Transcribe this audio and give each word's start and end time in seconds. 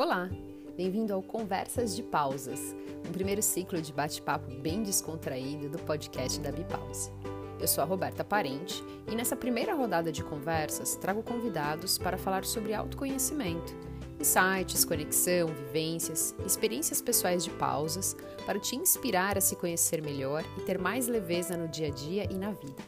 Olá, 0.00 0.30
bem-vindo 0.78 1.12
ao 1.12 1.22
Conversas 1.22 1.94
de 1.94 2.02
Pausas, 2.02 2.74
um 3.06 3.12
primeiro 3.12 3.42
ciclo 3.42 3.82
de 3.82 3.92
bate-papo 3.92 4.50
bem 4.50 4.82
descontraído 4.82 5.68
do 5.68 5.78
podcast 5.80 6.40
da 6.40 6.50
Bipause. 6.50 7.12
Eu 7.60 7.68
sou 7.68 7.84
a 7.84 7.86
Roberta 7.86 8.24
Parente 8.24 8.82
e 9.12 9.14
nessa 9.14 9.36
primeira 9.36 9.74
rodada 9.74 10.10
de 10.10 10.24
conversas 10.24 10.96
trago 10.96 11.22
convidados 11.22 11.98
para 11.98 12.16
falar 12.16 12.46
sobre 12.46 12.72
autoconhecimento, 12.72 13.76
insights, 14.18 14.86
conexão, 14.86 15.48
vivências, 15.48 16.34
experiências 16.46 17.02
pessoais 17.02 17.44
de 17.44 17.50
pausas 17.50 18.16
para 18.46 18.58
te 18.58 18.76
inspirar 18.76 19.36
a 19.36 19.42
se 19.42 19.54
conhecer 19.54 20.00
melhor 20.00 20.42
e 20.56 20.62
ter 20.62 20.78
mais 20.78 21.08
leveza 21.08 21.58
no 21.58 21.68
dia 21.68 21.88
a 21.88 21.90
dia 21.90 22.26
e 22.32 22.36
na 22.36 22.52
vida. 22.52 22.82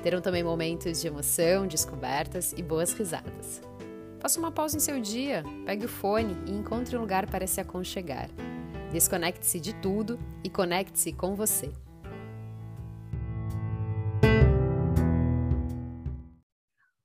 Terão 0.00 0.20
também 0.20 0.44
momentos 0.44 1.00
de 1.00 1.08
emoção, 1.08 1.66
descobertas 1.66 2.54
e 2.56 2.62
boas 2.62 2.92
risadas. 2.92 3.71
Faça 4.22 4.38
uma 4.38 4.52
pausa 4.52 4.76
em 4.76 4.80
seu 4.80 5.00
dia, 5.00 5.42
pegue 5.66 5.84
o 5.84 5.88
fone 5.88 6.36
e 6.46 6.52
encontre 6.52 6.96
um 6.96 7.00
lugar 7.00 7.28
para 7.28 7.44
se 7.44 7.60
aconchegar. 7.60 8.30
Desconecte-se 8.92 9.58
de 9.58 9.74
tudo 9.74 10.16
e 10.44 10.48
conecte-se 10.48 11.12
com 11.12 11.34
você. 11.34 11.72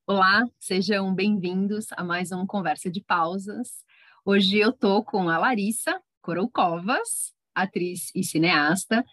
Olá, 0.05 0.45
sejam 0.59 1.11
bem-vindos 1.11 1.87
a 1.93 2.03
mais 2.03 2.31
um 2.31 2.45
Conversa 2.45 2.87
de 2.91 3.01
Pausas. 3.01 3.83
Hoje 4.23 4.59
eu 4.59 4.71
tô 4.71 5.03
com 5.03 5.27
a 5.27 5.39
Larissa 5.39 5.99
Coroucovas, 6.21 7.33
atriz 7.55 8.11
e 8.13 8.23
cineasta, 8.23 9.03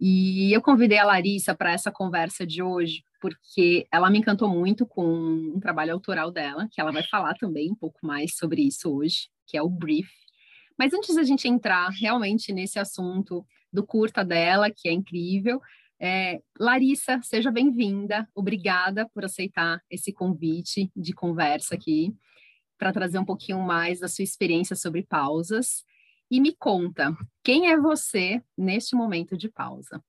e 0.00 0.56
eu 0.56 0.62
convidei 0.62 0.96
a 0.96 1.04
Larissa 1.04 1.54
para 1.54 1.72
essa 1.72 1.92
conversa 1.92 2.46
de 2.46 2.62
hoje 2.62 3.04
porque 3.22 3.86
ela 3.92 4.10
me 4.10 4.18
encantou 4.18 4.48
muito 4.48 4.84
com 4.84 5.06
um 5.06 5.60
trabalho 5.60 5.92
autoral 5.92 6.32
dela, 6.32 6.68
que 6.72 6.80
ela 6.80 6.90
vai 6.90 7.04
falar 7.04 7.34
também 7.34 7.70
um 7.70 7.74
pouco 7.74 8.04
mais 8.04 8.34
sobre 8.34 8.62
isso 8.62 8.92
hoje, 8.92 9.28
que 9.46 9.56
é 9.56 9.62
o 9.62 9.68
Brief. 9.68 10.10
Mas 10.76 10.92
antes 10.92 11.14
da 11.14 11.22
gente 11.22 11.46
entrar 11.46 11.88
realmente 11.90 12.52
nesse 12.52 12.80
assunto 12.80 13.46
do 13.72 13.86
curta 13.86 14.24
dela, 14.24 14.72
que 14.72 14.88
é 14.88 14.92
incrível, 14.92 15.60
é, 16.00 16.42
Larissa, 16.58 17.20
seja 17.22 17.52
bem-vinda. 17.52 18.28
Obrigada 18.34 19.08
por 19.14 19.24
aceitar 19.24 19.80
esse 19.88 20.12
convite 20.12 20.90
de 20.96 21.12
conversa 21.12 21.76
aqui, 21.76 22.12
para 22.76 22.92
trazer 22.92 23.20
um 23.20 23.24
pouquinho 23.24 23.60
mais 23.60 24.00
da 24.00 24.08
sua 24.08 24.24
experiência 24.24 24.74
sobre 24.74 25.04
pausas. 25.04 25.84
E 26.28 26.40
me 26.40 26.56
conta, 26.56 27.16
quem 27.44 27.70
é 27.70 27.78
você 27.78 28.42
neste 28.58 28.96
momento 28.96 29.36
de 29.36 29.48
pausa? 29.48 30.02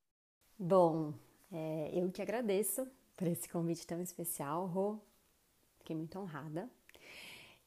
Bom, 0.58 1.14
é, 1.52 1.92
eu 1.94 2.10
que 2.10 2.20
agradeço 2.24 2.88
por 3.16 3.28
esse 3.28 3.48
convite 3.50 3.86
tão 3.86 4.02
especial, 4.02 4.66
Rô. 4.68 5.00
Fiquei 5.78 5.96
muito 5.96 6.18
honrada. 6.20 6.70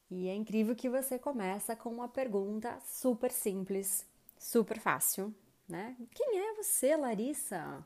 E 0.09 0.27
é 0.27 0.35
incrível 0.35 0.75
que 0.75 0.89
você 0.89 1.19
começa 1.19 1.75
com 1.75 1.89
uma 1.89 2.07
pergunta 2.07 2.79
super 2.85 3.31
simples, 3.31 4.05
super 4.37 4.79
fácil, 4.79 5.33
né? 5.67 5.97
Quem 6.11 6.39
é 6.39 6.53
você, 6.55 6.95
Larissa? 6.95 7.85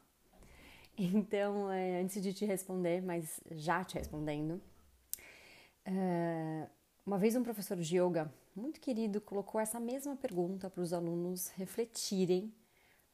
Então, 0.97 1.71
é, 1.71 2.01
antes 2.01 2.21
de 2.21 2.33
te 2.33 2.45
responder, 2.45 3.01
mas 3.01 3.39
já 3.51 3.83
te 3.83 3.95
respondendo, 3.95 4.61
é, 5.83 6.67
uma 7.05 7.17
vez 7.17 7.35
um 7.35 7.43
professor 7.43 7.77
de 7.77 7.97
yoga 7.97 8.31
muito 8.55 8.79
querido 8.79 9.19
colocou 9.21 9.59
essa 9.59 9.79
mesma 9.79 10.15
pergunta 10.15 10.69
para 10.69 10.81
os 10.81 10.93
alunos 10.93 11.47
refletirem 11.49 12.53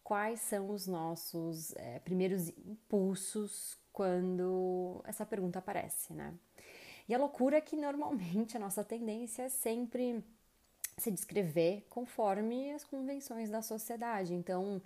quais 0.04 0.42
são 0.42 0.70
os 0.70 0.88
nossos 0.88 1.76
é, 1.76 2.00
primeiros 2.00 2.50
impulsos 2.50 3.78
quando 3.98 5.02
essa 5.06 5.26
pergunta 5.26 5.58
aparece, 5.58 6.14
né? 6.14 6.32
E 7.10 7.16
a 7.16 7.18
loucura 7.18 7.58
é 7.58 7.62
que 7.62 7.76
normalmente 7.76 8.56
a 8.56 8.60
nossa 8.60 8.84
tendência 8.84 9.42
é 9.42 9.50
sempre 9.50 10.24
se 11.00 11.10
descrever 11.10 11.84
conforme 11.90 12.72
as 12.74 12.84
convenções 12.84 13.50
da 13.50 13.64
sociedade. 13.64 14.36
Então, 14.36 14.80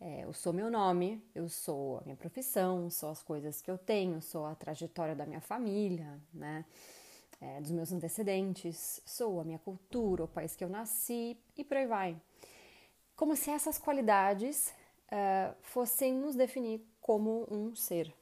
é, 0.00 0.24
eu 0.24 0.32
sou 0.32 0.50
meu 0.50 0.70
nome, 0.70 1.22
eu 1.34 1.46
sou 1.46 1.98
a 1.98 2.04
minha 2.04 2.16
profissão, 2.16 2.88
sou 2.88 3.10
as 3.10 3.22
coisas 3.22 3.60
que 3.60 3.70
eu 3.70 3.76
tenho, 3.76 4.22
sou 4.22 4.46
a 4.46 4.54
trajetória 4.54 5.14
da 5.14 5.26
minha 5.26 5.42
família, 5.42 6.18
né? 6.32 6.64
É, 7.42 7.60
dos 7.60 7.70
meus 7.70 7.92
antecedentes, 7.92 9.02
sou 9.04 9.40
a 9.40 9.44
minha 9.44 9.58
cultura, 9.58 10.24
o 10.24 10.28
país 10.28 10.56
que 10.56 10.64
eu 10.64 10.70
nasci 10.70 11.36
e 11.54 11.62
por 11.62 11.76
aí 11.76 11.86
vai. 11.86 12.16
Como 13.14 13.36
se 13.36 13.50
essas 13.50 13.76
qualidades 13.76 14.72
uh, 15.12 15.54
fossem 15.60 16.14
nos 16.14 16.34
definir 16.34 16.80
como 17.02 17.46
um 17.50 17.74
ser, 17.74 18.14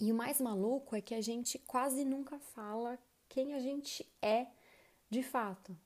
e 0.00 0.10
o 0.10 0.14
mais 0.14 0.40
maluco 0.40 0.96
é 0.96 1.00
que 1.00 1.14
a 1.14 1.20
gente 1.20 1.58
quase 1.58 2.04
nunca 2.04 2.38
fala 2.38 2.98
quem 3.28 3.52
a 3.52 3.60
gente 3.60 4.10
é 4.22 4.46
de 5.10 5.22
fato. 5.22 5.76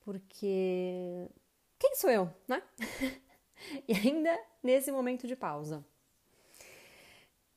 Porque 0.00 1.28
quem 1.78 1.94
sou 1.94 2.10
eu, 2.10 2.28
né? 2.48 2.60
e 3.86 3.94
ainda 3.94 4.36
nesse 4.62 4.90
momento 4.90 5.28
de 5.28 5.36
pausa. 5.36 5.84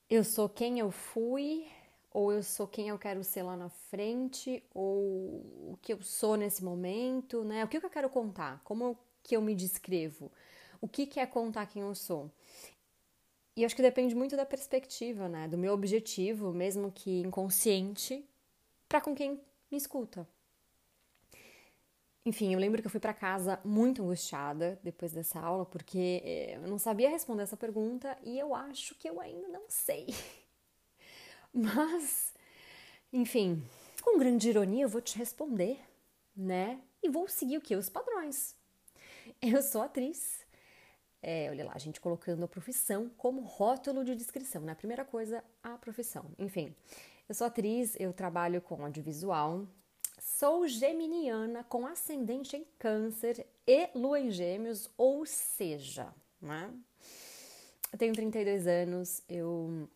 Eu 0.08 0.24
sou 0.24 0.48
quem 0.48 0.80
eu 0.80 0.92
fui, 0.92 1.68
ou 2.12 2.32
eu 2.32 2.44
sou 2.44 2.68
quem 2.68 2.90
eu 2.90 2.98
quero 3.00 3.24
ser 3.24 3.44
lá 3.44 3.58
na 3.58 3.70
frente, 3.70 4.64
ou 4.74 4.92
o 5.72 5.80
que 5.82 5.94
eu 5.94 6.02
sou 6.04 6.36
nesse 6.36 6.64
momento, 6.64 7.44
né? 7.44 7.64
O 7.64 7.68
que 7.68 7.78
eu 7.78 7.90
quero 7.90 8.10
contar? 8.10 8.62
Como 8.64 8.98
que 9.24 9.36
eu 9.36 9.42
me 9.42 9.56
descrevo? 9.56 10.32
O 10.82 10.88
que, 10.88 11.06
que 11.06 11.20
é 11.20 11.26
contar 11.26 11.66
quem 11.66 11.82
eu 11.82 11.94
sou? 11.94 12.32
E 13.60 13.66
acho 13.66 13.76
que 13.76 13.82
depende 13.82 14.16
muito 14.16 14.38
da 14.38 14.46
perspectiva, 14.46 15.28
né? 15.28 15.46
Do 15.46 15.58
meu 15.58 15.74
objetivo, 15.74 16.54
mesmo 16.54 16.94
que 16.94 17.20
inconsciente, 17.20 18.26
para 18.88 19.02
com 19.02 19.14
quem 19.14 19.32
me 19.70 19.78
escuta. 19.78 20.26
Enfim, 22.26 22.54
eu 22.54 22.60
lembro 22.60 22.82
que 22.82 22.88
eu 22.88 22.90
fui 22.90 23.02
para 23.02 23.14
casa 23.14 23.60
muito 23.66 24.02
angustiada 24.02 24.80
depois 24.82 25.12
dessa 25.12 25.42
aula, 25.42 25.66
porque 25.66 26.22
eh, 26.24 26.56
eu 26.56 26.70
não 26.70 26.80
sabia 26.80 27.10
responder 27.10 27.44
essa 27.44 27.58
pergunta 27.58 28.18
e 28.24 28.40
eu 28.40 28.56
acho 28.56 28.96
que 28.96 29.10
eu 29.10 29.20
ainda 29.20 29.50
não 29.50 29.66
sei. 29.68 30.08
Mas, 31.52 32.34
enfim, 33.12 33.62
com 34.02 34.18
grande 34.18 34.48
ironia 34.48 34.86
eu 34.86 34.90
vou 34.90 35.02
te 35.02 35.18
responder, 35.18 35.82
né? 36.34 36.80
E 37.04 37.10
vou 37.10 37.28
seguir 37.28 37.58
o 37.58 37.62
que? 37.62 37.76
Os 37.76 37.90
padrões. 37.90 38.56
Eu 39.42 39.62
sou 39.62 39.82
atriz, 39.82 40.39
é, 41.22 41.50
olha 41.50 41.66
lá, 41.66 41.74
a 41.76 41.80
gente 41.80 42.00
colocando 42.00 42.44
a 42.44 42.48
profissão 42.48 43.10
como 43.18 43.42
rótulo 43.42 44.04
de 44.04 44.16
descrição, 44.16 44.62
né? 44.62 44.74
Primeira 44.74 45.04
coisa, 45.04 45.44
a 45.62 45.78
profissão. 45.78 46.26
Enfim, 46.38 46.74
eu 47.28 47.36
sou 47.36 47.48
atriz, 47.48 47.96
eu 48.00 48.14
trabalho 48.14 48.62
com 48.62 48.84
audiovisual, 48.84 49.68
sou 50.20 50.68
geminiana 50.68 51.64
com 51.64 51.86
ascendente 51.86 52.56
em 52.56 52.66
câncer 52.78 53.46
e 53.68 53.90
lua 53.94 54.20
em 54.20 54.32
gêmeos, 54.32 54.90
ou 54.98 55.26
seja, 55.26 56.14
né? 56.42 56.74
Eu 57.92 57.98
tenho 57.98 58.14
32 58.14 58.68
anos, 58.68 59.22
eu 59.28 59.90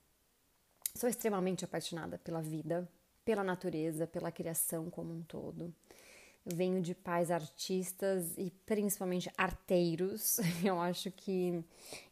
sou 0.95 1.07
extremamente 1.07 1.63
apaixonada 1.63 2.17
pela 2.17 2.41
vida, 2.41 2.89
pela 3.23 3.43
natureza, 3.43 4.05
pela 4.05 4.31
criação 4.31 4.89
como 4.89 5.13
um 5.13 5.21
todo 5.23 5.73
venho 6.45 6.81
de 6.81 6.93
pais 6.93 7.31
artistas 7.31 8.37
e 8.37 8.51
principalmente 8.65 9.31
arteiros. 9.37 10.39
Eu 10.63 10.79
acho 10.79 11.11
que 11.11 11.63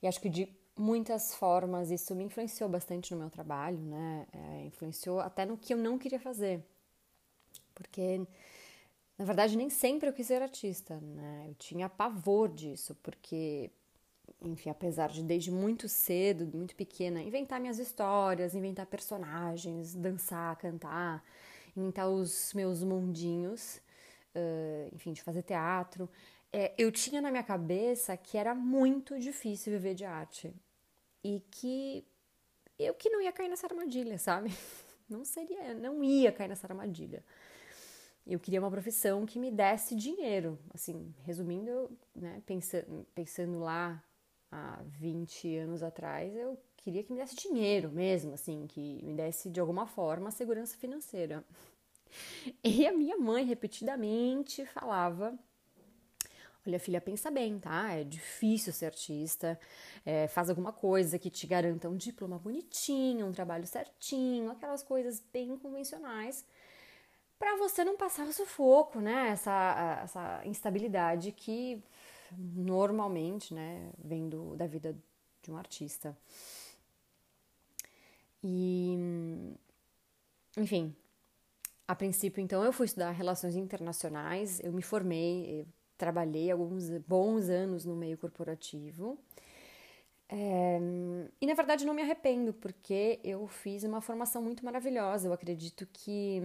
e 0.02 0.08
acho 0.08 0.19
que 0.19 0.30
de 0.30 0.47
muitas 0.78 1.36
formas 1.36 1.92
isso 1.92 2.16
me 2.16 2.24
influenciou 2.24 2.70
bastante 2.70 3.14
no 3.14 3.20
meu 3.20 3.30
trabalho, 3.30 3.78
né? 3.78 4.25
É, 4.34 4.66
influenciou 4.66 5.20
até 5.20 5.46
no 5.46 5.58
que 5.58 5.74
eu 5.74 5.78
não 5.78 5.97
queria 5.97 6.20
fazer, 6.20 6.64
porque 7.75 8.25
na 9.18 9.25
verdade 9.25 9.56
nem 9.58 9.70
sempre 9.70 10.09
eu 10.09 10.14
quis 10.14 10.28
ser 10.28 10.41
artista, 10.41 11.00
né? 11.02 11.46
Eu 11.50 11.56
tinha 11.56 11.90
pavor 11.90 12.50
disso, 12.50 12.96
porque 13.03 13.70
enfim, 14.41 14.70
apesar 14.70 15.09
de 15.09 15.22
desde 15.22 15.52
muito 15.52 15.88
cedo, 15.88 16.50
muito 16.58 16.75
pequena, 16.75 17.22
inventar 17.22 17.59
minhas 17.59 17.78
histórias, 17.78 18.56
inventar 18.56 18.88
personagens, 18.88 19.94
dançar, 19.94 20.56
cantar, 20.56 21.23
inventar 21.76 22.09
os 22.09 22.53
meus 22.53 22.82
mundinhos 22.82 23.82
uh, 24.36 24.96
enfim, 24.96 25.14
de 25.14 25.22
fazer 25.22 25.44
teatro, 25.44 26.10
é, 26.54 26.74
eu 26.78 26.92
tinha 26.92 27.22
na 27.22 27.32
minha 27.32 27.44
cabeça 27.44 28.16
que 28.18 28.38
era 28.38 28.54
muito 28.54 29.18
difícil 29.20 29.72
viver 29.74 29.94
de 29.94 30.04
arte 30.06 30.54
e 31.24 31.40
que 31.52 32.06
eu 32.78 32.94
que 32.94 33.10
não 33.10 33.22
ia 33.22 33.32
cair 33.32 33.50
nessa 33.50 33.68
armadilha, 33.68 34.18
sabe? 34.18 34.50
Não 35.10 35.26
seria, 35.26 35.74
não 35.74 36.02
ia 36.02 36.32
cair 36.32 36.48
nessa 36.48 36.66
armadilha. 36.66 37.22
Eu 38.26 38.40
queria 38.40 38.62
uma 38.62 38.72
profissão 38.72 39.26
que 39.26 39.38
me 39.38 39.52
desse 39.52 39.94
dinheiro. 39.94 40.58
Assim, 40.74 41.14
resumindo, 41.26 41.92
né, 42.16 42.42
pensando, 42.46 43.06
pensando 43.14 43.60
lá 43.60 44.02
há 44.50 44.82
20 44.86 45.58
anos 45.58 45.84
atrás, 45.84 46.34
eu 46.34 46.58
queria 46.78 47.04
que 47.04 47.12
me 47.12 47.20
desse 47.20 47.36
dinheiro 47.36 47.92
mesmo, 47.92 48.34
assim, 48.34 48.66
que 48.68 49.04
me 49.04 49.14
desse 49.14 49.50
de 49.50 49.60
alguma 49.60 49.86
forma 49.86 50.32
segurança 50.32 50.78
financeira. 50.78 51.44
E 52.63 52.87
a 52.87 52.91
minha 52.91 53.17
mãe 53.17 53.46
repetidamente 53.46 54.66
falava: 54.66 55.37
Olha, 56.66 56.79
filha, 56.79 57.02
pensa 57.02 57.31
bem, 57.31 57.59
tá? 57.59 57.93
É 57.93 58.03
difícil 58.03 58.72
ser 58.72 58.85
artista. 58.87 59.59
É, 60.05 60.28
faz 60.28 60.49
alguma 60.49 60.72
coisa 60.72 61.17
que 61.17 61.29
te 61.29 61.47
garanta 61.47 61.90
um 61.90 61.97
diploma 61.97 62.37
bonitinho, 62.37 63.25
um 63.25 63.31
trabalho 63.31 63.66
certinho, 63.66 64.52
aquelas 64.52 64.84
coisas 64.84 65.23
bem 65.34 65.58
convencionais, 65.58 66.46
para 67.40 67.58
você 67.58 67.84
não 67.84 67.97
passar 67.97 68.28
o 68.28 68.34
sufoco, 68.34 68.99
né? 68.99 69.29
Essa, 69.29 69.99
essa 70.03 70.41
instabilidade 70.46 71.31
que 71.31 71.84
normalmente, 72.37 73.53
né, 73.53 73.91
vem 73.97 74.29
do, 74.29 74.55
da 74.55 74.67
vida 74.67 74.96
de 75.41 75.52
um 75.52 75.58
artista. 75.58 76.16
E, 78.43 78.97
enfim, 80.58 80.96
a 81.91 81.96
princípio, 81.96 82.41
então, 82.41 82.64
eu 82.64 82.72
fui 82.72 82.85
estudar 82.85 83.11
relações 83.11 83.55
internacionais, 83.55 84.61
eu 84.64 84.72
me 84.72 84.82
formei, 84.82 85.61
eu 85.61 85.67
trabalhei 85.97 86.49
alguns 86.49 86.90
bons 86.99 87.49
anos 87.49 87.84
no 87.84 87.96
meio 87.97 88.17
corporativo. 88.17 89.20
É, 90.29 90.79
e 91.41 91.46
na 91.46 91.53
verdade 91.53 91.85
não 91.85 91.93
me 91.93 92.02
arrependo, 92.02 92.53
porque 92.53 93.20
eu 93.26 93.46
fiz 93.47 93.84
uma 93.84 93.99
formação 93.99 94.41
muito 94.41 94.64
maravilhosa. 94.64 95.28
Eu 95.28 95.34
acredito 95.34 95.85
que 95.91 96.41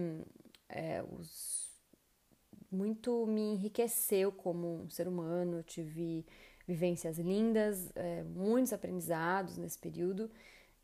é, 0.67 1.01
os, 1.01 1.71
muito 2.69 3.25
me 3.25 3.53
enriqueceu 3.53 4.33
como 4.33 4.83
um 4.83 4.89
ser 4.89 5.07
humano. 5.07 5.59
Eu 5.59 5.63
tive 5.63 6.25
vivências 6.67 7.17
lindas, 7.17 7.89
é, 7.95 8.23
muitos 8.23 8.73
aprendizados 8.73 9.57
nesse 9.57 9.79
período, 9.79 10.29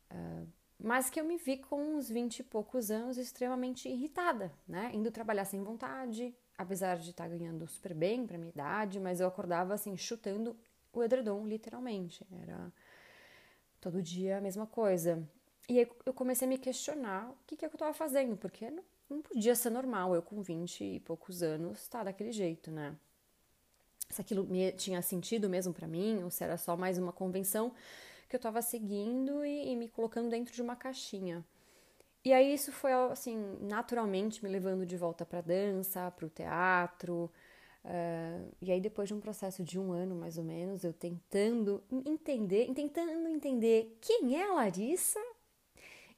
é, 0.08 0.42
mas 0.78 1.08
que 1.08 1.20
eu 1.20 1.24
me 1.24 1.36
vi 1.36 1.56
com 1.56 1.96
uns 1.96 2.08
20 2.08 2.40
e 2.40 2.42
poucos 2.42 2.90
anos 2.90 3.16
extremamente 3.16 3.88
irritada, 3.88 4.52
né? 4.66 4.90
Indo 4.92 5.10
trabalhar 5.10 5.44
sem 5.44 5.62
vontade, 5.62 6.34
apesar 6.58 6.98
de 6.98 7.10
estar 7.10 7.28
ganhando 7.28 7.66
super 7.66 7.94
bem 7.94 8.26
para 8.26 8.38
minha 8.38 8.50
idade, 8.50 9.00
mas 9.00 9.20
eu 9.20 9.26
acordava 9.26 9.74
assim, 9.74 9.96
chutando 9.96 10.56
o 10.92 11.02
edredom, 11.02 11.46
literalmente. 11.46 12.26
Era 12.42 12.72
todo 13.80 14.02
dia 14.02 14.38
a 14.38 14.40
mesma 14.40 14.66
coisa. 14.66 15.22
E 15.68 15.78
aí 15.78 15.88
eu 16.04 16.12
comecei 16.12 16.46
a 16.46 16.48
me 16.48 16.58
questionar 16.58 17.30
o 17.30 17.36
que, 17.46 17.56
que, 17.56 17.64
eu 17.64 17.70
estava 17.70 17.94
fazendo, 17.94 18.36
porque 18.36 18.70
não, 18.70 18.84
não 19.08 19.22
podia 19.22 19.54
ser 19.54 19.70
normal 19.70 20.14
eu 20.14 20.22
com 20.22 20.42
20 20.42 20.84
e 20.84 21.00
poucos 21.00 21.42
anos 21.42 21.82
estar 21.82 21.98
tá 21.98 22.04
daquele 22.04 22.32
jeito, 22.32 22.70
né? 22.70 22.94
Se 24.10 24.20
aquilo 24.20 24.44
me, 24.44 24.70
tinha 24.72 25.00
sentido 25.00 25.48
mesmo 25.48 25.72
para 25.72 25.86
mim, 25.86 26.22
ou 26.22 26.30
se 26.30 26.44
era 26.44 26.58
só 26.58 26.76
mais 26.76 26.98
uma 26.98 27.12
convenção 27.12 27.72
que 28.34 28.36
eu 28.36 28.48
estava 28.50 28.60
seguindo 28.60 29.44
e, 29.44 29.72
e 29.72 29.76
me 29.76 29.88
colocando 29.88 30.28
dentro 30.28 30.52
de 30.52 30.60
uma 30.60 30.74
caixinha. 30.74 31.44
E 32.24 32.32
aí 32.32 32.52
isso 32.52 32.72
foi 32.72 32.92
assim 32.92 33.36
naturalmente 33.60 34.42
me 34.42 34.50
levando 34.50 34.84
de 34.84 34.96
volta 34.96 35.24
para 35.24 35.40
dança, 35.40 36.10
para 36.10 36.26
o 36.26 36.30
teatro, 36.30 37.30
Uh, 37.84 38.50
e 38.62 38.72
aí, 38.72 38.80
depois 38.80 39.08
de 39.08 39.14
um 39.14 39.20
processo 39.20 39.62
de 39.62 39.78
um 39.78 39.92
ano 39.92 40.14
mais 40.14 40.38
ou 40.38 40.44
menos, 40.44 40.84
eu 40.84 40.92
tentando 40.92 41.84
entender, 42.06 42.72
tentando 42.72 43.28
entender 43.28 43.98
quem 44.00 44.40
é 44.40 44.48
a 44.48 44.54
Larissa, 44.54 45.20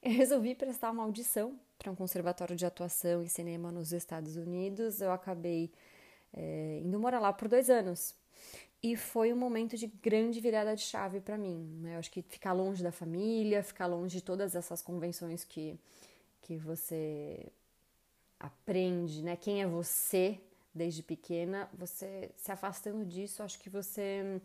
eu 0.01 0.11
resolvi 0.11 0.55
prestar 0.55 0.91
uma 0.91 1.03
audição 1.03 1.59
para 1.77 1.91
um 1.91 1.95
conservatório 1.95 2.55
de 2.55 2.65
atuação 2.65 3.21
e 3.21 3.27
cinema 3.27 3.69
nos 3.69 3.91
Estados 3.91 4.37
Unidos. 4.37 5.01
Eu 5.01 5.11
acabei 5.11 5.69
é, 6.31 6.79
indo 6.85 6.97
morar 6.97 7.19
lá 7.19 7.33
por 7.33 7.49
dois 7.49 7.69
anos. 7.69 8.15
E 8.81 8.95
foi 8.95 9.33
um 9.33 9.35
momento 9.35 9.75
de 9.75 9.87
grande 9.87 10.39
virada 10.39 10.75
de 10.75 10.81
chave 10.81 11.19
para 11.19 11.37
mim. 11.37 11.79
Né? 11.81 11.95
Eu 11.95 11.99
acho 11.99 12.11
que 12.11 12.21
ficar 12.21 12.53
longe 12.53 12.83
da 12.83 12.91
família, 12.91 13.63
ficar 13.63 13.87
longe 13.87 14.17
de 14.17 14.23
todas 14.23 14.55
essas 14.55 14.81
convenções 14.81 15.43
que, 15.43 15.79
que 16.41 16.57
você 16.57 17.51
aprende, 18.39 19.23
né? 19.23 19.35
Quem 19.35 19.61
é 19.63 19.67
você 19.67 20.39
desde 20.73 21.01
pequena, 21.01 21.67
você 21.73 22.31
se 22.37 22.51
afastando 22.51 23.03
disso, 23.03 23.41
acho 23.41 23.59
que 23.59 23.69
você 23.69 24.39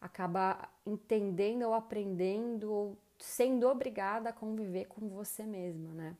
acaba 0.00 0.68
entendendo 0.84 1.62
ou 1.62 1.74
aprendendo 1.74 2.72
ou 2.72 2.98
sendo 3.18 3.68
obrigada 3.68 4.30
a 4.30 4.32
conviver 4.32 4.86
com 4.86 5.08
você 5.08 5.44
mesma, 5.44 5.92
né? 5.92 6.16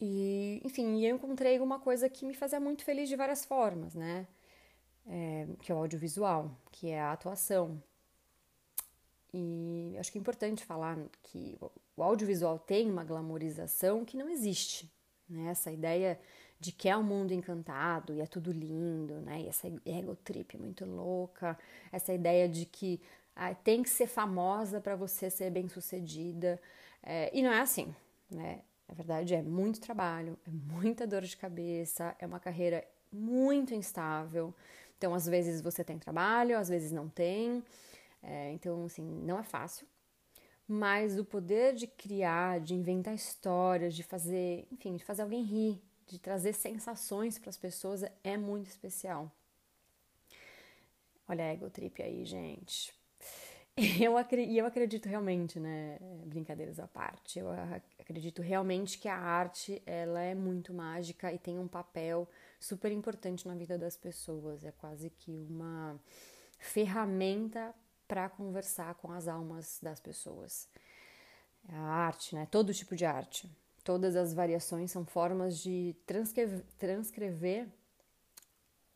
E, 0.00 0.62
enfim, 0.64 1.04
eu 1.04 1.16
encontrei 1.16 1.58
uma 1.58 1.78
coisa 1.78 2.08
que 2.08 2.24
me 2.24 2.34
fazia 2.34 2.58
muito 2.58 2.84
feliz 2.84 3.08
de 3.08 3.16
várias 3.16 3.44
formas, 3.44 3.94
né? 3.94 4.26
É, 5.12 5.44
que 5.60 5.72
é 5.72 5.74
o 5.74 5.78
audiovisual, 5.78 6.56
que 6.70 6.88
é 6.88 7.00
a 7.00 7.12
atuação. 7.12 7.82
E 9.34 9.96
acho 9.98 10.12
que 10.12 10.18
é 10.18 10.20
importante 10.20 10.64
falar 10.64 10.96
que 11.22 11.58
o 11.96 12.02
audiovisual 12.02 12.58
tem 12.58 12.88
uma 12.88 13.02
glamorização 13.02 14.04
que 14.04 14.16
não 14.16 14.28
existe, 14.28 14.88
né? 15.28 15.50
Essa 15.50 15.72
ideia 15.72 16.18
de 16.60 16.72
que 16.72 16.88
é 16.88 16.96
um 16.96 17.02
mundo 17.02 17.32
encantado 17.32 18.14
e 18.14 18.20
é 18.20 18.26
tudo 18.26 18.52
lindo, 18.52 19.20
né? 19.22 19.40
E 19.42 19.48
essa 19.48 19.66
ego 19.84 20.14
trip 20.14 20.56
muito 20.58 20.84
louca, 20.84 21.58
essa 21.90 22.12
ideia 22.12 22.48
de 22.48 22.66
que 22.66 23.00
ah, 23.34 23.54
tem 23.54 23.82
que 23.82 23.88
ser 23.88 24.06
famosa 24.06 24.80
para 24.80 24.94
você 24.94 25.30
ser 25.30 25.50
bem 25.50 25.68
sucedida. 25.68 26.60
É, 27.02 27.30
e 27.36 27.42
não 27.42 27.50
é 27.50 27.60
assim, 27.60 27.94
né? 28.30 28.62
Na 28.88 28.94
verdade, 28.94 29.34
é 29.34 29.42
muito 29.42 29.80
trabalho, 29.80 30.36
é 30.46 30.50
muita 30.50 31.06
dor 31.06 31.22
de 31.22 31.36
cabeça, 31.36 32.14
é 32.18 32.26
uma 32.26 32.40
carreira 32.40 32.84
muito 33.12 33.74
instável. 33.74 34.54
Então, 35.00 35.14
às 35.14 35.26
vezes 35.26 35.62
você 35.62 35.82
tem 35.82 35.98
trabalho, 35.98 36.58
às 36.58 36.68
vezes 36.68 36.92
não 36.92 37.08
tem. 37.08 37.64
É, 38.22 38.52
então, 38.52 38.84
assim, 38.84 39.02
não 39.02 39.38
é 39.38 39.42
fácil. 39.42 39.86
Mas 40.68 41.18
o 41.18 41.24
poder 41.24 41.74
de 41.74 41.86
criar, 41.86 42.60
de 42.60 42.74
inventar 42.74 43.14
histórias, 43.14 43.94
de 43.94 44.02
fazer, 44.02 44.68
enfim, 44.70 44.96
de 44.96 45.02
fazer 45.02 45.22
alguém 45.22 45.42
rir, 45.42 45.80
de 46.06 46.18
trazer 46.18 46.52
sensações 46.52 47.38
para 47.38 47.48
as 47.48 47.56
pessoas 47.56 48.04
é 48.22 48.36
muito 48.36 48.66
especial. 48.66 49.32
Olha 51.26 51.44
a 51.44 51.48
ego 51.48 51.70
trip 51.70 52.02
aí, 52.02 52.22
gente. 52.26 52.92
Eu, 53.98 54.18
acredito, 54.18 54.52
eu 54.52 54.66
acredito 54.66 55.08
realmente, 55.08 55.58
né, 55.58 55.96
brincadeiras 56.26 56.78
à 56.78 56.86
parte, 56.86 57.38
eu 57.38 57.48
acredito 57.98 58.42
realmente 58.42 58.98
que 58.98 59.08
a 59.08 59.16
arte, 59.16 59.80
ela 59.86 60.20
é 60.20 60.34
muito 60.34 60.74
mágica 60.74 61.32
e 61.32 61.38
tem 61.38 61.58
um 61.58 61.68
papel 61.68 62.28
super 62.60 62.92
importante 62.92 63.48
na 63.48 63.54
vida 63.54 63.76
das 63.78 63.96
pessoas. 63.96 64.62
É 64.64 64.70
quase 64.70 65.10
que 65.10 65.32
uma 65.48 65.98
ferramenta 66.58 67.74
para 68.06 68.28
conversar 68.28 68.94
com 68.96 69.10
as 69.10 69.26
almas 69.26 69.78
das 69.82 69.98
pessoas. 69.98 70.68
A 71.68 71.80
arte, 71.80 72.34
né, 72.34 72.46
todo 72.50 72.74
tipo 72.74 72.94
de 72.94 73.04
arte. 73.04 73.50
Todas 73.82 74.14
as 74.14 74.34
variações 74.34 74.90
são 74.90 75.06
formas 75.06 75.58
de 75.58 75.96
transcrever, 76.06 76.64
transcrever 76.78 77.68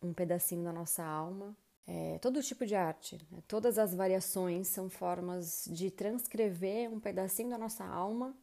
um 0.03 0.13
pedacinho 0.13 0.63
da 0.63 0.73
nossa 0.73 1.03
alma. 1.03 1.57
É, 1.87 2.19
todo 2.19 2.43
tipo 2.43 2.65
de 2.65 2.75
arte, 2.75 3.21
né? 3.31 3.43
todas 3.47 3.79
as 3.79 3.95
variações 3.95 4.69
são 4.69 4.89
formas 4.89 5.67
de 5.71 5.91
transcrever 5.91 6.91
um 6.91 6.99
pedacinho 6.99 7.51
da 7.51 7.59
nossa 7.59 7.85
alma 7.85 8.35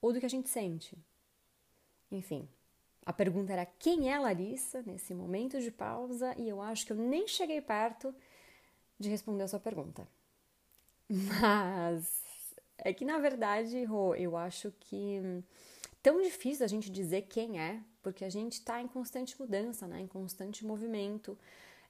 ou 0.00 0.12
do 0.12 0.20
que 0.20 0.26
a 0.26 0.30
gente 0.30 0.50
sente. 0.50 0.96
Enfim, 2.10 2.48
a 3.06 3.12
pergunta 3.12 3.52
era 3.52 3.64
quem 3.64 4.12
é 4.12 4.18
Larissa 4.18 4.82
nesse 4.84 5.14
momento 5.14 5.60
de 5.60 5.70
pausa 5.70 6.34
e 6.36 6.48
eu 6.48 6.60
acho 6.60 6.84
que 6.84 6.92
eu 6.92 6.96
nem 6.96 7.28
cheguei 7.28 7.60
perto 7.60 8.12
de 8.98 9.08
responder 9.08 9.44
a 9.44 9.48
sua 9.48 9.60
pergunta. 9.60 10.08
Mas 11.08 12.24
é 12.78 12.92
que 12.92 13.04
na 13.04 13.18
verdade, 13.18 13.84
Rô, 13.84 14.12
eu 14.16 14.36
acho 14.36 14.72
que 14.80 15.22
tão 16.02 16.20
difícil 16.20 16.64
a 16.64 16.68
gente 16.68 16.90
dizer 16.90 17.22
quem 17.22 17.60
é, 17.60 17.80
porque 18.02 18.24
a 18.24 18.28
gente 18.28 18.54
está 18.54 18.82
em 18.82 18.88
constante 18.88 19.40
mudança, 19.40 19.86
né? 19.86 20.00
em 20.00 20.08
constante 20.08 20.66
movimento, 20.66 21.38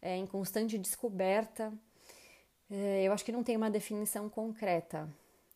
é, 0.02 0.16
em 0.16 0.26
constante 0.26 0.76
descoberta. 0.76 1.73
É, 2.70 3.04
eu 3.04 3.12
acho 3.12 3.25
que 3.25 3.32
não 3.32 3.42
tem 3.42 3.56
uma 3.56 3.70
definição 3.70 4.28
concreta. 4.28 5.08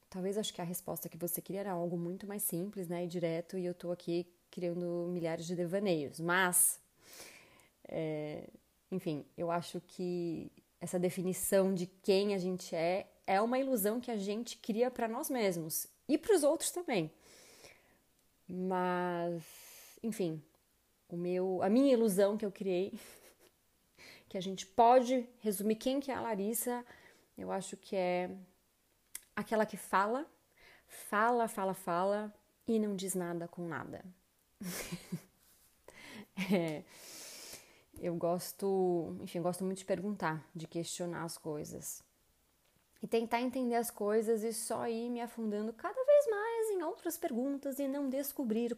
Talvez 0.08 0.38
acho 0.38 0.54
que 0.54 0.60
a 0.60 0.64
resposta 0.64 1.08
que 1.08 1.18
você 1.18 1.42
queria 1.42 1.60
era 1.60 1.72
algo 1.72 1.98
muito 1.98 2.26
mais 2.26 2.42
simples 2.42 2.88
né, 2.88 3.04
e 3.04 3.06
direto, 3.06 3.58
e 3.58 3.66
eu 3.66 3.72
estou 3.72 3.92
aqui 3.92 4.26
criando 4.50 5.09
milhares 5.11 5.47
de 5.47 5.54
devaneios. 5.54 6.21
Mas, 6.21 6.80
é, 7.88 8.49
enfim, 8.90 9.25
eu 9.37 9.50
acho 9.50 9.80
que 9.80 10.50
essa 10.80 10.99
definição 10.99 11.75
de 11.75 11.87
quem 11.87 12.35
a 12.35 12.38
gente 12.38 12.75
é 12.75 13.07
é 13.26 13.40
uma 13.40 13.61
ilusão 13.61 14.00
que 14.00 14.11
a 14.11 14.16
gente 14.16 14.57
cria 14.57 14.90
para 14.90 15.07
nós 15.07 15.30
mesmos 15.30 15.87
e 16.09 16.19
para 16.19 16.35
os 16.35 16.42
outros 16.42 16.73
também. 16.73 17.12
Mas, 18.49 19.45
enfim, 20.02 20.42
o 21.09 21.16
meu, 21.16 21.62
a 21.62 21.69
minha 21.69 21.92
ilusão 21.92 22.37
que 22.37 22.45
eu 22.45 22.50
criei, 22.50 22.92
que 24.28 24.37
a 24.37 24.40
gente 24.40 24.66
pode 24.66 25.28
resumir 25.38 25.76
quem 25.76 26.00
que 26.00 26.11
é 26.11 26.14
a 26.14 26.21
Larissa, 26.21 26.85
eu 27.38 27.52
acho 27.52 27.76
que 27.76 27.95
é 27.95 28.30
aquela 29.37 29.64
que 29.64 29.76
fala, 29.76 30.26
fala, 30.88 31.47
fala, 31.47 31.73
fala 31.73 32.35
e 32.66 32.80
não 32.80 32.97
diz 32.97 33.14
nada 33.14 33.47
com 33.47 33.66
nada. 33.66 34.04
é, 36.52 36.84
eu 37.98 38.14
gosto, 38.14 39.16
enfim, 39.20 39.40
gosto 39.40 39.64
muito 39.64 39.78
de 39.78 39.84
perguntar, 39.84 40.48
de 40.54 40.66
questionar 40.66 41.24
as 41.24 41.36
coisas 41.36 42.02
e 43.02 43.06
tentar 43.06 43.40
entender 43.40 43.76
as 43.76 43.90
coisas 43.90 44.42
e 44.42 44.52
só 44.52 44.86
ir 44.86 45.08
me 45.08 45.20
afundando 45.20 45.72
cada 45.72 46.04
vez 46.04 46.26
mais 46.28 46.70
em 46.70 46.82
outras 46.82 47.16
perguntas 47.16 47.78
e 47.78 47.88
não 47.88 48.08
descobrir 48.08 48.76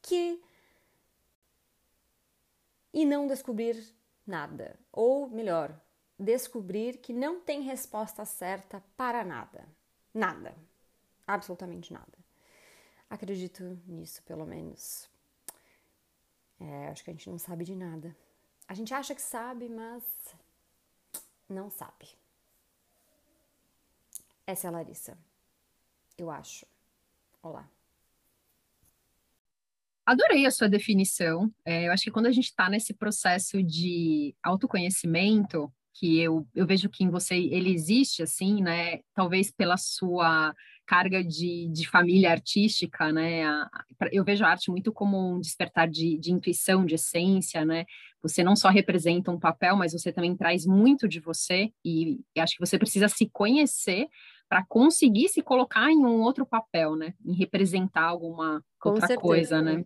que 0.00 0.40
e 2.92 3.04
não 3.04 3.26
descobrir 3.26 3.76
nada, 4.26 4.78
ou 4.90 5.28
melhor, 5.28 5.78
descobrir 6.18 6.98
que 6.98 7.12
não 7.12 7.40
tem 7.40 7.60
resposta 7.60 8.24
certa 8.24 8.82
para 8.96 9.22
nada. 9.22 9.68
Nada. 10.14 10.54
Absolutamente 11.26 11.92
nada. 11.92 12.18
Acredito 13.10 13.78
nisso, 13.86 14.22
pelo 14.22 14.46
menos. 14.46 15.10
É, 16.60 16.88
acho 16.88 17.04
que 17.04 17.10
a 17.10 17.12
gente 17.12 17.28
não 17.28 17.38
sabe 17.38 17.64
de 17.64 17.74
nada. 17.74 18.16
A 18.66 18.74
gente 18.74 18.92
acha 18.92 19.14
que 19.14 19.22
sabe, 19.22 19.68
mas 19.68 20.02
não 21.48 21.70
sabe. 21.70 22.08
Essa 24.46 24.66
é 24.66 24.68
a 24.68 24.72
Larissa. 24.72 25.18
Eu 26.16 26.30
acho. 26.30 26.66
Olá. 27.42 27.68
Adorei 30.04 30.46
a 30.46 30.50
sua 30.50 30.68
definição. 30.68 31.52
É, 31.64 31.88
eu 31.88 31.92
acho 31.92 32.04
que 32.04 32.10
quando 32.10 32.26
a 32.26 32.32
gente 32.32 32.46
está 32.46 32.70
nesse 32.70 32.94
processo 32.94 33.62
de 33.62 34.34
autoconhecimento, 34.42 35.72
que 35.92 36.18
eu, 36.20 36.46
eu 36.54 36.66
vejo 36.66 36.88
que 36.88 37.02
em 37.02 37.10
você 37.10 37.34
ele 37.36 37.72
existe, 37.72 38.22
assim, 38.22 38.62
né? 38.62 39.00
Talvez 39.14 39.50
pela 39.50 39.76
sua 39.76 40.54
carga 40.86 41.22
de, 41.22 41.68
de 41.68 41.88
família 41.88 42.30
artística, 42.30 43.12
né? 43.12 43.42
Eu 44.12 44.24
vejo 44.24 44.44
a 44.44 44.48
arte 44.48 44.70
muito 44.70 44.92
como 44.92 45.34
um 45.34 45.40
despertar 45.40 45.88
de, 45.88 46.18
de 46.18 46.32
intuição, 46.32 46.86
de 46.86 46.94
essência, 46.94 47.64
né? 47.64 47.84
Você 48.22 48.42
não 48.42 48.56
só 48.56 48.68
representa 48.68 49.30
um 49.30 49.38
papel, 49.38 49.76
mas 49.76 49.92
você 49.92 50.12
também 50.12 50.36
traz 50.36 50.64
muito 50.64 51.08
de 51.08 51.20
você, 51.20 51.70
e 51.84 52.20
acho 52.38 52.54
que 52.54 52.66
você 52.66 52.78
precisa 52.78 53.08
se 53.08 53.28
conhecer 53.30 54.06
para 54.48 54.64
conseguir 54.68 55.28
se 55.28 55.42
colocar 55.42 55.90
em 55.90 55.98
um 55.98 56.20
outro 56.20 56.46
papel, 56.46 56.94
né? 56.94 57.14
Em 57.24 57.34
representar 57.34 58.04
alguma 58.04 58.62
Com 58.80 58.90
outra 58.90 59.08
certeza. 59.08 59.20
coisa, 59.20 59.62
né? 59.62 59.84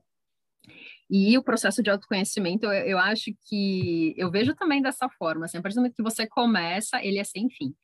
E 1.09 1.37
o 1.37 1.42
processo 1.42 1.83
de 1.83 1.90
autoconhecimento, 1.90 2.66
eu, 2.66 2.73
eu, 2.73 2.99
acho 2.99 3.33
que 3.47 4.14
eu 4.16 4.30
vejo 4.30 4.54
também 4.54 4.80
dessa 4.80 5.09
forma. 5.09 5.47
Assim, 5.47 5.59
a 5.59 5.62
partir 5.62 5.75
do 5.75 5.80
momento 5.80 5.97
que 5.97 6.02
você 6.02 6.26
começa, 6.26 7.04
ele 7.04 7.19
é 7.19 7.25
sem 7.25 7.49
fim. 7.50 7.75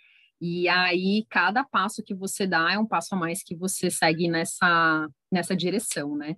E 0.40 0.68
aí, 0.68 1.24
cada 1.30 1.64
passo 1.64 2.02
que 2.02 2.14
você 2.14 2.46
dá 2.46 2.72
é 2.72 2.78
um 2.78 2.86
passo 2.86 3.14
a 3.14 3.18
mais 3.18 3.42
que 3.42 3.56
você 3.56 3.90
segue 3.90 4.28
nessa, 4.28 5.08
nessa 5.30 5.56
direção, 5.56 6.16
né? 6.16 6.36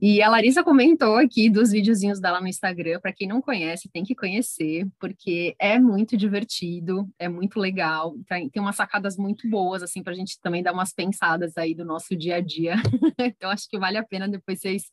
E 0.00 0.22
a 0.22 0.28
Larissa 0.28 0.62
comentou 0.62 1.16
aqui 1.16 1.50
dos 1.50 1.72
videozinhos 1.72 2.20
dela 2.20 2.40
no 2.40 2.46
Instagram. 2.46 3.00
Para 3.00 3.12
quem 3.12 3.26
não 3.26 3.42
conhece, 3.42 3.88
tem 3.88 4.04
que 4.04 4.14
conhecer, 4.14 4.86
porque 4.98 5.56
é 5.58 5.78
muito 5.78 6.16
divertido, 6.16 7.08
é 7.18 7.28
muito 7.28 7.58
legal. 7.58 8.14
Tem, 8.28 8.48
tem 8.48 8.62
umas 8.62 8.76
sacadas 8.76 9.16
muito 9.16 9.48
boas, 9.48 9.82
assim, 9.82 10.02
para 10.02 10.12
a 10.12 10.16
gente 10.16 10.40
também 10.40 10.62
dar 10.62 10.72
umas 10.72 10.92
pensadas 10.92 11.56
aí 11.56 11.74
do 11.74 11.84
nosso 11.84 12.16
dia 12.16 12.36
a 12.36 12.40
dia. 12.40 12.76
então, 13.18 13.50
acho 13.50 13.68
que 13.68 13.78
vale 13.78 13.98
a 13.98 14.04
pena 14.04 14.28
depois 14.28 14.60
vocês 14.60 14.84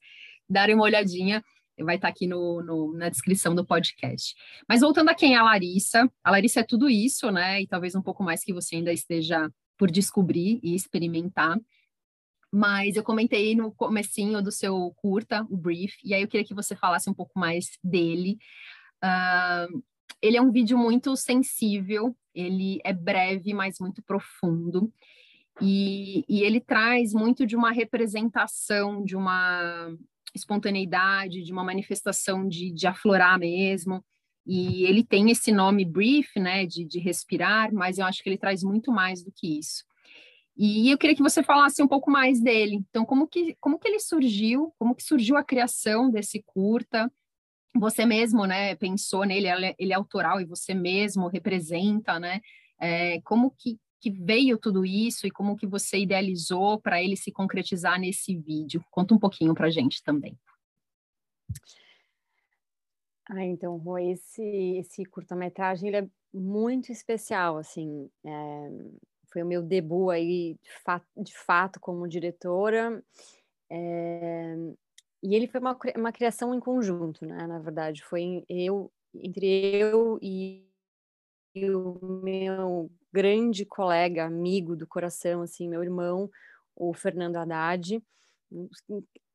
darem 0.50 0.76
uma 0.76 0.86
olhadinha 0.86 1.44
vai 1.80 1.96
estar 1.96 2.08
aqui 2.08 2.28
no, 2.28 2.62
no, 2.62 2.94
na 2.94 3.10
descrição 3.10 3.56
do 3.56 3.66
podcast. 3.66 4.36
Mas 4.68 4.82
voltando 4.82 5.10
a 5.10 5.16
quem 5.16 5.36
é 5.36 5.38
a 5.38 5.44
Larissa, 5.44 6.12
a 6.24 6.32
Larissa 6.32 6.60
é 6.60 6.64
tudo 6.64 6.90
isso, 6.90 7.32
né? 7.32 7.62
E 7.62 7.68
talvez 7.68 7.96
um 7.96 8.02
pouco 8.02 8.24
mais 8.24 8.44
que 8.44 8.54
você 8.54 8.76
ainda 8.76 8.92
esteja 8.92 9.50
por 9.78 9.90
descobrir 9.90 10.60
e 10.62 10.76
experimentar. 10.76 11.58
Mas 12.52 12.96
eu 12.96 13.04
comentei 13.04 13.56
no 13.56 13.72
comecinho 13.72 14.42
do 14.42 14.52
seu 14.52 14.94
curta, 14.98 15.46
o 15.50 15.58
brief, 15.58 15.96
e 16.04 16.14
aí 16.14 16.22
eu 16.22 16.28
queria 16.28 16.46
que 16.46 16.54
você 16.54 16.76
falasse 16.76 17.10
um 17.10 17.14
pouco 17.14 17.40
mais 17.40 17.80
dele. 17.84 18.38
Uh, 19.04 19.84
ele 20.22 20.38
é 20.38 20.42
um 20.42 20.52
vídeo 20.52 20.78
muito 20.78 21.16
sensível, 21.16 22.16
ele 22.34 22.80
é 22.86 22.94
breve, 22.94 23.54
mas 23.54 23.80
muito 23.80 24.04
profundo. 24.04 24.94
E, 25.62 26.24
e, 26.28 26.42
ele 26.44 26.60
traz 26.60 27.14
muito 27.14 27.46
de 27.46 27.56
uma 27.56 27.72
representação, 27.72 29.04
de 29.04 29.16
uma 29.16 29.96
espontaneidade, 30.34 31.44
de 31.44 31.52
uma 31.52 31.64
manifestação 31.64 32.48
de, 32.48 32.72
de 32.72 32.88
aflorar 32.88 33.40
mesmo. 33.40 34.04
E 34.46 34.84
ele 34.86 35.04
tem 35.04 35.32
esse 35.32 35.52
nome 35.52 35.86
brief, 35.86 36.38
né, 36.38 36.66
de, 36.66 36.84
de 36.84 37.00
respirar, 37.00 37.74
mas 37.74 37.98
eu 37.98 38.06
acho 38.06 38.22
que 38.22 38.30
ele 38.30 38.38
traz 38.38 38.64
muito 38.64 38.92
mais 38.92 39.24
do 39.24 39.32
que 39.32 39.58
isso. 39.58 39.84
E 40.56 40.92
eu 40.92 40.98
queria 40.98 41.16
que 41.16 41.24
você 41.24 41.42
falasse 41.42 41.82
um 41.82 41.88
pouco 41.88 42.12
mais 42.12 42.40
dele. 42.40 42.76
Então, 42.76 43.06
como 43.06 43.28
que, 43.28 43.56
como 43.60 43.80
que 43.80 43.88
ele 43.88 44.00
surgiu? 44.00 44.74
Como 44.78 44.94
que 44.94 45.04
surgiu 45.04 45.36
a 45.36 45.44
criação 45.44 46.12
desse 46.12 46.44
curta? 46.46 47.12
Você 47.76 48.06
mesmo, 48.06 48.46
né, 48.46 48.76
pensou 48.76 49.24
nele, 49.24 49.48
ele 49.80 49.94
é 49.94 49.96
autoral 49.96 50.40
e 50.40 50.46
você 50.46 50.74
mesmo 50.76 51.28
representa, 51.28 52.20
né? 52.20 52.40
É, 52.80 53.20
como 53.22 53.50
que, 53.58 53.80
que 54.04 54.12
veio 54.12 54.58
tudo 54.58 54.86
isso 54.86 55.26
e 55.26 55.32
como 55.32 55.56
que 55.56 55.66
você 55.66 55.98
idealizou 55.98 56.78
para 56.78 57.02
ele 57.02 57.16
se 57.16 57.32
concretizar 57.32 57.98
nesse 57.98 58.36
vídeo? 58.36 58.84
Conta 58.92 59.14
um 59.14 59.18
pouquinho 59.18 59.56
para 59.56 59.68
a 59.68 59.70
gente 59.70 60.04
também. 60.04 60.38
Ah, 63.30 63.46
então, 63.46 63.78
Rô, 63.78 63.98
esse, 63.98 64.44
esse 64.44 65.06
curta-metragem 65.06 65.88
ele 65.88 65.98
é 65.98 66.10
muito 66.34 66.92
especial, 66.92 67.58
assim, 67.58 68.10
é, 68.26 68.70
foi 69.32 69.42
o 69.42 69.46
meu 69.46 69.64
debut 69.64 70.12
aí 70.12 70.58
de 70.62 70.72
fato, 70.84 71.08
de 71.16 71.38
fato 71.38 71.80
como 71.80 72.06
diretora, 72.06 73.02
é, 73.70 74.56
e 75.24 75.34
ele 75.34 75.48
foi 75.48 75.62
uma, 75.62 75.78
uma 75.96 76.12
criação 76.12 76.54
em 76.54 76.60
conjunto, 76.60 77.26
né, 77.26 77.48
na 77.48 77.60
verdade, 77.60 78.04
foi 78.04 78.44
eu, 78.50 78.92
entre 79.16 79.46
eu 79.46 80.20
e, 80.22 80.68
e 81.56 81.70
o 81.70 82.22
meu 82.22 82.92
grande 83.14 83.66
colega, 83.66 84.26
amigo 84.26 84.76
do 84.76 84.88
coração, 84.88 85.42
assim, 85.44 85.70
meu 85.70 85.84
irmão, 85.84 86.30
o 86.76 86.94
Fernando 86.94 87.38
Haddad, 87.38 88.02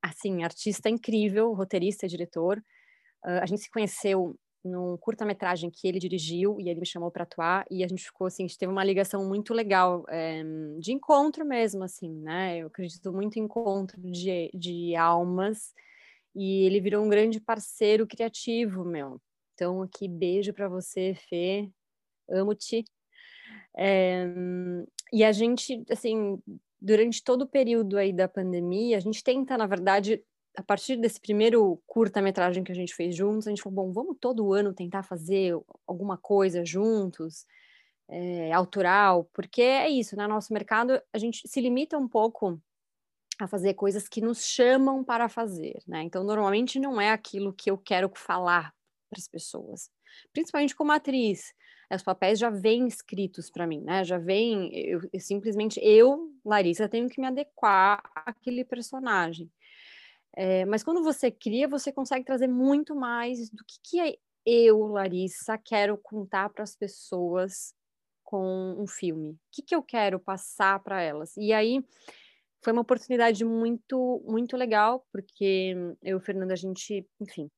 assim, 0.03 0.43
artista 0.43 0.89
incrível, 0.89 1.53
roteirista, 1.53 2.09
diretor. 2.09 2.59
Uh, 3.25 3.41
a 3.41 3.47
gente 3.47 3.63
se 3.63 3.71
conheceu 3.71 4.37
num 4.65 4.97
curta-metragem 4.97 5.71
que 5.71 5.87
ele 5.87 5.99
dirigiu 5.99 6.61
e 6.61 6.69
ele 6.69 6.81
me 6.81 6.87
chamou 6.87 7.11
para 7.11 7.23
atuar 7.23 7.65
e 7.71 7.85
a 7.85 7.89
gente 7.89 8.05
ficou 8.05 8.27
assim, 8.27 8.45
a 8.45 8.47
gente 8.49 8.59
teve 8.59 8.73
uma 8.73 8.85
ligação 8.85 9.27
muito 9.27 9.55
legal 9.55 10.05
é, 10.09 10.43
de 10.81 10.93
encontro 10.93 11.45
mesmo, 11.45 11.85
assim, 11.85 12.11
né? 12.11 12.59
Eu 12.59 12.67
acredito 12.67 13.13
muito 13.13 13.39
em 13.39 13.45
encontro 13.45 14.01
de, 14.01 14.51
de 14.53 14.97
almas 14.97 15.73
e 16.35 16.67
ele 16.67 16.81
virou 16.81 17.05
um 17.05 17.09
grande 17.09 17.41
parceiro 17.41 18.07
criativo, 18.07 18.85
meu. 18.85 19.21
Então 19.55 19.83
aqui 19.83 20.09
beijo 20.09 20.53
para 20.53 20.69
você, 20.69 21.15
Fê, 21.29 21.71
amo-te. 22.29 22.85
É, 23.77 24.27
e 25.13 25.25
a 25.25 25.33
gente, 25.33 25.85
assim, 25.91 26.41
durante 26.81 27.23
todo 27.23 27.43
o 27.43 27.49
período 27.49 27.97
aí 27.97 28.13
da 28.13 28.29
pandemia, 28.29 28.97
a 28.97 29.01
gente 29.01 29.23
tenta, 29.23 29.57
na 29.57 29.67
verdade, 29.67 30.23
a 30.57 30.63
partir 30.63 30.97
desse 30.97 31.21
primeiro 31.21 31.81
curta-metragem 31.87 32.65
que 32.65 32.73
a 32.73 32.75
gente 32.75 32.95
fez 32.95 33.15
juntos, 33.15 33.47
a 33.47 33.51
gente 33.51 33.63
falou, 33.63 33.87
bom, 33.87 33.93
vamos 33.93 34.17
todo 34.21 34.53
ano 34.53 34.75
tentar 34.75 35.03
fazer 35.03 35.57
alguma 35.87 36.17
coisa 36.17 36.65
juntos, 36.65 37.47
é, 38.09 38.53
autoral, 38.53 39.29
porque 39.33 39.63
é 39.63 39.89
isso, 39.89 40.17
né? 40.17 40.27
Nosso 40.27 40.53
mercado, 40.53 41.01
a 41.13 41.19
gente 41.19 41.47
se 41.47 41.61
limita 41.61 41.99
um 41.99 42.09
pouco 42.09 42.61
a 43.39 43.47
fazer 43.47 43.75
coisas 43.75 44.09
que 44.09 44.21
nos 44.21 44.45
chamam 44.45 45.05
para 45.05 45.29
fazer, 45.29 45.79
né? 45.87 46.03
Então, 46.03 46.25
normalmente 46.25 46.79
não 46.81 47.01
é 47.01 47.11
aquilo 47.11 47.53
que 47.53 47.71
eu 47.71 47.79
quero 47.79 48.11
falar 48.17 48.75
para 49.09 49.19
as 49.19 49.29
pessoas, 49.29 49.91
principalmente 50.33 50.75
como 50.75 50.91
atriz 50.91 51.53
os 51.97 52.03
papéis 52.03 52.39
já 52.39 52.51
vêm 52.51 52.87
escritos 52.87 53.51
para 53.51 53.67
mim, 53.67 53.81
né? 53.81 54.05
Já 54.05 54.19
vem, 54.19 54.71
eu, 54.75 55.01
eu, 55.13 55.21
simplesmente 55.21 55.81
eu, 55.83 56.33
Larissa, 56.45 56.89
tenho 56.89 57.09
que 57.09 57.21
me 57.21 57.27
adequar 57.27 58.03
àquele 58.15 58.65
personagem. 58.65 59.51
É, 60.37 60.65
mas 60.67 60.85
quando 60.85 61.03
você 61.03 61.31
cria, 61.31 61.67
você 61.67 61.91
consegue 61.91 62.25
trazer 62.25 62.47
muito 62.47 62.95
mais 62.95 63.49
do 63.51 63.65
que, 63.65 63.79
que 63.83 64.01
é 64.01 64.17
eu, 64.45 64.87
Larissa, 64.87 65.59
quero 65.59 65.97
contar 65.99 66.51
para 66.51 66.63
as 66.63 66.77
pessoas 66.77 67.75
com 68.23 68.77
um 68.79 68.87
filme. 68.87 69.31
O 69.31 69.39
que, 69.51 69.63
que 69.63 69.75
eu 69.75 69.83
quero 69.83 70.21
passar 70.21 70.79
para 70.81 71.01
elas? 71.01 71.37
E 71.37 71.53
aí 71.53 71.83
foi 72.63 72.73
uma 72.73 72.83
oportunidade 72.83 73.45
muito, 73.45 74.23
muito 74.27 74.57
legal, 74.57 75.07
porque 75.13 75.75
eu 76.03 76.11
e 76.11 76.15
o 76.15 76.21
Fernando, 76.21 76.53
a 76.53 76.57
gente, 76.57 77.07
enfim, 77.21 77.51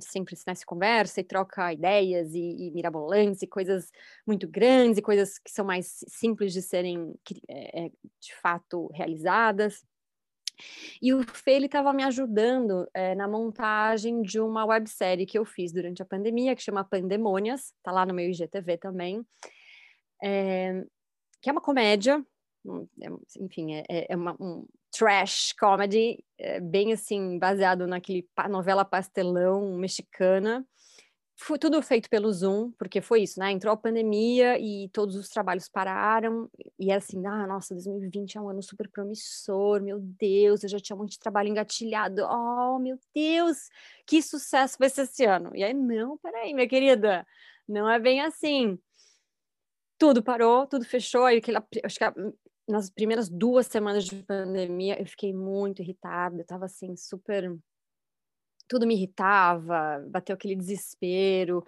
sempre 0.00 0.36
né, 0.46 0.54
se 0.54 0.66
conversa 0.66 1.20
e 1.20 1.24
troca 1.24 1.72
ideias 1.72 2.34
e, 2.34 2.66
e, 2.66 2.70
mirabolantes 2.70 3.42
e 3.42 3.46
coisas 3.46 3.90
muito 4.26 4.48
grandes 4.48 4.98
e 4.98 5.02
coisas 5.02 5.38
que 5.38 5.50
são 5.50 5.64
mais 5.64 6.04
simples 6.08 6.52
de 6.52 6.62
serem 6.62 7.14
é, 7.48 7.90
de 8.20 8.34
fato 8.40 8.88
realizadas. 8.92 9.84
E 11.00 11.12
o 11.14 11.22
Fê 11.22 11.58
estava 11.58 11.92
me 11.92 12.02
ajudando 12.04 12.88
é, 12.94 13.14
na 13.14 13.26
montagem 13.26 14.22
de 14.22 14.40
uma 14.40 14.64
websérie 14.64 15.26
que 15.26 15.38
eu 15.38 15.44
fiz 15.44 15.72
durante 15.72 16.02
a 16.02 16.06
pandemia, 16.06 16.54
que 16.54 16.62
chama 16.62 16.84
Pandemônias, 16.84 17.72
está 17.76 17.90
lá 17.90 18.06
no 18.06 18.14
meu 18.14 18.28
IGTV 18.28 18.78
também, 18.78 19.24
é, 20.22 20.84
que 21.40 21.48
é 21.48 21.52
uma 21.52 21.60
comédia, 21.60 22.24
é, 23.00 23.08
enfim, 23.40 23.74
é, 23.74 24.06
é 24.08 24.16
uma, 24.16 24.36
um, 24.40 24.66
trash 24.92 25.54
comedy, 25.58 26.22
é, 26.38 26.60
bem 26.60 26.92
assim, 26.92 27.38
baseado 27.38 27.86
naquele 27.86 28.28
novela 28.48 28.84
pastelão 28.84 29.76
mexicana. 29.78 30.64
Foi 31.34 31.58
tudo 31.58 31.82
feito 31.82 32.08
pelo 32.08 32.30
Zoom, 32.32 32.70
porque 32.72 33.00
foi 33.00 33.22
isso, 33.22 33.40
né? 33.40 33.50
Entrou 33.50 33.72
a 33.72 33.76
pandemia 33.76 34.58
e 34.60 34.88
todos 34.90 35.16
os 35.16 35.28
trabalhos 35.28 35.68
pararam, 35.68 36.48
e 36.78 36.92
assim, 36.92 37.26
ah, 37.26 37.46
nossa, 37.46 37.74
2020 37.74 38.36
é 38.36 38.40
um 38.40 38.50
ano 38.50 38.62
super 38.62 38.88
promissor, 38.88 39.82
meu 39.82 39.98
Deus, 39.98 40.62
eu 40.62 40.68
já 40.68 40.78
tinha 40.78 40.94
um 40.94 41.00
monte 41.00 41.12
de 41.12 41.18
trabalho 41.18 41.48
engatilhado, 41.48 42.22
oh, 42.24 42.78
meu 42.78 42.98
Deus, 43.14 43.70
que 44.06 44.22
sucesso 44.22 44.76
vai 44.78 44.90
ser 44.90 45.02
esse 45.02 45.24
ano. 45.24 45.50
E 45.54 45.64
aí, 45.64 45.74
não, 45.74 46.16
peraí, 46.18 46.54
minha 46.54 46.68
querida, 46.68 47.26
não 47.66 47.90
é 47.90 47.98
bem 47.98 48.20
assim. 48.20 48.78
Tudo 49.98 50.22
parou, 50.22 50.66
tudo 50.66 50.84
fechou, 50.84 51.24
aí 51.24 51.38
aquela, 51.38 51.66
acho 51.84 51.98
que 51.98 52.04
a 52.04 52.14
nas 52.72 52.88
primeiras 52.88 53.28
duas 53.28 53.66
semanas 53.66 54.04
de 54.04 54.16
pandemia, 54.22 54.98
eu 54.98 55.06
fiquei 55.06 55.32
muito 55.32 55.82
irritada, 55.82 56.38
eu 56.38 56.44
tava 56.44 56.64
assim, 56.64 56.96
super. 56.96 57.54
tudo 58.66 58.86
me 58.86 58.94
irritava, 58.94 60.02
bateu 60.08 60.34
aquele 60.34 60.56
desespero. 60.56 61.64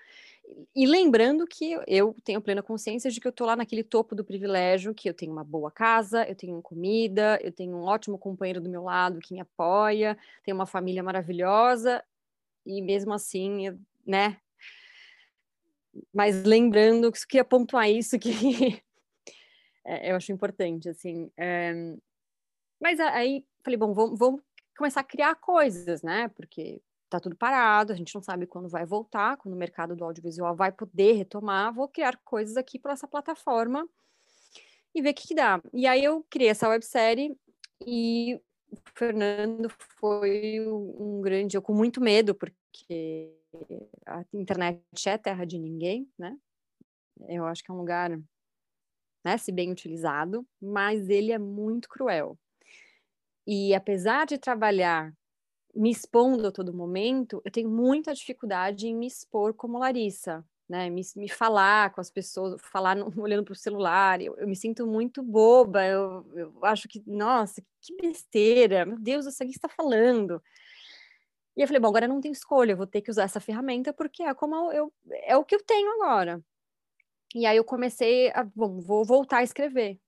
E 0.74 0.86
lembrando 0.86 1.46
que 1.46 1.78
eu 1.86 2.16
tenho 2.24 2.40
plena 2.40 2.62
consciência 2.62 3.10
de 3.10 3.20
que 3.20 3.26
eu 3.26 3.30
estou 3.30 3.46
lá 3.46 3.54
naquele 3.54 3.82
topo 3.82 4.14
do 4.14 4.24
privilégio, 4.24 4.94
que 4.94 5.08
eu 5.08 5.14
tenho 5.14 5.32
uma 5.32 5.44
boa 5.44 5.70
casa, 5.70 6.26
eu 6.26 6.34
tenho 6.34 6.62
comida, 6.62 7.38
eu 7.42 7.52
tenho 7.52 7.76
um 7.76 7.82
ótimo 7.82 8.18
companheiro 8.18 8.60
do 8.60 8.70
meu 8.70 8.84
lado 8.84 9.20
que 9.20 9.34
me 9.34 9.40
apoia, 9.40 10.16
tenho 10.42 10.56
uma 10.56 10.66
família 10.66 11.02
maravilhosa, 11.02 12.02
e 12.64 12.80
mesmo 12.80 13.12
assim, 13.12 13.78
né? 14.06 14.38
Mas 16.12 16.44
lembrando, 16.44 17.12
que 17.12 17.26
queria 17.26 17.44
pontuar 17.44 17.90
isso 17.90 18.18
que 18.18 18.82
é, 19.84 20.10
eu 20.10 20.16
acho 20.16 20.32
importante, 20.32 20.88
assim. 20.88 21.30
É... 21.36 21.96
Mas 22.80 23.00
aí 23.00 23.44
falei, 23.62 23.78
bom, 23.78 23.92
vamos, 23.92 24.18
vamos 24.18 24.42
começar 24.76 25.00
a 25.00 25.04
criar 25.04 25.34
coisas, 25.36 26.02
né? 26.02 26.28
Porque 26.28 26.80
tá 27.08 27.20
tudo 27.20 27.36
parado, 27.36 27.92
a 27.92 27.96
gente 27.96 28.14
não 28.14 28.22
sabe 28.22 28.46
quando 28.46 28.68
vai 28.68 28.84
voltar, 28.84 29.36
quando 29.36 29.54
o 29.54 29.58
mercado 29.58 29.94
do 29.94 30.04
audiovisual 30.04 30.54
vai 30.54 30.72
poder 30.72 31.12
retomar, 31.12 31.72
vou 31.72 31.88
criar 31.88 32.18
coisas 32.24 32.56
aqui 32.56 32.78
para 32.78 32.92
essa 32.92 33.06
plataforma 33.06 33.88
e 34.94 35.00
ver 35.00 35.10
o 35.10 35.14
que, 35.14 35.28
que 35.28 35.34
dá. 35.34 35.60
E 35.72 35.86
aí 35.86 36.02
eu 36.02 36.24
criei 36.28 36.50
essa 36.50 36.68
websérie 36.68 37.36
e 37.86 38.34
o 38.70 38.76
Fernando 38.94 39.70
foi 40.00 40.60
um 40.68 41.20
grande, 41.20 41.56
eu 41.56 41.62
com 41.62 41.72
muito 41.72 42.00
medo, 42.00 42.34
porque 42.34 43.32
a 44.06 44.24
internet 44.32 44.82
é 45.06 45.16
terra 45.16 45.44
de 45.44 45.58
ninguém, 45.58 46.08
né? 46.18 46.36
Eu 47.28 47.46
acho 47.46 47.62
que 47.62 47.70
é 47.70 47.74
um 47.74 47.78
lugar, 47.78 48.10
né, 49.24 49.38
se 49.38 49.50
bem 49.50 49.72
utilizado, 49.72 50.46
mas 50.60 51.08
ele 51.08 51.32
é 51.32 51.38
muito 51.38 51.88
cruel. 51.88 52.38
E 53.46 53.74
apesar 53.74 54.26
de 54.26 54.38
trabalhar 54.38 55.12
me 55.74 55.90
expondo 55.90 56.46
a 56.46 56.52
todo 56.52 56.72
momento, 56.72 57.42
eu 57.44 57.50
tenho 57.50 57.68
muita 57.68 58.14
dificuldade 58.14 58.86
em 58.86 58.94
me 58.94 59.06
expor 59.06 59.54
como 59.54 59.78
Larissa, 59.78 60.44
né? 60.68 60.88
Me, 60.88 61.02
me 61.16 61.28
falar 61.28 61.92
com 61.92 62.00
as 62.00 62.10
pessoas, 62.10 62.60
falar 62.62 62.96
no, 62.96 63.12
olhando 63.20 63.44
para 63.44 63.52
o 63.52 63.56
celular. 63.56 64.20
Eu, 64.20 64.36
eu, 64.36 64.46
me 64.46 64.56
sinto 64.56 64.86
muito 64.86 65.22
boba. 65.22 65.84
Eu, 65.84 66.26
eu 66.34 66.64
acho 66.64 66.88
que, 66.88 67.02
nossa, 67.06 67.62
que 67.80 67.96
besteira! 67.96 68.86
Meu 68.86 68.98
Deus, 68.98 69.26
o 69.26 69.38
que 69.38 69.44
está 69.46 69.68
falando. 69.68 70.40
E 71.56 71.62
eu 71.62 71.66
falei, 71.66 71.80
bom, 71.80 71.88
agora 71.88 72.06
eu 72.06 72.08
não 72.08 72.20
tenho 72.20 72.32
escolha, 72.32 72.72
eu 72.72 72.76
vou 72.76 72.86
ter 72.86 73.00
que 73.00 73.10
usar 73.10 73.24
essa 73.24 73.40
ferramenta 73.40 73.92
porque 73.92 74.22
é 74.24 74.34
como 74.34 74.72
eu, 74.72 74.92
é 75.22 75.36
o 75.36 75.44
que 75.44 75.54
eu 75.54 75.62
tenho 75.62 75.88
agora. 76.02 76.42
E 77.34 77.46
aí 77.46 77.56
eu 77.56 77.64
comecei 77.64 78.30
a, 78.32 78.44
bom, 78.44 78.80
vou 78.80 79.04
voltar 79.04 79.38
a 79.38 79.42
escrever. 79.42 79.98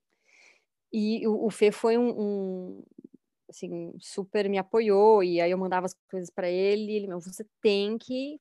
E 0.93 1.27
o, 1.27 1.47
o 1.47 1.51
Fê 1.51 1.73
foi 1.73 1.99
um, 1.99 2.11
um, 2.21 2.85
assim, 3.49 3.93
super 4.01 4.49
me 4.49 4.59
apoiou, 4.59 5.23
e 5.23 5.41
aí 5.41 5.51
eu 5.51 5.59
mandava 5.59 5.87
as 5.87 5.95
coisas 6.11 6.31
para 6.31 6.49
ele, 6.49 6.93
ele, 6.93 7.07
meu, 7.09 7.21
você 7.21 7.45
tem 7.61 7.99
que 7.99 8.41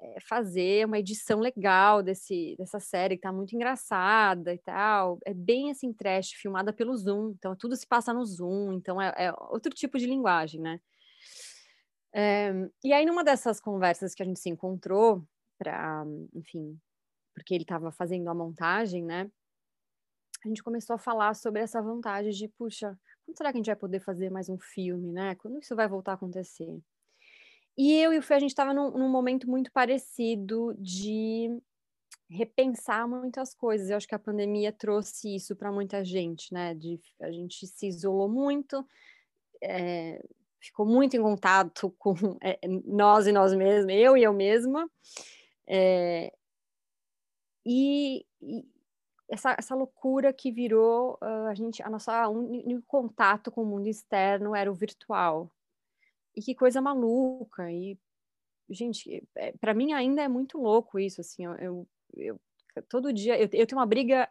é, 0.00 0.20
fazer 0.20 0.86
uma 0.86 0.98
edição 0.98 1.40
legal 1.40 2.02
desse, 2.02 2.56
dessa 2.58 2.80
série, 2.80 3.16
que 3.16 3.22
tá 3.22 3.32
muito 3.32 3.54
engraçada 3.54 4.52
e 4.52 4.58
tal, 4.58 5.18
é 5.24 5.32
bem, 5.32 5.70
assim, 5.70 5.92
trash, 5.92 6.32
filmada 6.32 6.72
pelo 6.72 6.96
Zoom, 6.96 7.30
então 7.30 7.54
tudo 7.56 7.76
se 7.76 7.86
passa 7.86 8.12
no 8.12 8.24
Zoom, 8.24 8.72
então 8.72 9.00
é, 9.00 9.12
é 9.16 9.32
outro 9.50 9.72
tipo 9.72 9.98
de 9.98 10.06
linguagem, 10.06 10.60
né? 10.60 10.80
É, 12.12 12.50
e 12.82 12.92
aí, 12.92 13.04
numa 13.04 13.22
dessas 13.22 13.60
conversas 13.60 14.14
que 14.14 14.22
a 14.22 14.26
gente 14.26 14.40
se 14.40 14.48
encontrou, 14.48 15.22
para, 15.58 16.04
enfim, 16.34 16.78
porque 17.36 17.52
ele 17.52 17.64
estava 17.64 17.92
fazendo 17.92 18.28
a 18.28 18.34
montagem, 18.34 19.04
né? 19.04 19.30
A 20.42 20.48
gente 20.48 20.62
começou 20.62 20.94
a 20.94 20.98
falar 20.98 21.34
sobre 21.34 21.60
essa 21.60 21.82
vontade 21.82 22.30
de, 22.30 22.48
puxa, 22.48 22.98
quando 23.24 23.36
será 23.36 23.52
que 23.52 23.58
a 23.58 23.60
gente 23.60 23.66
vai 23.66 23.76
poder 23.76 24.00
fazer 24.00 24.30
mais 24.30 24.48
um 24.48 24.58
filme, 24.58 25.12
né? 25.12 25.34
Quando 25.34 25.58
isso 25.58 25.76
vai 25.76 25.86
voltar 25.86 26.12
a 26.12 26.14
acontecer? 26.14 26.80
E 27.76 27.92
eu 28.00 28.14
e 28.14 28.18
o 28.18 28.22
Fê, 28.22 28.34
a 28.34 28.38
gente 28.38 28.50
estava 28.50 28.72
num, 28.72 28.90
num, 28.92 29.10
momento 29.10 29.50
muito 29.50 29.70
parecido 29.70 30.74
de 30.78 31.60
repensar 32.30 33.06
muitas 33.06 33.54
coisas. 33.54 33.90
Eu 33.90 33.98
acho 33.98 34.08
que 34.08 34.14
a 34.14 34.18
pandemia 34.18 34.72
trouxe 34.72 35.36
isso 35.36 35.54
para 35.54 35.70
muita 35.70 36.02
gente, 36.02 36.50
né? 36.54 36.74
De, 36.74 36.98
a 37.20 37.30
gente 37.30 37.66
se 37.66 37.86
isolou 37.86 38.30
muito, 38.30 38.86
é, 39.62 40.24
ficou 40.58 40.86
muito 40.86 41.18
em 41.18 41.22
contato 41.22 41.94
com 41.98 42.14
é, 42.42 42.58
nós 42.86 43.26
e 43.26 43.32
nós 43.32 43.52
mesmos, 43.52 43.92
eu 43.92 44.16
e 44.16 44.22
eu 44.22 44.32
mesma. 44.32 44.90
É, 45.66 46.32
e, 47.68 48.24
e, 48.40 48.64
essa, 49.28 49.56
essa 49.58 49.74
loucura 49.74 50.32
que 50.32 50.52
virou 50.52 51.18
uh, 51.20 51.48
a 51.48 51.54
gente 51.54 51.82
a 51.82 51.90
nossa 51.90 52.28
único 52.28 52.86
contato 52.86 53.50
com 53.50 53.64
o 53.64 53.66
mundo 53.66 53.88
externo 53.88 54.54
era 54.54 54.70
o 54.70 54.74
virtual. 54.74 55.50
E 56.34 56.40
que 56.40 56.54
coisa 56.54 56.80
maluca. 56.80 57.70
E 57.72 57.98
gente 58.70 59.26
é, 59.34 59.52
para 59.52 59.74
mim 59.74 59.92
ainda 59.92 60.22
é 60.22 60.28
muito 60.28 60.58
louco 60.58 60.98
isso 60.98 61.20
assim 61.20 61.44
eu, 61.44 61.86
eu, 62.16 62.40
todo 62.88 63.12
dia 63.12 63.36
eu, 63.36 63.48
eu 63.52 63.66
tenho 63.66 63.78
uma 63.78 63.86
briga 63.86 64.28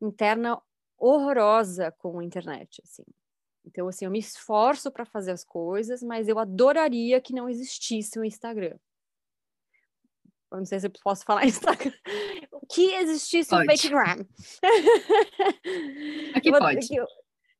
interna 0.00 0.60
horrorosa 0.96 1.92
com 1.92 2.20
a 2.20 2.24
internet 2.24 2.80
assim. 2.84 3.04
Então 3.64 3.88
assim 3.88 4.04
eu 4.04 4.10
me 4.10 4.20
esforço 4.20 4.90
para 4.90 5.04
fazer 5.04 5.32
as 5.32 5.42
coisas 5.42 6.00
mas 6.00 6.28
eu 6.28 6.38
adoraria 6.38 7.20
que 7.20 7.32
não 7.32 7.48
existisse 7.48 8.18
o 8.20 8.24
Instagram. 8.24 8.78
Eu 10.50 10.58
não 10.58 10.64
sei 10.64 10.80
se 10.80 10.86
eu 10.86 10.90
posso 11.02 11.24
falar 11.24 11.42
Instagram 11.46 11.92
que 12.70 12.94
existisse 12.94 13.50
pode. 13.50 13.66
o 13.66 13.70
fake. 13.70 13.88
Aqui 16.34 16.50
pode. 16.50 16.88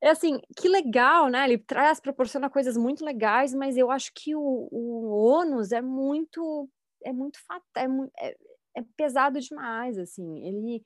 É 0.01 0.11
assim, 0.11 0.41
que 0.57 0.69
legal, 0.69 1.29
né? 1.29 1.45
Ele 1.45 1.59
traz, 1.59 1.99
proporciona 1.99 2.49
coisas 2.49 2.77
muito 2.77 3.05
legais, 3.05 3.53
mas 3.53 3.77
eu 3.77 3.91
acho 3.91 4.13
que 4.15 4.35
o, 4.35 4.69
o 4.71 5.11
ônus 5.11 5.73
é 5.73 5.83
muito, 5.83 6.69
é 7.05 7.13
muito 7.13 7.39
fatal, 7.45 7.65
é, 7.77 8.29
é, 8.29 8.37
é 8.77 8.85
pesado 8.97 9.41
demais, 9.41 9.99
assim. 9.99 10.47
Ele 10.47 10.85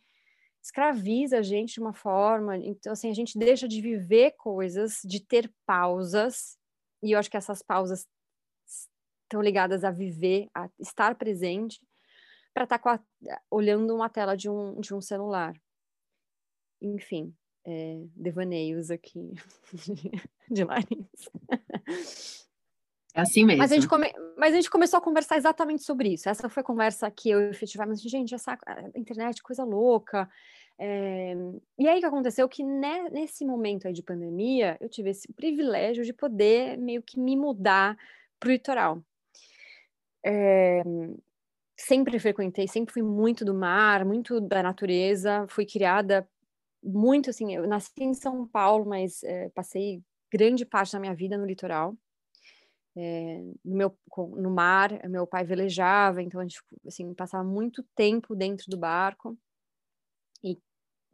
escraviza 0.63 1.39
a 1.39 1.43
gente 1.43 1.75
de 1.75 1.81
uma 1.81 1.93
forma, 1.93 2.57
então 2.57 2.93
assim, 2.93 3.11
a 3.11 3.15
gente 3.15 3.39
deixa 3.39 3.69
de 3.69 3.83
viver 3.83 4.33
coisas, 4.39 5.01
de 5.05 5.21
ter 5.21 5.53
pausas, 5.67 6.57
e 7.03 7.13
eu 7.13 7.19
acho 7.19 7.31
que 7.31 7.37
essas 7.37 7.61
pausas 7.61 8.07
estão 9.25 9.43
ligadas 9.43 9.83
a 9.85 9.91
viver, 9.91 10.49
a 10.55 10.71
estar 10.79 11.17
presente, 11.17 11.81
para 12.53 12.65
estar 12.65 12.79
tá 12.79 13.01
olhando 13.51 13.95
uma 13.95 14.09
tela 14.09 14.37
de 14.37 14.49
um, 14.49 14.81
de 14.81 14.95
um 14.95 15.01
celular. 15.01 15.55
Enfim, 16.81 17.35
é, 17.65 18.03
devaneios 18.15 18.91
aqui 18.91 19.33
de 20.51 20.65
Larissa. 20.65 21.31
É 23.15 23.21
assim 23.21 23.45
mesmo. 23.45 23.59
Mas 23.59 23.73
a, 23.73 23.75
gente 23.75 23.89
come... 23.89 24.13
Mas 24.37 24.53
a 24.53 24.57
gente 24.57 24.71
começou 24.71 24.99
a 24.99 25.03
conversar 25.03 25.37
exatamente 25.37 25.83
sobre 25.83 26.13
isso. 26.15 26.29
Essa 26.29 26.49
foi 26.49 26.63
a 26.63 26.65
conversa 26.65 27.11
que 27.11 27.31
eu 27.31 27.41
efetivamente, 27.51 28.09
gente, 28.09 28.35
essa 28.35 28.59
internet, 28.95 29.43
coisa 29.43 29.65
louca. 29.65 30.29
É... 30.79 31.35
E 31.79 31.89
aí 31.89 31.99
o 31.99 32.01
que 32.01 32.07
aconteceu? 32.07 32.49
Que 32.49 32.65
né, 32.65 33.09
nesse 33.11 33.45
momento 33.45 33.87
aí 33.87 33.93
de 33.93 34.03
pandemia, 34.03 34.77
eu 34.81 34.89
tive 34.89 35.11
esse 35.11 35.33
privilégio 35.33 36.05
de 36.05 36.13
poder 36.13 36.77
meio 36.79 37.03
que 37.03 37.21
me 37.21 37.37
mudar 37.37 37.97
para 38.41 38.49
o 38.49 38.53
litoral. 38.53 39.03
É 40.25 40.83
sempre 41.87 42.19
frequentei, 42.19 42.69
sempre 42.69 42.93
fui 42.93 43.03
muito 43.03 43.45
do 43.45 43.55
mar, 43.55 44.05
muito 44.05 44.41
da 44.41 44.63
natureza, 44.63 45.47
fui 45.49 45.67
criada 45.67 46.29
muito 46.83 47.31
assim, 47.31 47.55
eu 47.55 47.67
nasci 47.67 47.93
em 47.99 48.15
São 48.15 48.47
Paulo, 48.47 48.87
mas 48.87 49.23
é, 49.25 49.49
passei 49.51 50.03
grande 50.31 50.65
parte 50.65 50.93
da 50.93 51.01
minha 51.01 51.15
vida 51.15 51.37
no 51.37 51.47
litoral. 51.47 51.97
É, 52.95 53.43
no, 53.65 53.77
meu, 53.77 53.99
no 54.37 54.51
mar, 54.51 54.91
meu 55.09 55.27
pai 55.27 55.45
velejava, 55.45 56.21
então 56.23 56.41
a 56.41 56.45
gente 56.45 56.61
assim, 56.87 57.15
passava 57.15 57.43
muito 57.43 57.83
tempo 57.97 58.35
dentro 58.35 58.67
do 58.69 58.77
barco 58.77 59.37
e 60.45 60.59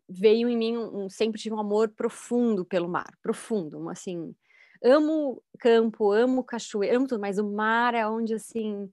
veio 0.08 0.48
em 0.48 0.56
mim 0.56 0.76
um, 0.76 1.04
um, 1.04 1.10
sempre 1.10 1.40
tive 1.40 1.54
um 1.54 1.60
amor 1.60 1.88
profundo 1.90 2.64
pelo 2.64 2.88
mar, 2.88 3.16
profundo, 3.22 3.88
assim, 3.88 4.34
amo 4.82 5.40
campo, 5.60 6.10
amo 6.10 6.42
cachoeira, 6.42 6.96
amo 6.96 7.06
tudo, 7.06 7.20
mas 7.20 7.38
o 7.38 7.48
mar 7.48 7.94
é 7.94 8.06
onde 8.08 8.34
assim 8.34 8.90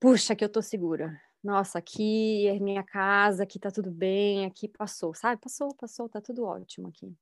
puxa, 0.00 0.36
que 0.36 0.44
eu 0.44 0.48
tô 0.48 0.62
segura. 0.62 1.20
Nossa, 1.42 1.78
aqui 1.78 2.46
é 2.48 2.58
minha 2.58 2.82
casa, 2.82 3.42
aqui 3.42 3.58
tá 3.58 3.70
tudo 3.70 3.90
bem, 3.90 4.46
aqui 4.46 4.66
passou, 4.68 5.14
sabe? 5.14 5.40
Passou, 5.40 5.74
passou, 5.74 6.08
tá 6.08 6.20
tudo 6.20 6.44
ótimo 6.44 6.88
aqui. 6.88 7.14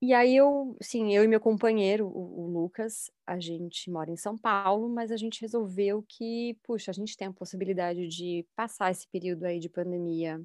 E 0.00 0.12
aí 0.12 0.36
eu, 0.36 0.76
sim, 0.82 1.14
eu 1.14 1.24
e 1.24 1.28
meu 1.28 1.40
companheiro, 1.40 2.06
o, 2.06 2.44
o, 2.44 2.46
Lucas, 2.48 3.10
a 3.26 3.40
gente 3.40 3.90
mora 3.90 4.10
em 4.10 4.16
São 4.16 4.36
Paulo, 4.36 4.88
mas 4.88 5.10
a 5.10 5.16
gente 5.16 5.40
resolveu 5.40 6.04
que, 6.06 6.58
puxa, 6.62 6.90
a 6.90 6.94
gente 6.94 7.16
tem 7.16 7.28
a 7.28 7.32
possibilidade 7.32 8.06
de 8.08 8.46
passar 8.54 8.90
esse 8.90 9.08
período 9.08 9.44
aí 9.44 9.58
de 9.58 9.70
pandemia 9.70 10.40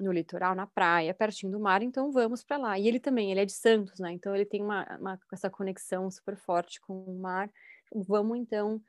no 0.00 0.12
litoral, 0.12 0.54
na 0.54 0.66
praia, 0.66 1.14
pertinho 1.14 1.52
do 1.52 1.60
mar, 1.60 1.82
então 1.82 2.10
vamos 2.10 2.42
para 2.42 2.56
lá. 2.56 2.78
E 2.78 2.88
ele 2.88 2.98
também, 2.98 3.30
ele 3.30 3.40
é 3.40 3.44
de 3.44 3.52
Santos, 3.52 4.00
né? 4.00 4.12
Então 4.12 4.34
ele 4.34 4.44
tem 4.44 4.62
uma, 4.62 4.84
uma 4.98 5.20
essa 5.32 5.48
conexão 5.48 6.10
super 6.10 6.36
forte 6.36 6.80
com 6.80 7.04
o 7.04 7.18
mar. 7.18 7.50
Vamos 7.94 8.38
então 8.38 8.82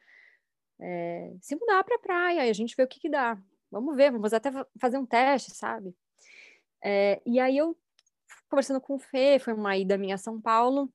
é, 0.80 1.34
se 1.42 1.56
mudar 1.56 1.84
para 1.84 1.96
a 1.96 2.00
praia 2.00 2.46
e 2.46 2.50
a 2.50 2.54
gente 2.54 2.76
vê 2.76 2.84
o 2.84 2.88
que, 2.88 3.00
que 3.00 3.10
dá. 3.10 3.38
Vamos 3.72 3.96
ver, 3.96 4.12
vamos 4.12 4.34
até 4.34 4.52
fazer 4.80 4.98
um 4.98 5.06
teste, 5.06 5.52
sabe? 5.52 5.96
É, 6.84 7.22
e 7.26 7.40
aí 7.40 7.58
eu, 7.58 7.78
conversando 8.50 8.82
com 8.82 8.96
o 8.96 9.00
Fê, 9.00 9.40
foi 9.40 9.54
uma 9.54 9.78
ida 9.78 9.98
minha 9.98 10.16
a 10.16 10.18
São 10.18 10.40
Paulo, 10.40 10.92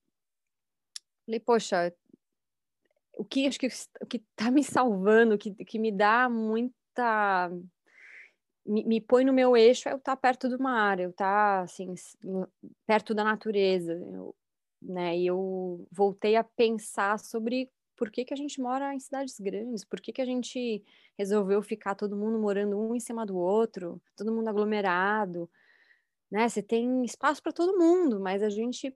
falei, 1.25 1.41
poxa, 1.41 1.93
o 3.15 3.25
que 3.25 3.47
acho 3.47 3.59
que 3.59 3.69
o 4.01 4.07
que 4.07 4.19
está 4.19 4.51
me 4.51 4.63
salvando, 4.63 5.37
que, 5.37 5.53
que 5.65 5.79
me 5.79 5.91
dá 5.91 6.29
muita 6.29 7.51
me, 8.65 8.85
me, 8.85 9.01
põe 9.01 9.25
no 9.25 9.33
meu 9.33 9.57
eixo 9.57 9.89
é 9.89 9.93
eu 9.93 9.97
estar 9.97 10.15
tá 10.15 10.21
perto 10.21 10.49
do 10.49 10.63
mar, 10.63 11.01
eu 11.01 11.11
estar 11.11 11.59
tá, 11.59 11.63
assim 11.63 11.95
perto 12.87 13.15
da 13.15 13.25
natureza, 13.25 13.93
eu, 13.93 14.35
né? 14.81 15.19
E 15.19 15.27
eu 15.27 15.87
voltei 15.91 16.37
a 16.37 16.45
pensar 16.45 17.19
sobre 17.19 17.71
por 17.99 18.11
que, 18.11 18.25
que 18.25 18.33
a 18.33 18.37
gente 18.37 18.61
mora 18.61 18.95
em 18.95 19.01
cidades 19.01 19.39
grandes, 19.41 19.85
por 19.85 20.01
que, 20.01 20.13
que 20.13 20.23
a 20.23 20.25
gente 20.25 20.83
resolveu 21.19 21.61
ficar 21.61 21.97
todo 21.97 22.17
mundo 22.17 22.39
morando 22.39 22.79
um 22.79 22.95
em 22.95 23.01
cima 23.01 23.27
do 23.27 23.37
outro, 23.37 24.01
todo 24.17 24.33
mundo 24.33 24.49
aglomerado, 24.49 25.51
né? 26.31 26.49
Você 26.49 26.63
tem 26.63 27.05
espaço 27.05 27.43
para 27.43 27.53
todo 27.53 27.77
mundo, 27.77 28.21
mas 28.21 28.43
a 28.43 28.49
gente 28.49 28.95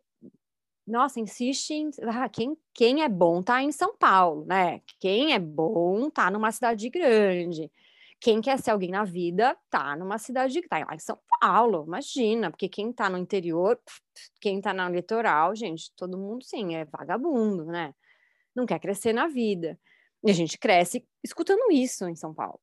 nossa, 0.86 1.20
insiste 1.20 1.70
em 1.72 1.90
ah, 2.02 2.28
quem, 2.28 2.56
quem 2.74 3.02
é 3.02 3.08
bom 3.08 3.42
tá 3.42 3.62
em 3.62 3.72
São 3.72 3.96
Paulo, 3.96 4.44
né? 4.46 4.80
Quem 5.00 5.32
é 5.32 5.38
bom 5.38 6.10
tá 6.10 6.30
numa 6.30 6.50
cidade 6.50 6.88
grande. 6.88 7.70
Quem 8.20 8.40
quer 8.40 8.58
ser 8.58 8.70
alguém 8.70 8.90
na 8.90 9.04
vida 9.04 9.56
tá 9.68 9.96
numa 9.96 10.18
cidade 10.18 10.60
tá 10.62 10.78
lá 10.78 10.94
em 10.94 10.98
São 10.98 11.18
Paulo, 11.40 11.84
imagina, 11.86 12.50
porque 12.50 12.68
quem 12.68 12.92
tá 12.92 13.08
no 13.10 13.18
interior, 13.18 13.78
quem 14.40 14.60
tá 14.60 14.72
no 14.72 14.88
litoral, 14.94 15.56
gente, 15.56 15.92
todo 15.96 16.18
mundo 16.18 16.44
sim, 16.44 16.76
é 16.76 16.84
vagabundo, 16.84 17.64
né? 17.64 17.94
Não 18.54 18.66
quer 18.66 18.78
crescer 18.78 19.12
na 19.12 19.28
vida. 19.28 19.78
E 20.24 20.30
a 20.30 20.34
gente 20.34 20.58
cresce 20.58 21.06
escutando 21.22 21.72
isso 21.72 22.08
em 22.08 22.14
São 22.14 22.32
Paulo. 22.34 22.60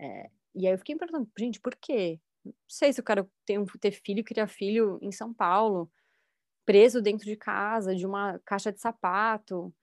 É, 0.00 0.30
e 0.54 0.66
aí 0.66 0.74
eu 0.74 0.78
fiquei 0.78 0.96
perguntando, 0.96 1.30
gente, 1.38 1.60
por 1.60 1.74
quê? 1.76 2.20
Não 2.44 2.52
sei 2.68 2.92
se 2.92 3.00
o 3.00 3.04
cara 3.04 3.26
tem 3.46 3.64
ter 3.80 3.92
filho, 3.92 4.24
criar 4.24 4.48
filho 4.48 4.98
em 5.00 5.12
São 5.12 5.32
Paulo 5.32 5.90
preso 6.64 7.02
dentro 7.02 7.24
de 7.24 7.36
casa, 7.36 7.94
de 7.94 8.06
uma 8.06 8.38
caixa 8.44 8.72
de 8.72 8.80
sapato, 8.80 9.74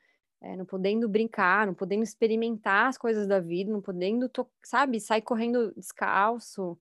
é, 0.41 0.55
não 0.55 0.65
podendo 0.65 1.09
brincar, 1.09 1.67
não 1.67 1.73
podendo 1.73 2.03
experimentar 2.03 2.87
as 2.87 2.97
coisas 2.97 3.27
da 3.27 3.39
vida, 3.39 3.71
não 3.71 3.81
podendo, 3.81 4.29
sabe, 4.63 4.99
sair 4.99 5.21
correndo 5.21 5.73
descalço. 5.75 6.79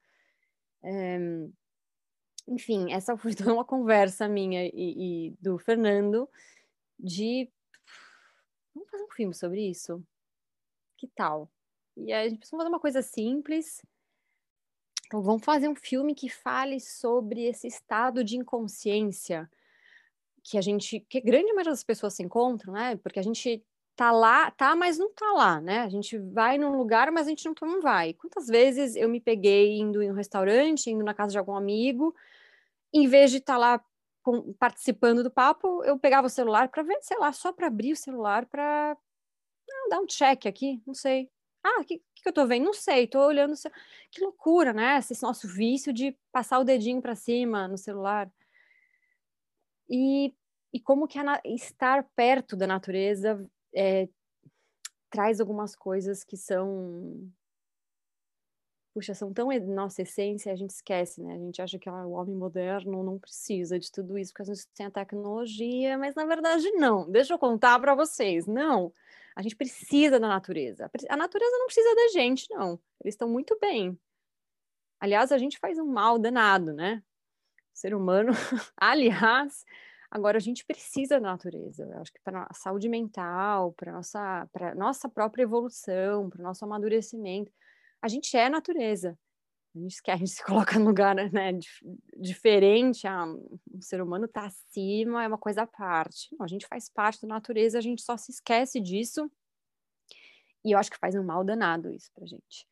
É, 0.82 1.18
enfim, 2.46 2.92
essa 2.92 3.16
foi 3.18 3.34
toda 3.34 3.52
uma 3.52 3.64
conversa 3.64 4.28
minha 4.28 4.66
e, 4.66 4.70
e, 5.32 5.36
do 5.40 5.58
Fernando 5.58 6.28
de 6.98 7.50
vamos 8.78 8.90
fazer 8.90 9.04
um 9.04 9.10
filme 9.10 9.34
sobre 9.34 9.68
isso? 9.68 10.02
Que 10.96 11.06
tal? 11.08 11.50
E 11.96 12.12
a 12.12 12.28
gente 12.28 12.38
precisa 12.38 12.56
fazer 12.56 12.68
uma 12.68 12.80
coisa 12.80 13.02
simples. 13.02 13.82
Então, 15.06 15.22
vamos 15.22 15.44
fazer 15.44 15.68
um 15.68 15.74
filme 15.74 16.14
que 16.14 16.28
fale 16.28 16.80
sobre 16.80 17.44
esse 17.44 17.66
estado 17.66 18.22
de 18.22 18.36
inconsciência 18.36 19.50
que 20.44 20.56
a 20.56 20.60
gente, 20.60 21.00
que 21.00 21.20
grande 21.20 21.52
maioria 21.52 21.72
das 21.72 21.84
pessoas 21.84 22.14
se 22.14 22.22
encontram, 22.22 22.72
né? 22.72 22.96
Porque 22.96 23.18
a 23.18 23.22
gente 23.22 23.64
tá 23.96 24.12
lá, 24.12 24.50
tá, 24.50 24.76
mas 24.76 24.96
não 24.96 25.12
tá 25.12 25.32
lá, 25.32 25.60
né? 25.60 25.80
A 25.80 25.88
gente 25.88 26.16
vai 26.18 26.56
num 26.56 26.76
lugar, 26.76 27.10
mas 27.10 27.26
a 27.26 27.30
gente 27.30 27.44
não, 27.46 27.54
não 27.60 27.82
vai. 27.82 28.14
Quantas 28.14 28.46
vezes 28.46 28.94
eu 28.96 29.08
me 29.08 29.20
peguei 29.20 29.78
indo 29.78 30.02
em 30.02 30.10
um 30.10 30.14
restaurante, 30.14 30.90
indo 30.90 31.04
na 31.04 31.14
casa 31.14 31.32
de 31.32 31.38
algum 31.38 31.54
amigo, 31.54 32.14
em 32.92 33.06
vez 33.08 33.30
de 33.30 33.38
estar 33.38 33.54
tá 33.54 33.58
lá 33.58 33.84
com, 34.28 34.52
participando 34.54 35.22
do 35.22 35.30
papo, 35.30 35.82
eu 35.84 35.98
pegava 35.98 36.26
o 36.26 36.30
celular 36.30 36.68
para 36.68 36.82
ver, 36.82 36.98
sei 37.00 37.16
lá, 37.18 37.32
só 37.32 37.50
para 37.50 37.68
abrir 37.68 37.92
o 37.92 37.96
celular 37.96 38.44
para 38.44 38.94
dar 39.88 40.00
um 40.00 40.06
check 40.06 40.44
aqui, 40.44 40.82
não 40.86 40.92
sei. 40.92 41.30
Ah, 41.64 41.80
o 41.80 41.84
que, 41.84 41.98
que 42.14 42.28
eu 42.28 42.32
tô 42.32 42.46
vendo? 42.46 42.66
Não 42.66 42.74
sei, 42.74 43.06
tô 43.06 43.26
olhando. 43.26 43.54
Que 44.10 44.20
loucura, 44.22 44.74
né? 44.74 44.98
Esse 44.98 45.22
nosso 45.22 45.48
vício 45.48 45.94
de 45.94 46.14
passar 46.30 46.58
o 46.58 46.64
dedinho 46.64 47.00
para 47.00 47.14
cima 47.14 47.66
no 47.66 47.78
celular. 47.78 48.30
E, 49.88 50.34
e 50.74 50.78
como 50.78 51.08
que 51.08 51.18
a, 51.18 51.40
estar 51.46 52.04
perto 52.14 52.54
da 52.54 52.66
natureza 52.66 53.42
é, 53.74 54.08
traz 55.08 55.40
algumas 55.40 55.74
coisas 55.74 56.22
que 56.22 56.36
são 56.36 57.32
puxa, 58.98 59.14
são 59.14 59.32
tão 59.32 59.48
nossa 59.68 60.02
essência, 60.02 60.52
a 60.52 60.56
gente 60.56 60.70
esquece, 60.70 61.22
né? 61.22 61.34
A 61.34 61.38
gente 61.38 61.62
acha 61.62 61.78
que 61.78 61.88
ah, 61.88 62.04
o 62.04 62.12
homem 62.12 62.34
moderno 62.34 63.04
não 63.04 63.16
precisa 63.16 63.78
de 63.78 63.92
tudo 63.92 64.18
isso, 64.18 64.32
porque 64.32 64.50
a 64.50 64.52
gente 64.52 64.66
tem 64.74 64.86
a 64.86 64.90
tecnologia, 64.90 65.96
mas 65.96 66.16
na 66.16 66.26
verdade 66.26 66.68
não. 66.72 67.08
Deixa 67.08 67.32
eu 67.32 67.38
contar 67.38 67.78
para 67.78 67.94
vocês, 67.94 68.44
não. 68.46 68.92
A 69.36 69.42
gente 69.42 69.54
precisa 69.54 70.18
da 70.18 70.26
natureza. 70.26 70.90
A 71.08 71.16
natureza 71.16 71.58
não 71.58 71.66
precisa 71.66 71.94
da 71.94 72.08
gente, 72.08 72.50
não. 72.50 72.80
Eles 73.00 73.14
estão 73.14 73.28
muito 73.28 73.56
bem. 73.60 73.96
Aliás, 74.98 75.30
a 75.30 75.38
gente 75.38 75.60
faz 75.60 75.78
um 75.78 75.86
mal 75.86 76.18
danado, 76.18 76.72
né? 76.72 77.00
ser 77.72 77.94
humano. 77.94 78.32
Aliás, 78.76 79.64
agora 80.10 80.38
a 80.38 80.40
gente 80.40 80.64
precisa 80.64 81.20
da 81.20 81.28
natureza. 81.30 81.84
Eu 81.84 82.00
acho 82.00 82.12
que 82.12 82.20
para 82.24 82.48
a 82.50 82.54
saúde 82.54 82.88
mental, 82.88 83.72
para 83.74 83.92
nossa, 83.92 84.48
para 84.52 84.74
nossa 84.74 85.08
própria 85.08 85.44
evolução, 85.44 86.28
para 86.28 86.40
o 86.40 86.42
nosso 86.42 86.64
amadurecimento, 86.64 87.52
a 88.02 88.08
gente 88.08 88.36
é 88.36 88.48
natureza. 88.48 89.18
A 89.74 89.78
gente, 89.78 90.00
a 90.08 90.16
gente 90.16 90.30
se 90.30 90.44
coloca 90.44 90.78
num 90.78 90.86
lugar 90.86 91.14
né, 91.14 91.52
diferente, 92.16 93.06
ah, 93.06 93.26
o 93.26 93.82
ser 93.82 94.02
humano 94.02 94.24
está 94.24 94.46
acima, 94.46 95.24
é 95.24 95.28
uma 95.28 95.38
coisa 95.38 95.62
à 95.62 95.66
parte. 95.66 96.28
Não, 96.32 96.44
a 96.44 96.48
gente 96.48 96.66
faz 96.66 96.88
parte 96.88 97.22
da 97.22 97.28
natureza, 97.28 97.78
a 97.78 97.82
gente 97.82 98.02
só 98.02 98.16
se 98.16 98.32
esquece 98.32 98.80
disso. 98.80 99.30
E 100.64 100.72
eu 100.72 100.78
acho 100.78 100.90
que 100.90 100.98
faz 100.98 101.14
um 101.14 101.22
mal 101.22 101.44
danado 101.44 101.90
isso 101.92 102.10
para 102.14 102.26
gente. 102.26 102.66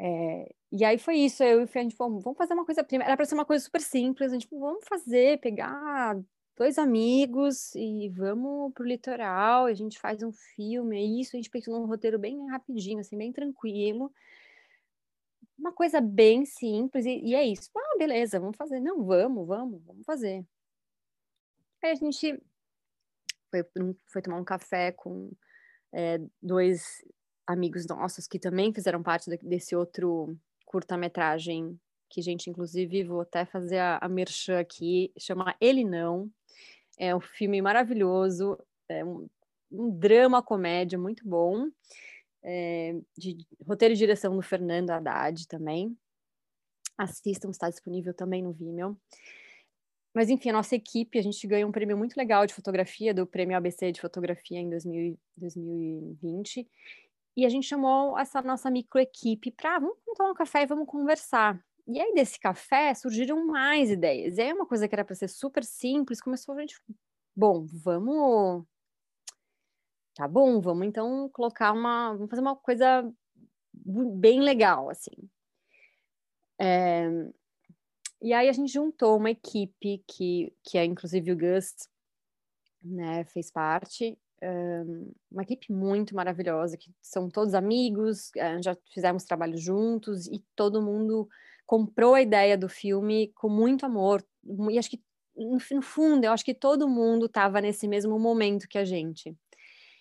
É, 0.00 0.52
e 0.72 0.84
aí 0.84 0.98
foi 0.98 1.16
isso, 1.18 1.42
eu 1.44 1.60
e 1.60 1.64
o 1.64 1.68
Fê, 1.68 1.78
a 1.78 1.82
gente 1.82 1.94
falou, 1.94 2.20
vamos 2.20 2.36
fazer 2.36 2.54
uma 2.54 2.64
coisa 2.64 2.84
era 2.90 3.16
para 3.16 3.24
ser 3.24 3.34
uma 3.34 3.44
coisa 3.44 3.64
super 3.64 3.80
simples, 3.80 4.32
a 4.32 4.34
gente 4.34 4.48
vamos 4.50 4.84
fazer, 4.88 5.38
pegar 5.40 6.18
dois 6.56 6.78
amigos 6.78 7.74
e 7.74 8.08
vamos 8.10 8.72
pro 8.72 8.84
litoral, 8.84 9.66
a 9.66 9.74
gente 9.74 9.98
faz 9.98 10.22
um 10.22 10.32
filme, 10.32 10.96
é 10.96 11.20
isso, 11.20 11.34
a 11.34 11.38
gente 11.38 11.50
pensou 11.50 11.78
num 11.78 11.86
roteiro 11.86 12.18
bem 12.18 12.46
rapidinho, 12.48 13.00
assim, 13.00 13.16
bem 13.16 13.32
tranquilo, 13.32 14.12
uma 15.58 15.72
coisa 15.72 16.00
bem 16.00 16.44
simples, 16.44 17.06
e, 17.06 17.20
e 17.20 17.34
é 17.34 17.44
isso, 17.44 17.70
ah, 17.76 17.98
beleza, 17.98 18.38
vamos 18.38 18.56
fazer, 18.56 18.80
não, 18.80 19.04
vamos, 19.04 19.46
vamos, 19.46 19.82
vamos 19.84 20.04
fazer. 20.04 20.44
Aí 21.82 21.90
a 21.90 21.94
gente 21.94 22.42
foi, 23.50 23.64
foi 24.06 24.22
tomar 24.22 24.38
um 24.38 24.44
café 24.44 24.92
com 24.92 25.30
é, 25.92 26.18
dois 26.42 27.04
amigos 27.46 27.86
nossos 27.86 28.26
que 28.26 28.38
também 28.38 28.72
fizeram 28.72 29.02
parte 29.02 29.30
desse 29.42 29.76
outro 29.76 30.36
curta-metragem 30.64 31.78
que, 32.08 32.22
gente, 32.22 32.48
inclusive, 32.48 33.04
vou 33.04 33.20
até 33.20 33.44
fazer 33.44 33.78
a, 33.78 33.98
a 34.00 34.08
merchan 34.08 34.58
aqui, 34.58 35.12
chama 35.18 35.54
Ele 35.60 35.84
Não. 35.84 36.30
É 36.98 37.14
um 37.14 37.20
filme 37.20 37.60
maravilhoso, 37.60 38.58
é 38.88 39.04
um, 39.04 39.28
um 39.70 39.90
drama 39.90 40.42
comédia 40.42 40.98
muito 40.98 41.26
bom, 41.28 41.68
é, 42.42 42.94
de 43.16 43.38
roteiro 43.66 43.94
e 43.94 43.96
direção 43.96 44.36
do 44.36 44.42
Fernando 44.42 44.90
Haddad 44.90 45.48
também. 45.48 45.96
Assistam, 46.96 47.50
está 47.50 47.68
disponível 47.68 48.14
também 48.14 48.42
no 48.42 48.52
Vimeo. 48.52 48.96
Mas, 50.14 50.30
enfim, 50.30 50.50
a 50.50 50.52
nossa 50.52 50.76
equipe, 50.76 51.18
a 51.18 51.22
gente 51.22 51.44
ganhou 51.48 51.68
um 51.68 51.72
prêmio 51.72 51.98
muito 51.98 52.16
legal 52.16 52.46
de 52.46 52.54
fotografia, 52.54 53.12
do 53.12 53.26
Prêmio 53.26 53.56
ABC 53.56 53.90
de 53.90 54.00
Fotografia 54.00 54.60
em 54.60 54.70
2000, 54.70 55.18
2020. 55.36 56.68
E 57.36 57.44
a 57.44 57.48
gente 57.48 57.66
chamou 57.66 58.16
essa 58.16 58.40
nossa 58.40 58.70
microequipe 58.70 59.50
para 59.50 59.80
vamos 59.80 59.96
tomar 60.16 60.30
um 60.30 60.34
café 60.34 60.62
e 60.62 60.66
vamos 60.66 60.86
conversar. 60.86 61.60
E 61.86 62.00
aí, 62.00 62.14
desse 62.14 62.38
café, 62.38 62.94
surgiram 62.94 63.46
mais 63.46 63.90
ideias. 63.90 64.38
E 64.38 64.42
aí, 64.42 64.52
uma 64.52 64.66
coisa 64.66 64.88
que 64.88 64.94
era 64.94 65.04
para 65.04 65.14
ser 65.14 65.28
super 65.28 65.64
simples, 65.64 66.20
começou 66.20 66.54
a 66.54 66.60
gente. 66.60 66.80
Bom, 67.36 67.66
vamos. 67.66 68.64
Tá 70.14 70.26
bom, 70.26 70.60
vamos 70.60 70.86
então 70.86 71.28
colocar 71.30 71.72
uma. 71.72 72.12
Vamos 72.14 72.30
fazer 72.30 72.42
uma 72.42 72.56
coisa 72.56 73.12
bem 73.72 74.40
legal, 74.40 74.88
assim. 74.88 75.28
É... 76.58 77.08
E 78.22 78.32
aí, 78.32 78.48
a 78.48 78.52
gente 78.52 78.72
juntou 78.72 79.18
uma 79.18 79.30
equipe 79.30 80.02
que, 80.08 80.54
que 80.64 80.78
é, 80.78 80.84
inclusive, 80.84 81.32
o 81.32 81.36
Gus 81.36 81.74
né, 82.82 83.24
fez 83.24 83.50
parte, 83.50 84.18
uma 85.30 85.42
equipe 85.42 85.72
muito 85.72 86.14
maravilhosa, 86.14 86.76
que 86.76 86.92
são 87.00 87.28
todos 87.28 87.54
amigos, 87.54 88.30
eh, 88.36 88.60
já 88.62 88.76
fizemos 88.92 89.24
trabalho 89.24 89.56
juntos 89.56 90.26
e 90.26 90.44
todo 90.54 90.82
mundo 90.82 91.28
comprou 91.66 92.14
a 92.14 92.22
ideia 92.22 92.56
do 92.56 92.68
filme 92.68 93.32
com 93.34 93.48
muito 93.48 93.86
amor. 93.86 94.24
E 94.70 94.78
acho 94.78 94.90
que, 94.90 95.02
no, 95.36 95.82
fundo, 95.82 96.24
eu 96.24 96.32
acho 96.32 96.44
que 96.44 96.54
todo 96.54 96.88
mundo 96.88 97.26
estava 97.26 97.60
nesse 97.60 97.88
mesmo 97.88 98.18
momento 98.18 98.68
que 98.68 98.78
a 98.78 98.84
gente. 98.84 99.36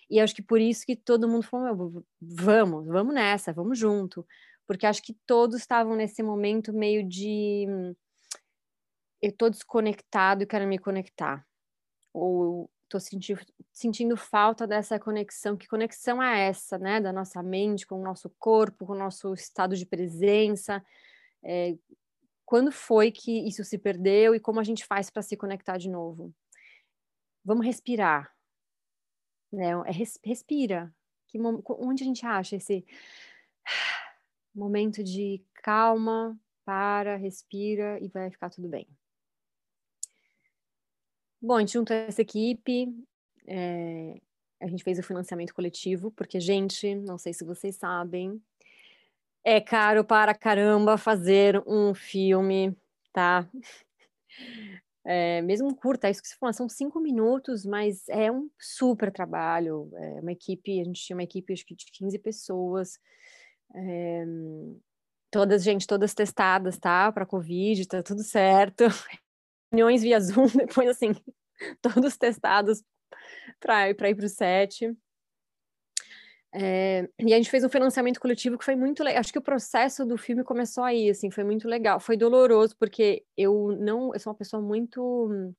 E 0.09 0.19
acho 0.19 0.35
que 0.35 0.41
por 0.41 0.59
isso 0.59 0.85
que 0.85 0.95
todo 0.95 1.27
mundo 1.27 1.43
falou: 1.43 2.05
vamos, 2.21 2.85
vamos 2.87 3.13
nessa, 3.13 3.53
vamos 3.53 3.77
junto. 3.79 4.25
Porque 4.67 4.85
acho 4.85 5.01
que 5.01 5.13
todos 5.25 5.57
estavam 5.57 5.95
nesse 5.95 6.23
momento 6.23 6.73
meio 6.73 7.07
de 7.07 7.67
eu 9.21 9.31
tô 9.31 9.49
desconectado 9.49 10.43
e 10.43 10.45
quero 10.45 10.67
me 10.67 10.77
conectar. 10.77 11.45
Ou 12.13 12.69
estou 12.83 12.99
sentindo, 12.99 13.41
sentindo 13.71 14.17
falta 14.17 14.67
dessa 14.67 14.99
conexão. 14.99 15.57
Que 15.57 15.67
conexão 15.67 16.21
é 16.21 16.47
essa, 16.47 16.77
né? 16.77 17.01
Da 17.01 17.11
nossa 17.11 17.41
mente 17.41 17.87
com 17.87 17.99
o 17.99 18.03
nosso 18.03 18.29
corpo, 18.37 18.85
com 18.85 18.93
o 18.93 18.97
nosso 18.97 19.33
estado 19.33 19.75
de 19.75 19.85
presença. 19.85 20.83
É, 21.43 21.77
quando 22.45 22.71
foi 22.71 23.11
que 23.11 23.47
isso 23.47 23.63
se 23.63 23.77
perdeu 23.77 24.35
e 24.35 24.39
como 24.39 24.59
a 24.59 24.63
gente 24.63 24.85
faz 24.85 25.09
para 25.09 25.21
se 25.21 25.35
conectar 25.35 25.77
de 25.77 25.89
novo? 25.89 26.33
Vamos 27.43 27.65
respirar. 27.65 28.33
né? 29.51 29.71
É 29.85 29.91
respira. 30.23 30.93
Que, 31.27 31.39
onde 31.39 32.03
a 32.03 32.05
gente 32.05 32.25
acha 32.25 32.55
esse 32.55 32.85
momento 34.53 35.03
de 35.03 35.43
calma, 35.55 36.39
para, 36.65 37.15
respira 37.15 37.99
e 38.01 38.07
vai 38.07 38.29
ficar 38.29 38.49
tudo 38.49 38.67
bem. 38.67 38.87
Bom, 41.41 41.57
a 41.57 41.59
gente 41.59 41.73
juntou 41.73 41.95
essa 41.95 42.21
equipe, 42.21 42.87
é, 43.45 44.21
a 44.61 44.67
gente 44.67 44.83
fez 44.83 44.97
o 44.97 45.03
financiamento 45.03 45.53
coletivo, 45.53 46.09
porque, 46.11 46.39
gente, 46.39 46.95
não 46.95 47.17
sei 47.17 47.33
se 47.33 47.43
vocês 47.43 47.75
sabem, 47.75 48.41
é 49.43 49.59
caro 49.59 50.03
para 50.03 50.33
caramba 50.33 50.97
fazer 50.97 51.61
um 51.67 51.93
filme, 51.93 52.75
tá? 53.11 53.47
É, 55.05 55.41
mesmo 55.41 55.75
curta, 55.75 56.09
isso 56.09 56.21
que 56.21 56.29
você 56.29 56.35
falou, 56.35 56.53
são 56.53 56.69
cinco 56.69 56.99
minutos, 56.99 57.65
mas 57.65 58.07
é 58.07 58.31
um 58.31 58.49
super 58.57 59.11
trabalho. 59.11 59.91
É 59.95 60.21
uma 60.21 60.31
equipe, 60.31 60.79
a 60.79 60.83
gente 60.85 61.01
tinha 61.01 61.15
uma 61.15 61.23
equipe 61.23 61.51
acho 61.51 61.65
que 61.65 61.75
de 61.75 61.85
15 61.91 62.17
pessoas, 62.19 62.97
é, 63.75 64.25
todas, 65.29 65.63
gente, 65.63 65.85
todas 65.85 66.13
testadas, 66.13 66.77
tá? 66.77 67.11
Para 67.11 67.25
Covid, 67.25 67.85
tá 67.87 68.01
tudo 68.01 68.23
certo. 68.23 68.85
Reuniões 69.73 70.03
via 70.03 70.19
Zoom, 70.21 70.47
depois 70.55 70.87
assim, 70.89 71.13
todos 71.81 72.15
testados 72.15 72.81
para 73.59 73.89
ir 73.89 73.95
para 73.95 74.25
o 74.25 74.29
set. 74.29 74.95
É, 76.55 77.09
e 77.19 77.33
a 77.33 77.37
gente 77.37 77.49
fez 77.49 77.63
um 77.63 77.69
financiamento 77.69 78.19
coletivo 78.19 78.57
que 78.57 78.65
foi 78.65 78.75
muito 78.75 79.03
legal. 79.03 79.19
Acho 79.19 79.33
que 79.33 79.39
o 79.39 79.41
processo 79.41 80.05
do 80.05 80.17
filme 80.17 80.43
começou 80.43 80.83
aí, 80.83 81.09
assim, 81.09 81.31
foi 81.31 81.43
muito 81.43 81.67
legal. 81.67 81.99
Foi 81.99 82.15
doloroso, 82.15 82.75
porque 82.77 83.25
eu 83.35 83.75
não. 83.79 84.13
Eu 84.13 84.19
sou 84.19 84.31
uma 84.31 84.37
pessoa 84.37 84.61
muito. 84.61 85.53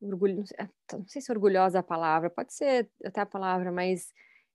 Orgulho, 0.00 0.36
não, 0.36 0.46
sei, 0.46 0.56
é, 0.60 0.68
não 0.96 1.06
sei 1.08 1.20
se 1.20 1.30
orgulhosa 1.32 1.78
é 1.78 1.80
a 1.80 1.82
palavra, 1.82 2.30
pode 2.30 2.54
ser 2.54 2.88
até 3.04 3.20
a 3.20 3.26
palavra, 3.26 3.70
mas. 3.70 4.12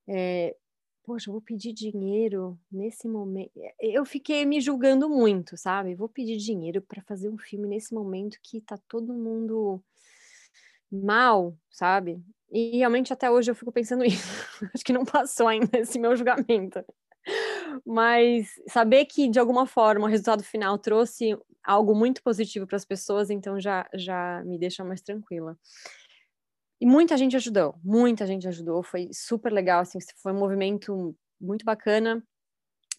É, 0.07 0.55
poxa, 1.03 1.31
vou 1.31 1.41
pedir 1.41 1.73
dinheiro 1.73 2.57
nesse 2.71 3.07
momento. 3.07 3.51
Eu 3.79 4.05
fiquei 4.05 4.45
me 4.45 4.59
julgando 4.59 5.09
muito, 5.09 5.55
sabe? 5.57 5.95
Vou 5.95 6.09
pedir 6.09 6.37
dinheiro 6.37 6.81
para 6.81 7.01
fazer 7.03 7.29
um 7.29 7.37
filme 7.37 7.67
nesse 7.67 7.93
momento 7.93 8.39
que 8.41 8.61
tá 8.61 8.77
todo 8.87 9.13
mundo 9.13 9.83
mal, 10.91 11.55
sabe? 11.69 12.23
E 12.53 12.77
realmente 12.77 13.11
até 13.11 13.31
hoje 13.31 13.49
eu 13.49 13.55
fico 13.55 13.71
pensando 13.71 14.05
isso. 14.05 14.45
Acho 14.73 14.85
que 14.85 14.93
não 14.93 15.03
passou 15.03 15.47
ainda 15.47 15.79
esse 15.79 15.97
meu 15.97 16.15
julgamento. 16.15 16.85
Mas 17.83 18.51
saber 18.67 19.05
que 19.05 19.27
de 19.27 19.39
alguma 19.39 19.65
forma 19.65 20.05
o 20.05 20.09
resultado 20.09 20.43
final 20.43 20.77
trouxe 20.77 21.35
algo 21.63 21.95
muito 21.95 22.21
positivo 22.21 22.67
para 22.67 22.75
as 22.75 22.85
pessoas, 22.85 23.29
então 23.29 23.59
já 23.59 23.89
já 23.95 24.43
me 24.45 24.59
deixa 24.59 24.83
mais 24.83 25.01
tranquila. 25.01 25.57
E 26.79 26.85
muita 26.85 27.17
gente 27.17 27.35
ajudou, 27.35 27.75
muita 27.83 28.27
gente 28.27 28.47
ajudou, 28.47 28.83
foi 28.83 29.09
super 29.13 29.51
legal, 29.51 29.79
assim, 29.79 29.99
foi 30.17 30.33
um 30.33 30.37
movimento 30.37 31.15
muito 31.39 31.63
bacana. 31.63 32.21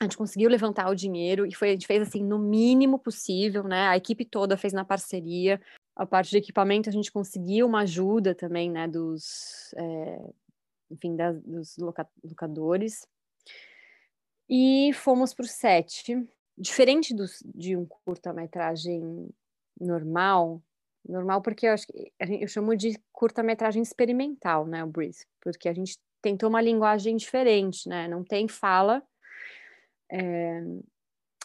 A 0.00 0.04
gente 0.04 0.16
conseguiu 0.16 0.50
levantar 0.50 0.88
o 0.88 0.94
dinheiro 0.94 1.46
e 1.46 1.54
foi, 1.54 1.68
a 1.68 1.72
gente 1.72 1.86
fez 1.86 2.02
assim 2.02 2.24
no 2.24 2.38
mínimo 2.38 2.98
possível, 2.98 3.62
né? 3.62 3.88
A 3.88 3.96
equipe 3.96 4.24
toda 4.24 4.56
fez 4.56 4.72
na 4.72 4.84
parceria 4.84 5.60
a 5.96 6.04
parte 6.04 6.30
de 6.30 6.38
equipamento 6.38 6.88
a 6.88 6.92
gente 6.92 7.12
conseguiu 7.12 7.66
uma 7.66 7.82
ajuda 7.82 8.34
também, 8.34 8.70
né, 8.70 8.88
dos, 8.88 9.72
é, 9.76 10.32
enfim, 10.90 11.16
dos 11.44 11.76
loca 11.76 12.08
locadores. 12.22 13.06
E 14.48 14.92
fomos 14.94 15.32
para 15.32 15.44
o 15.44 15.48
set. 15.48 16.04
Diferente 16.56 17.14
dos, 17.14 17.42
de 17.54 17.76
um 17.76 17.86
curta-metragem 17.86 19.28
normal, 19.80 20.62
normal 21.08 21.42
porque 21.42 21.66
eu 21.66 21.72
acho 21.72 21.86
que 21.86 22.12
eu 22.18 22.46
chamo 22.48 22.76
de 22.76 22.98
curta-metragem 23.12 23.82
experimental, 23.82 24.66
né, 24.66 24.82
o 24.84 24.86
Breeze, 24.86 25.26
porque 25.40 25.68
a 25.68 25.74
gente 25.74 25.98
tentou 26.22 26.48
uma 26.48 26.62
linguagem 26.62 27.16
diferente, 27.16 27.88
né, 27.88 28.06
não 28.06 28.22
tem 28.22 28.46
fala, 28.46 29.02
é, 30.10 30.62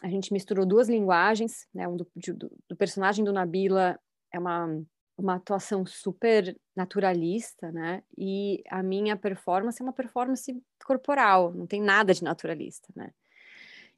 a 0.03 0.09
gente 0.09 0.31
misturou 0.31 0.65
duas 0.65 0.87
linguagens, 0.87 1.67
né, 1.73 1.87
um 1.87 1.97
do, 1.97 2.07
do, 2.15 2.51
do 2.69 2.75
personagem 2.75 3.25
do 3.25 3.33
Nabila 3.33 3.99
é 4.31 4.39
uma, 4.39 4.81
uma 5.17 5.35
atuação 5.35 5.85
super 5.85 6.55
naturalista, 6.75 7.71
né? 7.71 8.03
E 8.17 8.63
a 8.69 8.81
minha 8.81 9.15
performance 9.17 9.81
é 9.81 9.83
uma 9.83 9.93
performance 9.93 10.61
corporal, 10.85 11.53
não 11.53 11.67
tem 11.67 11.81
nada 11.81 12.13
de 12.13 12.23
naturalista, 12.23 12.87
né? 12.95 13.11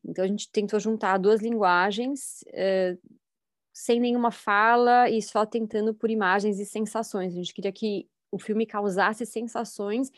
Então 0.04 0.26
a 0.26 0.28
gente 0.28 0.50
tentou 0.52 0.80
juntar 0.80 1.18
duas 1.18 1.42
linguagens 1.42 2.44
eh, 2.48 2.98
sem 3.74 4.00
nenhuma 4.00 4.32
fala 4.32 5.10
e 5.10 5.22
só 5.22 5.46
tentando 5.46 5.94
por 5.94 6.10
imagens 6.10 6.60
e 6.60 6.66
sensações. 6.66 7.34
A 7.34 7.36
gente 7.36 7.54
queria 7.54 7.72
que 7.72 8.08
o 8.32 8.40
filme 8.40 8.66
causasse 8.66 9.26
sensações 9.26 10.12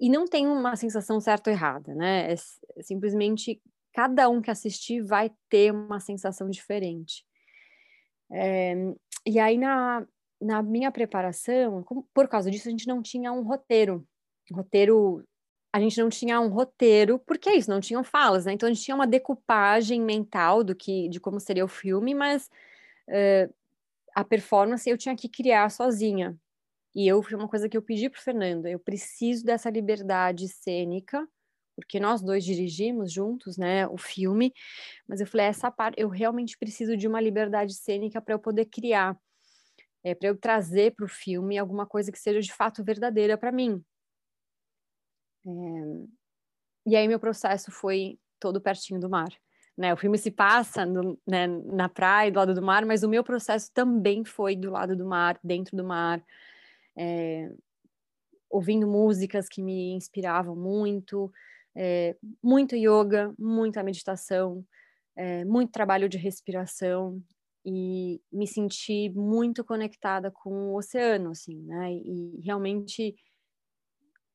e 0.00 0.08
não 0.08 0.26
tem 0.26 0.46
uma 0.46 0.76
sensação 0.76 1.20
certa 1.20 1.50
ou 1.50 1.54
errada, 1.54 1.94
né? 1.94 2.32
É, 2.32 2.34
é 2.76 2.82
simplesmente 2.82 3.60
cada 3.92 4.28
um 4.28 4.40
que 4.40 4.50
assistir 4.50 5.02
vai 5.02 5.30
ter 5.48 5.72
uma 5.72 6.00
sensação 6.00 6.48
diferente. 6.48 7.24
É, 8.32 8.74
e 9.26 9.38
aí, 9.38 9.58
na, 9.58 10.06
na 10.40 10.62
minha 10.62 10.90
preparação, 10.90 11.84
por 12.14 12.28
causa 12.28 12.50
disso, 12.50 12.68
a 12.68 12.70
gente 12.70 12.86
não 12.86 13.02
tinha 13.02 13.32
um 13.32 13.42
roteiro. 13.42 14.06
Roteiro. 14.52 15.24
A 15.72 15.78
gente 15.78 16.00
não 16.00 16.08
tinha 16.08 16.40
um 16.40 16.48
roteiro, 16.48 17.18
porque 17.20 17.48
é 17.48 17.56
isso, 17.56 17.70
não 17.70 17.80
tinham 17.80 18.02
falas, 18.02 18.44
né? 18.44 18.52
Então 18.52 18.68
a 18.68 18.72
gente 18.72 18.82
tinha 18.82 18.94
uma 18.94 19.06
decupagem 19.06 20.00
mental 20.00 20.64
do 20.64 20.74
que, 20.74 21.08
de 21.08 21.20
como 21.20 21.38
seria 21.38 21.64
o 21.64 21.68
filme, 21.68 22.12
mas 22.12 22.50
uh, 23.08 23.54
a 24.14 24.24
performance 24.24 24.88
eu 24.90 24.98
tinha 24.98 25.14
que 25.14 25.28
criar 25.28 25.70
sozinha. 25.70 26.36
E 26.92 27.06
eu 27.06 27.22
foi 27.22 27.36
uma 27.36 27.48
coisa 27.48 27.68
que 27.68 27.76
eu 27.76 27.82
pedi 27.82 28.10
para 28.10 28.18
o 28.18 28.22
Fernando, 28.22 28.66
eu 28.66 28.80
preciso 28.80 29.44
dessa 29.44 29.70
liberdade 29.70 30.48
cênica 30.48 31.28
porque 31.80 31.98
nós 31.98 32.22
dois 32.22 32.44
dirigimos 32.44 33.12
juntos, 33.12 33.56
né, 33.56 33.86
o 33.88 33.96
filme, 33.96 34.52
mas 35.08 35.20
eu 35.20 35.26
falei, 35.26 35.46
essa 35.46 35.70
parte, 35.70 36.00
eu 36.00 36.08
realmente 36.08 36.56
preciso 36.56 36.96
de 36.96 37.08
uma 37.08 37.20
liberdade 37.20 37.74
cênica 37.74 38.20
para 38.20 38.34
eu 38.34 38.38
poder 38.38 38.66
criar, 38.66 39.18
é, 40.04 40.14
para 40.14 40.28
eu 40.28 40.36
trazer 40.36 40.94
para 40.94 41.04
o 41.04 41.08
filme 41.08 41.58
alguma 41.58 41.86
coisa 41.86 42.12
que 42.12 42.18
seja 42.18 42.40
de 42.40 42.52
fato 42.52 42.84
verdadeira 42.84 43.36
para 43.36 43.50
mim. 43.52 43.84
É, 45.46 45.50
e 46.86 46.96
aí 46.96 47.08
meu 47.08 47.18
processo 47.18 47.70
foi 47.70 48.18
todo 48.38 48.60
pertinho 48.60 49.00
do 49.00 49.08
mar. 49.08 49.30
Né, 49.76 49.94
o 49.94 49.96
filme 49.96 50.18
se 50.18 50.30
passa 50.30 50.84
no, 50.84 51.18
né, 51.26 51.46
na 51.46 51.88
praia, 51.88 52.30
do 52.30 52.38
lado 52.38 52.54
do 52.54 52.60
mar, 52.60 52.84
mas 52.84 53.02
o 53.02 53.08
meu 53.08 53.24
processo 53.24 53.70
também 53.72 54.24
foi 54.24 54.54
do 54.54 54.70
lado 54.70 54.94
do 54.94 55.06
mar, 55.06 55.40
dentro 55.42 55.74
do 55.74 55.82
mar, 55.82 56.22
é, 56.94 57.50
ouvindo 58.50 58.86
músicas 58.86 59.48
que 59.48 59.62
me 59.62 59.92
inspiravam 59.92 60.56
muito, 60.56 61.32
é, 61.76 62.16
muito 62.42 62.76
yoga, 62.76 63.32
muita 63.38 63.82
meditação, 63.82 64.64
é, 65.16 65.44
muito 65.44 65.72
trabalho 65.72 66.08
de 66.08 66.18
respiração 66.18 67.22
e 67.64 68.20
me 68.32 68.46
senti 68.46 69.10
muito 69.10 69.62
conectada 69.64 70.30
com 70.30 70.70
o 70.70 70.76
oceano, 70.76 71.30
assim, 71.30 71.62
né? 71.62 71.92
E 71.92 72.40
realmente 72.42 73.14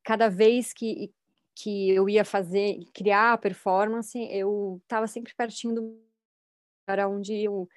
cada 0.03 0.29
vez 0.29 0.73
que 0.73 1.11
que 1.55 1.89
eu 1.89 2.09
ia 2.09 2.25
fazer, 2.25 2.77
criar 2.93 3.33
a 3.33 3.37
performance, 3.37 4.17
eu 4.29 4.79
estava 4.83 5.07
sempre 5.07 5.33
pertinho 5.33 5.73
do 5.75 6.05
para 6.85 7.07
onde 7.07 7.33
eu 7.33 7.67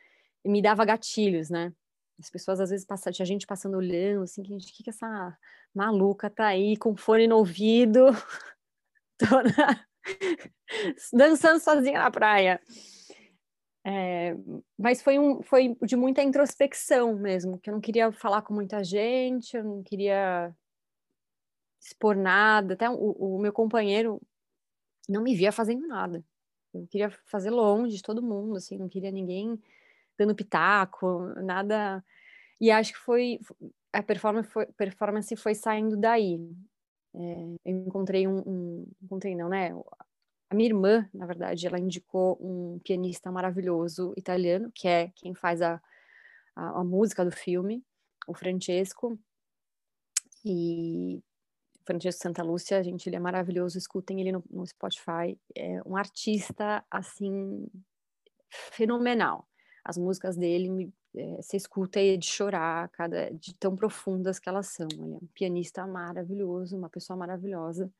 me 0.44 0.60
dava 0.60 0.84
gatilhos, 0.84 1.48
né? 1.48 1.72
As 2.18 2.28
pessoas 2.28 2.60
às 2.60 2.70
vezes 2.70 2.84
passam, 2.84 3.12
tinha 3.12 3.24
gente 3.24 3.46
passando 3.46 3.76
olhando, 3.76 4.24
assim, 4.24 4.42
que, 4.42 4.56
que, 4.58 4.82
que 4.82 4.90
essa 4.90 5.38
maluca 5.72 6.28
tá 6.28 6.48
aí 6.48 6.76
com 6.76 6.96
fone 6.96 7.28
no 7.28 7.36
ouvido, 7.36 8.06
dançando 11.12 11.60
sozinha 11.60 11.98
na 11.98 12.10
praia. 12.10 12.60
É, 13.84 14.36
mas 14.78 15.00
foi, 15.00 15.18
um, 15.18 15.42
foi 15.42 15.74
de 15.82 15.96
muita 15.96 16.22
introspecção 16.22 17.16
mesmo, 17.16 17.58
que 17.58 17.70
eu 17.70 17.74
não 17.74 17.80
queria 17.80 18.12
falar 18.12 18.42
com 18.42 18.52
muita 18.52 18.84
gente, 18.84 19.56
eu 19.56 19.64
não 19.64 19.82
queria 19.82 20.54
expor 21.80 22.16
nada. 22.16 22.74
Até 22.74 22.90
o, 22.90 22.94
o 22.94 23.38
meu 23.38 23.52
companheiro 23.52 24.20
não 25.08 25.22
me 25.22 25.34
via 25.34 25.52
fazendo 25.52 25.86
nada. 25.86 26.22
Eu 26.74 26.86
queria 26.86 27.10
fazer 27.26 27.50
longe 27.50 27.96
de 27.96 28.02
todo 28.02 28.22
mundo, 28.22 28.56
assim, 28.56 28.76
não 28.76 28.88
queria 28.88 29.10
ninguém 29.10 29.58
dando 30.18 30.34
pitaco, 30.34 31.20
nada. 31.42 32.04
E 32.60 32.70
acho 32.70 32.92
que 32.92 32.98
foi 32.98 33.38
a 33.92 34.02
performance 34.02 34.50
foi, 34.50 34.66
performance 34.66 35.34
foi 35.36 35.54
saindo 35.54 35.96
daí. 35.96 36.38
É, 37.14 37.56
eu 37.64 37.76
encontrei 37.78 38.26
um, 38.26 38.38
um, 38.46 38.86
encontrei 39.02 39.34
não, 39.34 39.48
né? 39.48 39.70
A 40.50 40.54
minha 40.54 40.68
irmã, 40.68 41.08
na 41.12 41.26
verdade, 41.26 41.66
ela 41.66 41.78
indicou 41.78 42.38
um 42.40 42.78
pianista 42.78 43.30
maravilhoso 43.30 44.14
italiano, 44.16 44.70
que 44.74 44.88
é 44.88 45.12
quem 45.14 45.34
faz 45.34 45.60
a, 45.60 45.80
a, 46.56 46.80
a 46.80 46.84
música 46.84 47.24
do 47.24 47.30
filme, 47.30 47.84
o 48.26 48.34
Francesco. 48.34 49.18
E 50.44 51.22
Francesco 51.84 52.22
Santa 52.22 52.42
Lúcia, 52.42 52.82
gente, 52.82 53.08
ele 53.08 53.16
é 53.16 53.20
maravilhoso, 53.20 53.76
escutem 53.76 54.20
ele 54.20 54.32
no, 54.32 54.44
no 54.50 54.66
Spotify. 54.66 55.38
É 55.54 55.82
um 55.84 55.96
artista, 55.96 56.84
assim, 56.90 57.66
fenomenal. 58.50 59.48
As 59.84 59.96
músicas 59.96 60.36
dele 60.36 60.70
me 60.70 60.92
é, 61.16 61.36
você 61.36 61.56
escuta 61.56 62.00
é 62.00 62.16
de 62.16 62.26
chorar, 62.26 62.88
cada, 62.90 63.30
de 63.30 63.54
tão 63.54 63.74
profundas 63.74 64.38
que 64.38 64.48
elas 64.48 64.68
são. 64.68 64.88
Ele 64.92 65.14
é 65.14 65.16
um 65.16 65.28
pianista 65.34 65.86
maravilhoso, 65.86 66.76
uma 66.76 66.88
pessoa 66.88 67.16
maravilhosa. 67.16 67.90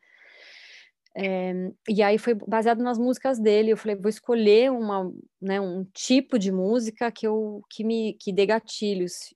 É, 1.16 1.52
e 1.88 2.02
aí 2.02 2.18
foi 2.18 2.34
baseado 2.34 2.82
nas 2.82 2.98
músicas 2.98 3.38
dele. 3.38 3.72
Eu 3.72 3.76
falei, 3.76 3.96
vou 3.96 4.08
escolher 4.08 4.70
uma, 4.70 5.12
né, 5.40 5.60
um 5.60 5.84
tipo 5.84 6.38
de 6.38 6.52
música 6.52 7.10
que 7.10 7.26
eu 7.26 7.62
que 7.70 7.82
me 7.84 8.14
que 8.14 8.32
dê 8.32 8.46
gatilhos. 8.46 9.34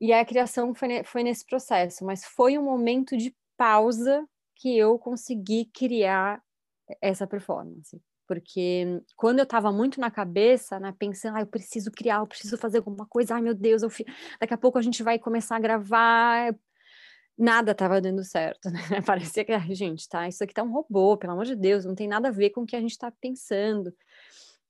E 0.00 0.12
a 0.12 0.24
criação 0.24 0.74
foi, 0.74 1.04
foi 1.04 1.22
nesse 1.22 1.44
processo, 1.44 2.04
mas 2.04 2.24
foi 2.24 2.56
um 2.56 2.62
momento 2.62 3.16
de 3.16 3.34
pausa 3.56 4.26
que 4.56 4.76
eu 4.76 4.98
consegui 4.98 5.66
criar 5.66 6.42
essa 7.00 7.26
performance. 7.26 8.00
Porque 8.30 9.02
quando 9.16 9.40
eu 9.40 9.42
estava 9.42 9.72
muito 9.72 9.98
na 9.98 10.08
cabeça, 10.08 10.78
né, 10.78 10.94
pensando, 10.96 11.36
ah, 11.36 11.40
eu 11.40 11.48
preciso 11.48 11.90
criar, 11.90 12.20
eu 12.20 12.28
preciso 12.28 12.56
fazer 12.56 12.78
alguma 12.78 13.04
coisa, 13.04 13.34
ai 13.34 13.42
meu 13.42 13.56
Deus, 13.56 13.82
eu 13.82 13.90
fi... 13.90 14.06
daqui 14.38 14.54
a 14.54 14.56
pouco 14.56 14.78
a 14.78 14.82
gente 14.82 15.02
vai 15.02 15.18
começar 15.18 15.56
a 15.56 15.58
gravar, 15.58 16.54
nada 17.36 17.72
estava 17.72 18.00
dando 18.00 18.22
certo, 18.22 18.70
né? 18.70 19.02
Parecia 19.04 19.44
que, 19.44 19.58
gente, 19.74 20.08
tá, 20.08 20.28
isso 20.28 20.44
aqui 20.44 20.54
tá 20.54 20.62
um 20.62 20.70
robô, 20.70 21.16
pelo 21.16 21.32
amor 21.32 21.44
de 21.44 21.56
Deus, 21.56 21.84
não 21.84 21.96
tem 21.96 22.06
nada 22.06 22.28
a 22.28 22.30
ver 22.30 22.50
com 22.50 22.60
o 22.60 22.66
que 22.66 22.76
a 22.76 22.80
gente 22.80 22.92
está 22.92 23.10
pensando. 23.10 23.92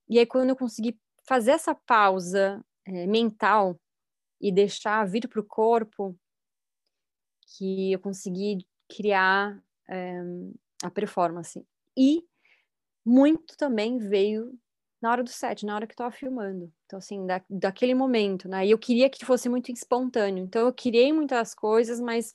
E 0.08 0.18
aí, 0.18 0.24
quando 0.24 0.48
eu 0.48 0.56
consegui 0.56 0.98
fazer 1.28 1.50
essa 1.50 1.74
pausa 1.74 2.64
é, 2.86 3.06
mental 3.06 3.78
e 4.40 4.50
deixar 4.50 5.06
vir 5.06 5.28
para 5.28 5.38
o 5.38 5.44
corpo, 5.44 6.18
que 7.58 7.92
eu 7.92 7.98
consegui 7.98 8.66
criar 8.88 9.62
é, 9.86 10.18
a 10.82 10.90
performance. 10.90 11.62
E 11.94 12.24
muito 13.04 13.56
também 13.56 13.98
veio 13.98 14.52
na 15.00 15.10
hora 15.10 15.22
do 15.22 15.30
set, 15.30 15.64
na 15.64 15.74
hora 15.74 15.86
que 15.86 15.94
estava 15.94 16.10
filmando. 16.10 16.70
Então, 16.84 16.98
assim, 16.98 17.26
da, 17.26 17.42
daquele 17.48 17.94
momento, 17.94 18.48
né? 18.48 18.66
E 18.66 18.70
eu 18.70 18.78
queria 18.78 19.08
que 19.08 19.24
fosse 19.24 19.48
muito 19.48 19.72
espontâneo. 19.72 20.44
Então, 20.44 20.66
eu 20.66 20.72
criei 20.72 21.12
muitas 21.12 21.54
coisas, 21.54 22.00
mas 22.00 22.34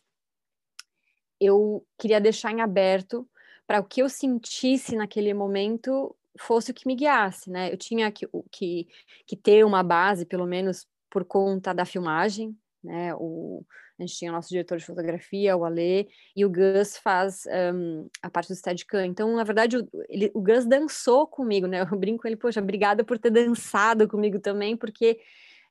eu 1.40 1.86
queria 1.98 2.20
deixar 2.20 2.52
em 2.52 2.62
aberto 2.62 3.30
para 3.68 3.80
o 3.80 3.84
que 3.84 4.02
eu 4.02 4.10
sentisse 4.10 4.96
naquele 4.96 5.34
momento 5.34 6.16
fosse 6.40 6.72
o 6.72 6.74
que 6.74 6.88
me 6.88 6.96
guiasse, 6.96 7.50
né? 7.50 7.72
Eu 7.72 7.78
tinha 7.78 8.12
que, 8.12 8.28
que, 8.52 8.88
que 9.26 9.36
ter 9.36 9.66
uma 9.66 9.82
base, 9.82 10.26
pelo 10.26 10.46
menos 10.46 10.88
por 11.10 11.24
conta 11.24 11.74
da 11.74 11.86
filmagem, 11.86 12.58
né? 12.84 13.16
O, 13.16 13.66
a 13.98 14.06
gente 14.06 14.16
tinha 14.18 14.32
o 14.32 14.36
nosso 14.36 14.50
diretor 14.50 14.78
de 14.78 14.86
fotografia, 14.86 15.56
o 15.56 15.64
Alê, 15.64 16.08
e 16.36 16.46
o 16.46 16.50
Gus 16.50 16.98
faz 16.98 17.44
um, 17.74 18.10
a 18.22 18.30
parte 18.30 18.50
do 18.50 18.56
Steadicam. 18.56 19.06
Então, 19.06 19.34
na 19.36 19.44
verdade, 19.44 19.78
o, 19.78 19.88
ele, 20.10 20.30
o 20.34 20.42
Gus 20.42 20.66
dançou 20.66 21.26
comigo, 21.26 21.66
né? 21.66 21.82
Eu 21.82 21.98
brinco 21.98 22.22
com 22.22 22.28
ele, 22.28 22.36
poxa, 22.36 22.62
obrigada 22.62 23.04
por 23.04 23.18
ter 23.18 23.30
dançado 23.30 24.08
comigo 24.08 24.40
também, 24.40 24.76
porque 24.76 25.20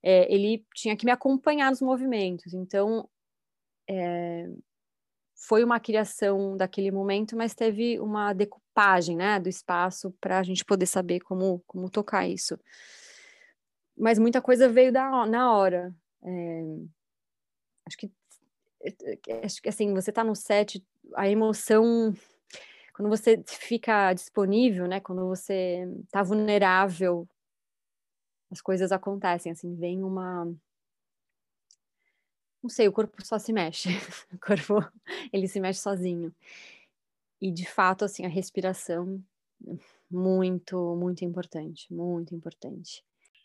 é, 0.02 0.32
ele 0.32 0.64
tinha 0.74 0.96
que 0.96 1.04
me 1.04 1.12
acompanhar 1.12 1.70
nos 1.70 1.82
movimentos. 1.82 2.54
Então, 2.54 3.08
é, 3.88 4.48
foi 5.46 5.62
uma 5.62 5.78
criação 5.78 6.56
daquele 6.56 6.90
momento, 6.90 7.36
mas 7.36 7.54
teve 7.54 8.00
uma 8.00 8.32
decupagem, 8.32 9.16
né, 9.16 9.38
do 9.38 9.48
espaço 9.48 10.14
para 10.18 10.38
a 10.38 10.42
gente 10.42 10.64
poder 10.64 10.86
saber 10.86 11.20
como, 11.20 11.62
como 11.66 11.90
tocar 11.90 12.26
isso. 12.26 12.58
Mas 13.96 14.18
muita 14.18 14.40
coisa 14.40 14.68
veio 14.68 14.90
da, 14.90 15.26
na 15.26 15.52
hora. 15.52 15.94
É, 16.24 16.62
acho 17.86 17.96
que 17.96 18.10
acho 19.42 19.62
que 19.62 19.68
assim, 19.68 19.94
você 19.94 20.10
está 20.10 20.22
no 20.22 20.34
set, 20.34 20.84
a 21.14 21.28
emoção 21.28 22.14
quando 22.92 23.08
você 23.08 23.42
fica 23.46 24.12
disponível, 24.12 24.86
né, 24.86 25.00
quando 25.00 25.26
você 25.26 25.88
está 26.04 26.22
vulnerável, 26.22 27.28
as 28.50 28.60
coisas 28.60 28.92
acontecem, 28.92 29.50
assim, 29.50 29.74
vem 29.74 30.04
uma 30.04 30.46
não 32.64 32.70
sei, 32.70 32.88
o 32.88 32.92
corpo 32.92 33.22
só 33.22 33.38
se 33.38 33.52
mexe. 33.52 33.90
O 34.32 34.38
corpo, 34.38 34.90
ele 35.30 35.46
se 35.46 35.60
mexe 35.60 35.80
sozinho. 35.80 36.34
E 37.38 37.52
de 37.52 37.68
fato, 37.68 38.06
assim, 38.06 38.24
a 38.24 38.28
respiração 38.28 39.22
muito, 40.10 40.96
muito 40.96 41.26
importante, 41.26 41.92
muito 41.92 42.34
importante. 42.34 43.04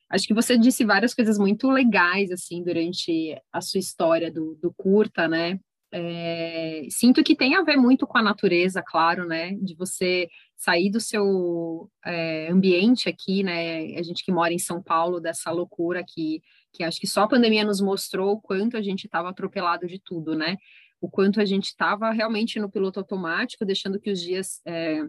Acho 0.09 0.25
que 0.25 0.33
você 0.33 0.57
disse 0.57 0.83
várias 0.83 1.13
coisas 1.13 1.37
muito 1.37 1.69
legais, 1.69 2.31
assim, 2.31 2.63
durante 2.63 3.39
a 3.51 3.61
sua 3.61 3.79
história 3.79 4.31
do, 4.31 4.55
do 4.61 4.73
curta, 4.73 5.27
né? 5.27 5.59
É, 5.91 6.83
sinto 6.89 7.23
que 7.23 7.35
tem 7.35 7.55
a 7.55 7.63
ver 7.63 7.75
muito 7.75 8.05
com 8.05 8.17
a 8.17 8.21
natureza, 8.21 8.83
claro, 8.85 9.25
né? 9.25 9.53
De 9.61 9.75
você 9.75 10.27
sair 10.55 10.89
do 10.89 10.99
seu 10.99 11.89
é, 12.05 12.47
ambiente 12.51 13.09
aqui, 13.09 13.43
né? 13.43 13.97
A 13.97 14.03
gente 14.03 14.23
que 14.23 14.31
mora 14.31 14.53
em 14.53 14.59
São 14.59 14.81
Paulo, 14.81 15.19
dessa 15.19 15.51
loucura 15.51 16.03
que 16.07 16.41
que 16.71 16.83
acho 16.83 16.99
que 16.99 17.07
só 17.07 17.23
a 17.23 17.27
pandemia 17.27 17.63
nos 17.63 17.81
mostrou 17.81 18.33
o 18.33 18.41
quanto 18.41 18.77
a 18.77 18.81
gente 18.81 19.05
estava 19.05 19.29
atropelado 19.29 19.87
de 19.87 19.99
tudo, 19.99 20.35
né? 20.35 20.57
O 21.01 21.09
quanto 21.09 21.41
a 21.41 21.45
gente 21.45 21.65
estava 21.65 22.11
realmente 22.11 22.59
no 22.59 22.69
piloto 22.69 22.99
automático, 22.99 23.65
deixando 23.65 23.99
que 23.99 24.11
os 24.11 24.21
dias 24.21 24.61
é, 24.65 25.01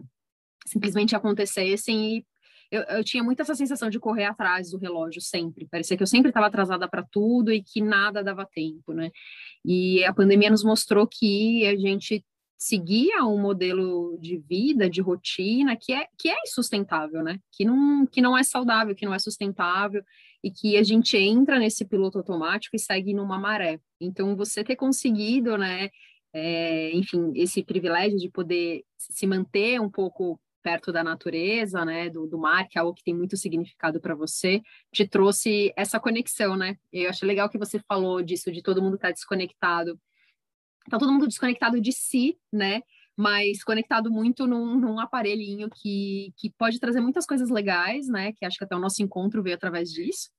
simplesmente 0.65 1.15
acontecessem 1.15 2.17
e 2.17 2.25
eu, 2.71 2.81
eu, 2.83 3.03
tinha 3.03 3.23
muito 3.23 3.41
essa 3.41 3.53
sensação 3.53 3.89
de 3.89 3.99
correr 3.99 4.25
atrás 4.25 4.71
do 4.71 4.77
relógio 4.77 5.21
sempre. 5.21 5.67
Parecia 5.69 5.97
que 5.97 6.03
eu 6.03 6.07
sempre 6.07 6.29
estava 6.29 6.47
atrasada 6.47 6.87
para 6.87 7.03
tudo 7.03 7.51
e 7.51 7.61
que 7.61 7.81
nada 7.81 8.23
dava 8.23 8.45
tempo, 8.45 8.93
né? 8.93 9.11
E 9.65 10.03
a 10.05 10.13
pandemia 10.13 10.49
nos 10.49 10.63
mostrou 10.63 11.05
que 11.05 11.65
a 11.67 11.75
gente 11.75 12.25
seguia 12.57 13.25
um 13.25 13.39
modelo 13.41 14.17
de 14.19 14.37
vida, 14.37 14.89
de 14.89 15.01
rotina 15.01 15.75
que 15.75 15.93
é 15.93 16.07
que 16.17 16.29
é 16.29 16.35
insustentável, 16.43 17.23
né? 17.23 17.39
Que 17.51 17.65
não 17.65 18.05
que 18.05 18.21
não 18.21 18.37
é 18.37 18.43
saudável, 18.43 18.95
que 18.95 19.05
não 19.05 19.13
é 19.13 19.19
sustentável 19.19 20.03
e 20.43 20.51
que 20.51 20.77
a 20.77 20.83
gente 20.83 21.17
entra 21.17 21.59
nesse 21.59 21.85
piloto 21.85 22.17
automático 22.17 22.75
e 22.75 22.79
segue 22.79 23.13
numa 23.13 23.37
maré. 23.37 23.79
Então, 23.99 24.35
você 24.35 24.63
ter 24.63 24.75
conseguido, 24.75 25.57
né, 25.57 25.89
é, 26.33 26.91
enfim, 26.95 27.31
esse 27.35 27.63
privilégio 27.63 28.17
de 28.17 28.29
poder 28.29 28.83
se 28.97 29.27
manter 29.27 29.79
um 29.79 29.89
pouco 29.89 30.39
perto 30.61 30.91
da 30.91 31.03
natureza, 31.03 31.83
né, 31.83 32.09
do, 32.09 32.27
do 32.27 32.37
mar, 32.37 32.67
que 32.67 32.77
é 32.77 32.81
algo 32.81 32.93
que 32.93 33.03
tem 33.03 33.13
muito 33.13 33.35
significado 33.37 33.99
para 33.99 34.15
você, 34.15 34.61
te 34.91 35.07
trouxe 35.07 35.73
essa 35.75 35.99
conexão, 35.99 36.55
né? 36.55 36.77
Eu 36.91 37.09
acho 37.09 37.25
legal 37.25 37.49
que 37.49 37.57
você 37.57 37.79
falou 37.79 38.21
disso, 38.21 38.51
de 38.51 38.61
todo 38.61 38.81
mundo 38.81 38.95
estar 38.95 39.09
tá 39.09 39.13
desconectado. 39.13 39.99
Tá 40.89 40.97
todo 40.97 41.11
mundo 41.11 41.27
desconectado 41.27 41.79
de 41.79 41.91
si, 41.91 42.37
né? 42.51 42.81
mas 43.17 43.63
conectado 43.63 44.09
muito 44.09 44.47
num, 44.47 44.79
num, 44.79 44.99
aparelhinho 44.99 45.69
que, 45.69 46.33
que 46.37 46.49
pode 46.49 46.79
trazer 46.79 47.01
muitas 47.01 47.25
coisas 47.25 47.49
legais, 47.49 48.07
né? 48.07 48.31
Que 48.33 48.45
acho 48.45 48.57
que 48.57 48.63
até 48.63 48.75
o 48.75 48.79
nosso 48.79 49.03
encontro 49.03 49.43
veio 49.43 49.55
através 49.55 49.91
disso. 49.91 50.29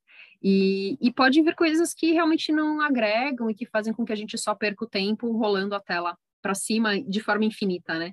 E, 0.43 0.99
e 1.01 1.13
pode 1.13 1.41
vir 1.41 1.55
coisas 1.55 1.95
que 1.95 2.13
realmente 2.13 2.51
não 2.51 2.81
agregam 2.81 3.49
e 3.49 3.55
que 3.55 3.67
fazem 3.67 3.93
com 3.93 4.05
que 4.05 4.13
a 4.13 4.17
gente 4.17 4.37
só 4.37 4.55
perca 4.55 4.85
o 4.85 4.89
tempo 4.89 5.31
rolando 5.31 5.75
a 5.75 5.81
tela 5.81 6.19
para 6.41 6.55
cima 6.55 7.01
de 7.01 7.21
forma 7.21 7.45
infinita, 7.45 7.97
né? 7.97 8.13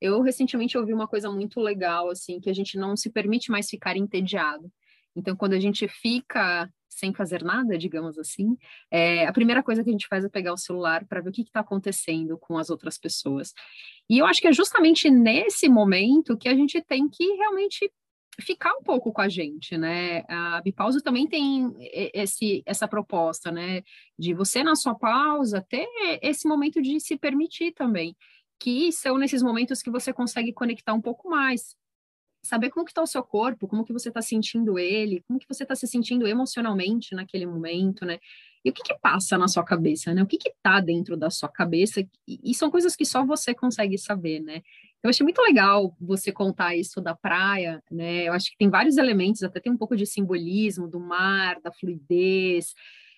Eu 0.00 0.20
recentemente 0.22 0.76
ouvi 0.76 0.92
uma 0.92 1.08
coisa 1.08 1.30
muito 1.30 1.60
legal, 1.60 2.10
assim, 2.10 2.40
que 2.40 2.50
a 2.50 2.54
gente 2.54 2.76
não 2.78 2.96
se 2.96 3.10
permite 3.10 3.50
mais 3.50 3.68
ficar 3.68 3.96
entediado. 3.96 4.70
Então, 5.14 5.34
quando 5.34 5.54
a 5.54 5.60
gente 5.60 5.88
fica 5.88 6.70
sem 6.88 7.12
fazer 7.12 7.42
nada, 7.42 7.76
digamos 7.76 8.18
assim, 8.18 8.56
é, 8.90 9.26
a 9.26 9.32
primeira 9.32 9.62
coisa 9.62 9.84
que 9.84 9.90
a 9.90 9.92
gente 9.92 10.08
faz 10.08 10.24
é 10.24 10.28
pegar 10.28 10.52
o 10.52 10.58
celular 10.58 11.04
para 11.06 11.20
ver 11.20 11.28
o 11.28 11.32
que 11.32 11.42
está 11.42 11.60
acontecendo 11.60 12.38
com 12.38 12.56
as 12.56 12.70
outras 12.70 12.96
pessoas. 12.96 13.52
E 14.08 14.18
eu 14.18 14.26
acho 14.26 14.40
que 14.40 14.48
é 14.48 14.52
justamente 14.52 15.10
nesse 15.10 15.68
momento 15.68 16.36
que 16.38 16.48
a 16.48 16.54
gente 16.54 16.80
tem 16.82 17.08
que 17.08 17.24
realmente 17.34 17.90
ficar 18.40 18.74
um 18.74 18.82
pouco 18.82 19.12
com 19.12 19.20
a 19.20 19.28
gente, 19.28 19.76
né? 19.78 20.22
A 20.28 20.60
Bipausa 20.62 21.00
também 21.02 21.26
tem 21.26 21.72
esse, 22.14 22.62
essa 22.66 22.86
proposta, 22.86 23.50
né? 23.50 23.82
De 24.18 24.34
você, 24.34 24.62
na 24.62 24.74
sua 24.74 24.94
pausa, 24.94 25.64
ter 25.68 25.86
esse 26.22 26.46
momento 26.46 26.80
de 26.82 27.00
se 27.00 27.16
permitir 27.16 27.72
também, 27.72 28.14
que 28.58 28.90
são 28.92 29.18
nesses 29.18 29.42
momentos 29.42 29.82
que 29.82 29.90
você 29.90 30.12
consegue 30.12 30.52
conectar 30.52 30.94
um 30.94 31.00
pouco 31.00 31.28
mais, 31.28 31.76
saber 32.42 32.70
como 32.70 32.84
que 32.84 32.92
está 32.92 33.02
o 33.02 33.06
seu 33.06 33.22
corpo, 33.22 33.66
como 33.66 33.84
que 33.84 33.92
você 33.92 34.08
está 34.08 34.22
sentindo 34.22 34.78
ele, 34.78 35.22
como 35.26 35.38
que 35.38 35.48
você 35.48 35.64
está 35.64 35.74
se 35.74 35.86
sentindo 35.86 36.26
emocionalmente 36.26 37.14
naquele 37.14 37.46
momento, 37.46 38.04
né? 38.04 38.18
E 38.64 38.70
o 38.70 38.72
que 38.72 38.82
que 38.82 38.98
passa 38.98 39.36
na 39.36 39.48
sua 39.48 39.64
cabeça, 39.64 40.14
né? 40.14 40.22
O 40.22 40.26
que 40.26 40.38
que 40.38 40.52
tá 40.62 40.80
dentro 40.80 41.16
da 41.16 41.30
sua 41.30 41.48
cabeça? 41.48 42.00
E, 42.00 42.08
e 42.26 42.54
são 42.54 42.70
coisas 42.70 42.96
que 42.96 43.04
só 43.04 43.24
você 43.24 43.54
consegue 43.54 43.98
saber, 43.98 44.40
né? 44.40 44.62
Eu 45.02 45.10
achei 45.10 45.22
muito 45.22 45.40
legal 45.42 45.94
você 46.00 46.32
contar 46.32 46.74
isso 46.74 47.00
da 47.00 47.14
praia, 47.14 47.82
né? 47.90 48.24
Eu 48.24 48.32
acho 48.32 48.50
que 48.50 48.56
tem 48.56 48.68
vários 48.68 48.96
elementos, 48.96 49.42
até 49.42 49.60
tem 49.60 49.72
um 49.72 49.76
pouco 49.76 49.96
de 49.96 50.06
simbolismo 50.06 50.88
do 50.88 50.98
mar, 50.98 51.60
da 51.60 51.70
fluidez, 51.72 52.74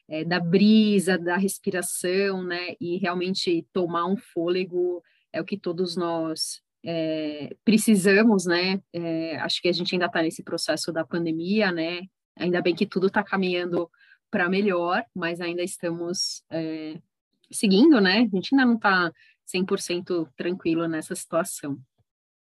é, 0.08 0.24
da 0.24 0.40
brisa, 0.40 1.16
da 1.16 1.36
respiração, 1.36 2.42
né? 2.42 2.74
E 2.80 2.98
realmente 2.98 3.66
tomar 3.72 4.06
um 4.06 4.16
fôlego 4.16 5.02
é 5.32 5.40
o 5.40 5.44
que 5.44 5.58
todos 5.58 5.96
nós 5.96 6.62
é, 6.84 7.56
precisamos, 7.64 8.46
né? 8.46 8.80
É, 8.92 9.36
acho 9.38 9.60
que 9.60 9.68
a 9.68 9.72
gente 9.72 9.94
ainda 9.94 10.06
está 10.06 10.22
nesse 10.22 10.42
processo 10.42 10.92
da 10.92 11.04
pandemia, 11.04 11.72
né? 11.72 12.02
Ainda 12.36 12.62
bem 12.62 12.74
que 12.74 12.86
tudo 12.86 13.08
está 13.08 13.22
caminhando 13.22 13.90
para 14.30 14.48
melhor, 14.48 15.04
mas 15.14 15.40
ainda 15.40 15.62
estamos 15.62 16.42
é, 16.50 16.98
seguindo, 17.50 18.00
né? 18.00 18.28
A 18.32 18.36
gente 18.36 18.54
ainda 18.54 18.66
não 18.66 18.74
está 18.74 19.12
100% 19.54 20.28
tranquilo 20.36 20.86
nessa 20.86 21.14
situação. 21.14 21.78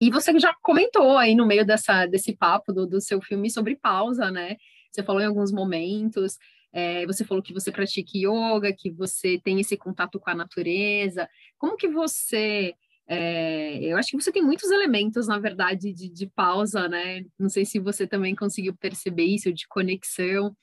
E 0.01 0.09
você 0.09 0.37
já 0.39 0.55
comentou 0.61 1.17
aí 1.17 1.35
no 1.35 1.45
meio 1.45 1.65
dessa, 1.65 2.05
desse 2.05 2.35
papo 2.35 2.71
do, 2.71 2.87
do 2.87 3.01
seu 3.01 3.21
filme 3.21 3.49
sobre 3.49 3.75
pausa, 3.75 4.31
né? 4.31 4.55
Você 4.91 5.03
falou 5.03 5.21
em 5.21 5.25
alguns 5.25 5.51
momentos, 5.51 6.37
é, 6.71 7.05
você 7.05 7.25
falou 7.25 7.43
que 7.43 7.53
você 7.53 7.71
pratica 7.71 8.11
yoga, 8.15 8.73
que 8.73 8.91
você 8.91 9.39
tem 9.43 9.59
esse 9.59 9.75
contato 9.75 10.19
com 10.19 10.29
a 10.29 10.35
natureza. 10.35 11.27
Como 11.59 11.77
que 11.77 11.87
você 11.87 12.73
é, 13.11 13.79
eu 13.83 13.97
acho 13.97 14.11
que 14.11 14.21
você 14.21 14.31
tem 14.31 14.43
muitos 14.43 14.69
elementos, 14.69 15.27
na 15.27 15.39
verdade, 15.39 15.91
de, 15.91 16.07
de, 16.07 16.27
pausa, 16.27 16.87
né? 16.87 17.25
Não 17.39 17.49
sei 17.49 17.65
se 17.65 17.79
você 17.79 18.05
também 18.05 18.35
conseguiu 18.35 18.75
perceber 18.75 19.23
isso, 19.23 19.51
de 19.51 19.67
conexão. 19.67 20.55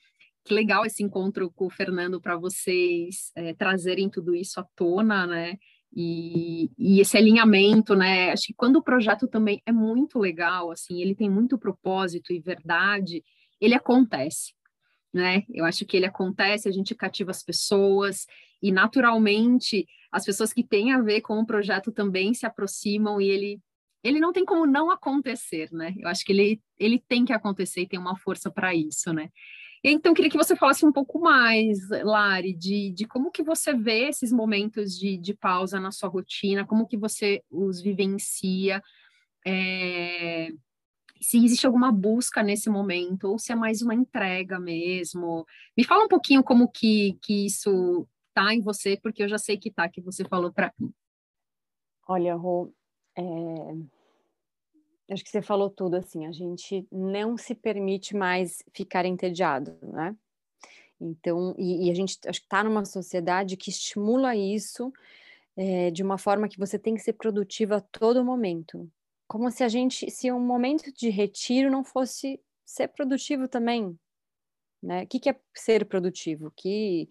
Que 0.45 0.53
legal 0.53 0.85
esse 0.85 1.03
encontro 1.03 1.51
com 1.51 1.65
o 1.65 1.69
Fernando 1.69 2.21
para 2.21 2.37
vocês 2.37 3.33
é, 3.35 3.53
trazerem 3.53 4.09
tudo 4.09 4.33
isso 4.33 4.61
à 4.61 4.65
tona, 4.77 5.27
né? 5.27 5.57
E, 5.93 6.71
e, 6.77 7.01
esse 7.01 7.17
alinhamento, 7.17 7.95
né? 7.95 8.31
Acho 8.31 8.47
que 8.47 8.53
quando 8.53 8.77
o 8.77 8.83
projeto 8.83 9.27
também 9.27 9.61
é 9.65 9.73
muito 9.73 10.17
legal, 10.17 10.71
assim, 10.71 11.01
ele 11.01 11.15
tem 11.15 11.29
muito 11.29 11.57
propósito 11.57 12.31
e 12.31 12.39
verdade, 12.39 13.25
ele 13.59 13.73
acontece, 13.75 14.53
né? 15.13 15.43
Eu 15.53 15.65
acho 15.65 15.85
que 15.85 15.97
ele 15.97 16.05
acontece, 16.05 16.69
a 16.69 16.71
gente 16.71 16.95
cativa 16.95 17.31
as 17.31 17.43
pessoas 17.43 18.25
e 18.61 18.71
naturalmente 18.71 19.85
as 20.11 20.25
pessoas 20.25 20.53
que 20.53 20.63
têm 20.63 20.93
a 20.93 21.01
ver 21.01 21.21
com 21.21 21.39
o 21.39 21.45
projeto 21.45 21.91
também 21.91 22.33
se 22.33 22.45
aproximam 22.45 23.21
e 23.21 23.29
ele 23.29 23.61
ele 24.03 24.19
não 24.19 24.31
tem 24.31 24.45
como 24.45 24.65
não 24.65 24.91
acontecer, 24.91 25.69
né? 25.71 25.93
Eu 25.97 26.07
acho 26.07 26.23
que 26.23 26.31
ele 26.31 26.61
ele 26.79 27.03
tem 27.07 27.25
que 27.25 27.33
acontecer 27.33 27.81
e 27.81 27.87
tem 27.87 27.99
uma 27.99 28.15
força 28.17 28.49
para 28.51 28.73
isso, 28.73 29.11
né? 29.11 29.29
Então, 29.83 30.13
queria 30.13 30.29
que 30.29 30.37
você 30.37 30.55
falasse 30.55 30.85
um 30.85 30.91
pouco 30.91 31.19
mais, 31.19 31.77
Lari, 32.03 32.53
de, 32.53 32.91
de 32.91 33.05
como 33.05 33.31
que 33.31 33.43
você 33.43 33.73
vê 33.73 34.09
esses 34.09 34.31
momentos 34.31 34.97
de, 34.97 35.17
de 35.17 35.33
pausa 35.33 35.79
na 35.79 35.91
sua 35.91 36.09
rotina, 36.09 36.65
como 36.65 36.87
que 36.87 36.97
você 36.97 37.43
os 37.49 37.79
vivencia, 37.79 38.81
é, 39.45 40.49
se 41.21 41.43
existe 41.43 41.65
alguma 41.65 41.91
busca 41.91 42.43
nesse 42.43 42.69
momento, 42.69 43.25
ou 43.25 43.39
se 43.39 43.51
é 43.51 43.55
mais 43.55 43.81
uma 43.81 43.93
entrega 43.93 44.59
mesmo. 44.59 45.45
Me 45.77 45.83
fala 45.83 46.05
um 46.05 46.07
pouquinho 46.07 46.43
como 46.43 46.69
que, 46.69 47.17
que 47.21 47.45
isso 47.45 48.07
tá 48.37 48.53
em 48.53 48.61
você, 48.61 48.95
porque 48.95 49.23
eu 49.23 49.27
já 49.27 49.39
sei 49.39 49.57
que 49.57 49.71
tá, 49.71 49.89
que 49.89 49.99
você 49.99 50.23
falou 50.23 50.53
para 50.53 50.71
mim. 50.79 50.93
Olha, 52.07 52.35
Rô, 52.35 52.71
é... 53.17 53.23
acho 55.11 55.23
que 55.23 55.29
você 55.31 55.41
falou 55.41 55.71
tudo, 55.71 55.95
assim, 55.95 56.27
a 56.27 56.31
gente 56.31 56.87
não 56.91 57.35
se 57.35 57.55
permite 57.55 58.15
mais 58.15 58.63
ficar 58.71 59.05
entediado, 59.05 59.75
né? 59.81 60.15
Então, 61.01 61.55
e, 61.57 61.87
e 61.87 61.91
a 61.91 61.95
gente 61.95 62.19
está 62.27 62.63
numa 62.63 62.85
sociedade 62.85 63.57
que 63.57 63.71
estimula 63.71 64.35
isso 64.35 64.93
é, 65.55 65.89
de 65.89 66.03
uma 66.03 66.19
forma 66.19 66.47
que 66.47 66.59
você 66.59 66.77
tem 66.77 66.93
que 66.93 67.01
ser 67.01 67.13
produtiva 67.13 67.77
a 67.77 67.81
todo 67.81 68.23
momento. 68.23 68.87
Como 69.27 69.49
se 69.49 69.63
a 69.63 69.67
gente, 69.67 70.11
se 70.11 70.31
um 70.31 70.39
momento 70.39 70.93
de 70.93 71.09
retiro 71.09 71.71
não 71.71 71.83
fosse 71.83 72.39
ser 72.63 72.87
produtivo 72.89 73.47
também, 73.47 73.97
né? 74.81 75.03
O 75.03 75.07
que, 75.07 75.19
que 75.19 75.29
é 75.29 75.39
ser 75.55 75.85
produtivo? 75.85 76.51
Que 76.55 77.09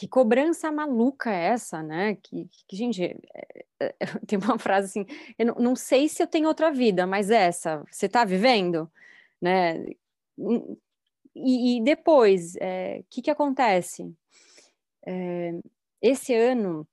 que 0.00 0.08
cobrança 0.08 0.72
maluca 0.72 1.30
é 1.30 1.48
essa, 1.48 1.82
né? 1.82 2.16
Que, 2.22 2.48
que 2.66 2.74
gente, 2.74 3.04
é, 3.34 3.64
é, 3.78 3.94
tem 4.26 4.38
uma 4.38 4.58
frase 4.58 4.86
assim, 4.86 5.06
eu 5.38 5.44
não, 5.44 5.54
não, 5.56 5.76
sei 5.76 6.08
se 6.08 6.22
eu 6.22 6.26
tenho 6.26 6.48
outra 6.48 6.72
vida, 6.72 7.06
mas 7.06 7.30
essa, 7.30 7.84
você 7.90 8.06
está 8.06 8.24
vivendo, 8.24 8.90
né? 9.38 9.84
E, 11.36 11.76
e 11.76 11.82
depois, 11.82 12.54
o 12.54 12.58
é, 12.62 13.04
que, 13.10 13.20
que 13.20 13.30
acontece? 13.30 14.10
É, 15.06 15.60
esse 16.00 16.34
ano, 16.34 16.88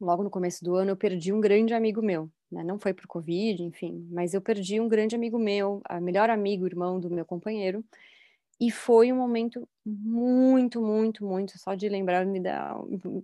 logo 0.00 0.24
no 0.24 0.30
começo 0.30 0.64
do 0.64 0.74
ano, 0.74 0.90
eu 0.90 0.96
perdi 0.96 1.32
um 1.32 1.40
grande 1.40 1.72
amigo 1.72 2.02
meu, 2.02 2.28
né? 2.50 2.64
Não 2.64 2.80
foi 2.80 2.92
por 2.92 3.06
Covid, 3.06 3.62
enfim, 3.62 4.08
mas 4.10 4.34
eu 4.34 4.40
perdi 4.40 4.80
um 4.80 4.88
grande 4.88 5.14
amigo 5.14 5.38
meu, 5.38 5.80
a 5.84 6.00
melhor 6.00 6.30
amigo, 6.30 6.66
irmão 6.66 6.98
do 6.98 7.08
meu 7.08 7.24
companheiro, 7.24 7.84
e 8.60 8.70
foi 8.70 9.12
um 9.12 9.16
momento 9.16 9.68
muito, 9.84 10.80
muito, 10.80 11.24
muito, 11.24 11.58
só 11.58 11.74
de 11.74 11.88
lembrar 11.88 12.24
me 12.24 12.40
dá, 12.40 12.74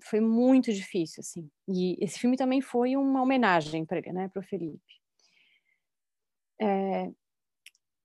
foi 0.02 0.20
muito 0.20 0.72
difícil, 0.72 1.20
assim. 1.20 1.48
E 1.68 1.96
esse 2.04 2.18
filme 2.18 2.36
também 2.36 2.60
foi 2.60 2.96
uma 2.96 3.22
homenagem 3.22 3.84
para 3.84 3.98
ele, 3.98 4.12
né, 4.12 4.28
para 4.28 4.40
o 4.40 4.42
Felipe. 4.42 5.00
É, 6.60 7.10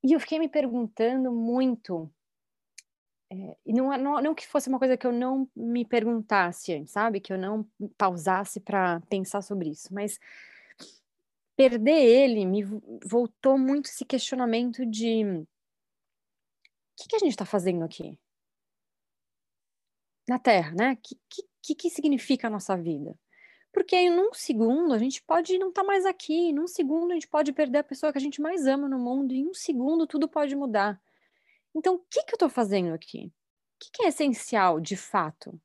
e 0.03 0.13
eu 0.13 0.19
fiquei 0.19 0.39
me 0.39 0.47
perguntando 0.47 1.31
muito, 1.31 2.09
é, 3.31 3.57
e 3.65 3.73
não, 3.73 3.97
não, 3.97 4.21
não 4.21 4.35
que 4.35 4.47
fosse 4.47 4.69
uma 4.69 4.79
coisa 4.79 4.95
que 4.95 5.07
eu 5.07 5.11
não 5.11 5.49
me 5.55 5.83
perguntasse 5.83 6.73
antes, 6.73 6.93
sabe? 6.93 7.19
Que 7.19 7.33
eu 7.33 7.37
não 7.37 7.67
pausasse 7.97 8.59
para 8.59 9.01
pensar 9.09 9.41
sobre 9.41 9.69
isso, 9.69 9.93
mas 9.93 10.19
perder 11.55 12.03
ele 12.03 12.45
me 12.45 12.63
voltou 13.03 13.57
muito 13.57 13.87
esse 13.87 14.05
questionamento 14.05 14.85
de 14.85 15.45
que, 16.95 17.07
que 17.09 17.15
a 17.15 17.19
gente 17.19 17.31
está 17.31 17.45
fazendo 17.45 17.83
aqui? 17.83 18.17
Na 20.27 20.39
Terra, 20.39 20.73
né? 20.73 20.93
O 20.93 20.97
que, 20.97 21.43
que, 21.61 21.75
que 21.75 21.89
significa 21.89 22.47
a 22.47 22.49
nossa 22.49 22.75
vida? 22.75 23.17
Porque 23.71 23.95
em 23.95 24.09
um 24.09 24.33
segundo 24.33 24.93
a 24.93 24.97
gente 24.97 25.21
pode 25.21 25.57
não 25.57 25.69
estar 25.69 25.81
tá 25.81 25.87
mais 25.87 26.05
aqui, 26.05 26.33
em 26.33 26.59
um 26.59 26.67
segundo 26.67 27.11
a 27.11 27.13
gente 27.13 27.27
pode 27.27 27.51
perder 27.51 27.79
a 27.79 27.83
pessoa 27.83 28.11
que 28.11 28.17
a 28.17 28.21
gente 28.21 28.41
mais 28.41 28.65
ama 28.65 28.87
no 28.87 28.97
mundo, 28.97 29.33
em 29.33 29.47
um 29.47 29.53
segundo 29.53 30.07
tudo 30.07 30.29
pode 30.29 30.55
mudar. 30.55 30.99
Então, 31.75 31.95
o 31.95 31.99
que, 32.09 32.23
que 32.23 32.31
eu 32.31 32.37
estou 32.37 32.49
fazendo 32.49 32.93
aqui? 32.93 33.25
O 33.25 33.79
que, 33.79 33.91
que 33.91 34.03
é 34.03 34.07
essencial 34.07 34.79
de 34.79 34.95
fato? 34.95 35.59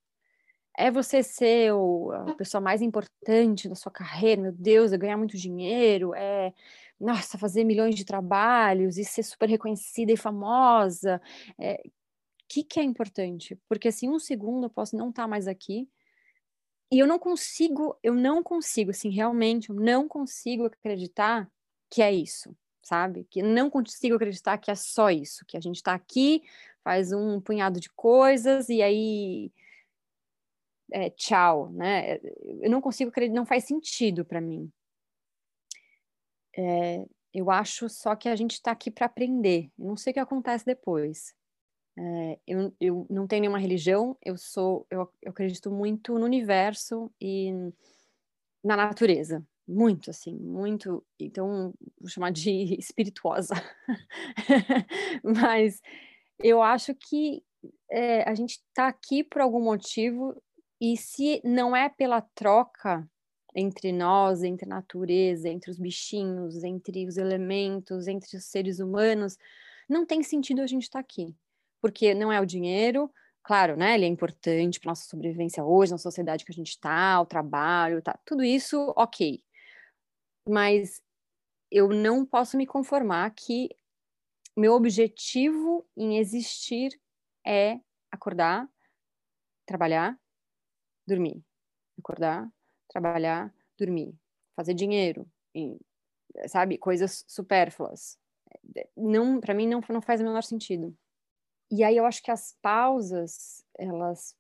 É 0.76 0.90
você 0.90 1.22
ser 1.22 1.72
o, 1.72 2.10
a 2.10 2.34
pessoa 2.34 2.60
mais 2.60 2.82
importante 2.82 3.68
da 3.68 3.76
sua 3.76 3.92
carreira, 3.92 4.42
meu 4.42 4.52
Deus, 4.52 4.92
é 4.92 4.98
ganhar 4.98 5.16
muito 5.16 5.36
dinheiro, 5.36 6.12
é 6.14 6.52
nossa, 7.00 7.38
fazer 7.38 7.64
milhões 7.64 7.94
de 7.94 8.04
trabalhos 8.04 8.98
e 8.98 9.04
ser 9.04 9.22
super 9.22 9.48
reconhecida 9.48 10.12
e 10.12 10.16
famosa. 10.16 11.20
O 11.58 11.62
é, 11.62 11.82
que, 12.48 12.62
que 12.62 12.78
é 12.78 12.82
importante? 12.82 13.58
Porque 13.68 13.88
assim, 13.88 14.08
um 14.08 14.18
segundo 14.18 14.66
eu 14.66 14.70
posso 14.70 14.96
não 14.96 15.10
estar 15.10 15.22
tá 15.22 15.28
mais 15.28 15.48
aqui 15.48 15.88
e 16.92 16.98
eu 16.98 17.06
não 17.06 17.18
consigo, 17.18 17.96
eu 18.02 18.14
não 18.14 18.42
consigo, 18.42 18.90
assim, 18.90 19.10
realmente, 19.10 19.70
eu 19.70 19.76
não 19.76 20.08
consigo 20.08 20.66
acreditar 20.66 21.48
que 21.88 22.02
é 22.02 22.12
isso, 22.12 22.54
sabe? 22.82 23.24
Que 23.30 23.42
não 23.42 23.70
consigo 23.70 24.16
acreditar 24.16 24.58
que 24.58 24.70
é 24.70 24.74
só 24.74 25.10
isso, 25.10 25.44
que 25.46 25.56
a 25.56 25.60
gente 25.60 25.76
está 25.76 25.94
aqui, 25.94 26.42
faz 26.82 27.12
um 27.12 27.40
punhado 27.40 27.78
de 27.80 27.88
coisas 27.90 28.68
e 28.68 28.82
aí 28.82 29.52
é, 30.92 31.10
tchau, 31.10 31.70
né? 31.70 32.18
Eu 32.60 32.70
não 32.70 32.80
consigo 32.80 33.10
acreditar, 33.10 33.36
não 33.36 33.46
faz 33.46 33.64
sentido 33.64 34.24
para 34.24 34.40
mim. 34.40 34.70
É, 36.60 37.06
eu 37.32 37.50
acho 37.50 37.88
só 37.88 38.14
que 38.14 38.28
a 38.28 38.36
gente 38.36 38.52
está 38.52 38.70
aqui 38.70 38.90
para 38.90 39.06
aprender. 39.06 39.70
Eu 39.78 39.86
não 39.86 39.96
sei 39.96 40.10
o 40.10 40.14
que 40.14 40.20
acontece 40.20 40.66
depois. 40.66 41.34
É, 41.98 42.38
eu, 42.46 42.74
eu 42.78 43.06
não 43.08 43.26
tenho 43.26 43.42
nenhuma 43.42 43.58
religião. 43.58 44.16
Eu 44.22 44.36
sou, 44.36 44.86
eu, 44.90 45.10
eu 45.22 45.30
acredito 45.30 45.70
muito 45.70 46.18
no 46.18 46.24
universo 46.24 47.10
e 47.20 47.50
na 48.62 48.76
natureza, 48.76 49.42
muito 49.66 50.10
assim, 50.10 50.36
muito. 50.36 51.04
Então 51.18 51.72
vou 51.98 52.10
chamar 52.10 52.30
de 52.30 52.50
espirituosa. 52.78 53.54
Mas 55.24 55.80
eu 56.38 56.60
acho 56.60 56.94
que 56.94 57.42
é, 57.90 58.28
a 58.28 58.34
gente 58.34 58.52
está 58.52 58.88
aqui 58.88 59.24
por 59.24 59.40
algum 59.40 59.62
motivo 59.62 60.40
e 60.80 60.96
se 60.96 61.40
não 61.44 61.74
é 61.74 61.88
pela 61.88 62.20
troca 62.34 63.08
entre 63.54 63.92
nós, 63.92 64.42
entre 64.42 64.66
a 64.66 64.68
natureza, 64.68 65.48
entre 65.48 65.70
os 65.70 65.78
bichinhos, 65.78 66.62
entre 66.62 67.06
os 67.06 67.16
elementos, 67.16 68.06
entre 68.06 68.36
os 68.36 68.44
seres 68.44 68.78
humanos, 68.78 69.36
não 69.88 70.06
tem 70.06 70.22
sentido 70.22 70.60
a 70.62 70.66
gente 70.66 70.84
estar 70.84 70.98
tá 70.98 71.00
aqui. 71.00 71.34
Porque 71.80 72.14
não 72.14 72.32
é 72.32 72.40
o 72.40 72.46
dinheiro, 72.46 73.10
claro, 73.42 73.76
né? 73.76 73.94
Ele 73.94 74.04
é 74.04 74.08
importante 74.08 74.78
para 74.78 74.90
nossa 74.90 75.08
sobrevivência 75.08 75.64
hoje, 75.64 75.92
na 75.92 75.98
sociedade 75.98 76.44
que 76.44 76.52
a 76.52 76.54
gente 76.54 76.70
está, 76.70 77.20
o 77.20 77.26
trabalho, 77.26 78.02
tá, 78.02 78.18
tudo 78.24 78.44
isso, 78.44 78.92
ok. 78.96 79.42
Mas 80.48 81.02
eu 81.70 81.88
não 81.88 82.24
posso 82.26 82.56
me 82.56 82.66
conformar 82.66 83.30
que 83.30 83.70
meu 84.56 84.74
objetivo 84.74 85.86
em 85.96 86.18
existir 86.18 87.00
é 87.46 87.80
acordar, 88.10 88.68
trabalhar, 89.66 90.18
dormir. 91.06 91.42
Acordar, 91.98 92.50
trabalhar, 92.90 93.52
dormir, 93.78 94.14
fazer 94.54 94.74
dinheiro, 94.74 95.26
e, 95.54 95.78
sabe, 96.48 96.76
coisas 96.76 97.24
supérfluas. 97.26 98.18
Não, 98.96 99.40
para 99.40 99.54
mim 99.54 99.66
não, 99.66 99.80
não 99.88 100.02
faz 100.02 100.20
o 100.20 100.24
menor 100.24 100.42
sentido. 100.42 100.94
E 101.70 101.84
aí 101.84 101.96
eu 101.96 102.04
acho 102.04 102.22
que 102.22 102.30
as 102.30 102.56
pausas, 102.60 103.64
elas, 103.78 104.34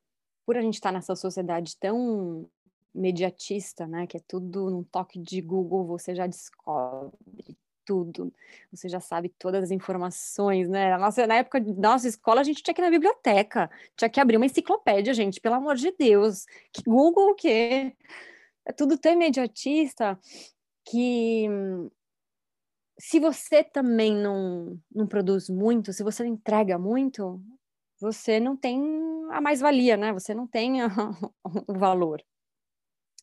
por 0.44 0.56
a 0.56 0.60
gente 0.60 0.74
estar 0.74 0.90
tá 0.90 0.94
nessa 0.94 1.14
sociedade 1.14 1.76
tão 1.76 2.48
mediatista, 2.92 3.86
né, 3.86 4.06
que 4.06 4.16
é 4.16 4.20
tudo 4.26 4.68
num 4.68 4.82
toque 4.82 5.18
de 5.18 5.40
Google, 5.40 5.86
você 5.86 6.12
já 6.12 6.26
descobre 6.26 7.56
tudo, 7.84 8.32
você 8.70 8.88
já 8.88 9.00
sabe 9.00 9.28
todas 9.30 9.64
as 9.64 9.70
informações, 9.72 10.68
né? 10.68 10.90
Na, 10.90 10.98
nossa, 10.98 11.26
na 11.26 11.36
época 11.36 11.60
da 11.60 11.90
nossa 11.90 12.06
escola, 12.06 12.40
a 12.40 12.44
gente 12.44 12.62
tinha 12.62 12.72
que 12.72 12.80
ir 12.80 12.84
na 12.84 12.90
biblioteca, 12.90 13.68
tinha 13.96 14.08
que 14.08 14.20
abrir 14.20 14.36
uma 14.36 14.46
enciclopédia, 14.46 15.12
gente, 15.12 15.40
pelo 15.40 15.56
amor 15.56 15.74
de 15.74 15.90
Deus. 15.98 16.46
Que 16.72 16.82
Google 16.84 17.30
o 17.30 17.34
quê? 17.34 17.96
É 18.70 18.72
tudo 18.72 18.96
tão 18.96 19.12
imediatista 19.12 20.18
que 20.88 21.46
se 22.98 23.18
você 23.18 23.64
também 23.64 24.14
não, 24.14 24.78
não 24.94 25.06
produz 25.06 25.48
muito, 25.48 25.92
se 25.92 26.02
você 26.02 26.22
não 26.22 26.30
entrega 26.30 26.78
muito, 26.78 27.42
você 28.00 28.38
não 28.38 28.56
tem 28.56 28.80
a 29.30 29.40
mais-valia, 29.40 29.96
né? 29.96 30.12
Você 30.12 30.34
não 30.34 30.46
tem 30.46 30.82
a, 30.82 30.88
o 31.66 31.78
valor. 31.78 32.22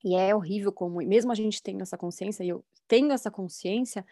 E 0.04 0.16
é 0.16 0.36
horrível 0.36 0.72
como, 0.72 0.98
mesmo 0.98 1.32
a 1.32 1.36
gente 1.36 1.62
tendo 1.62 1.82
essa 1.82 1.98
consciência, 1.98 2.44
e 2.44 2.50
eu 2.50 2.64
tendo 2.88 3.12
essa 3.14 3.32
consciência, 3.32 4.06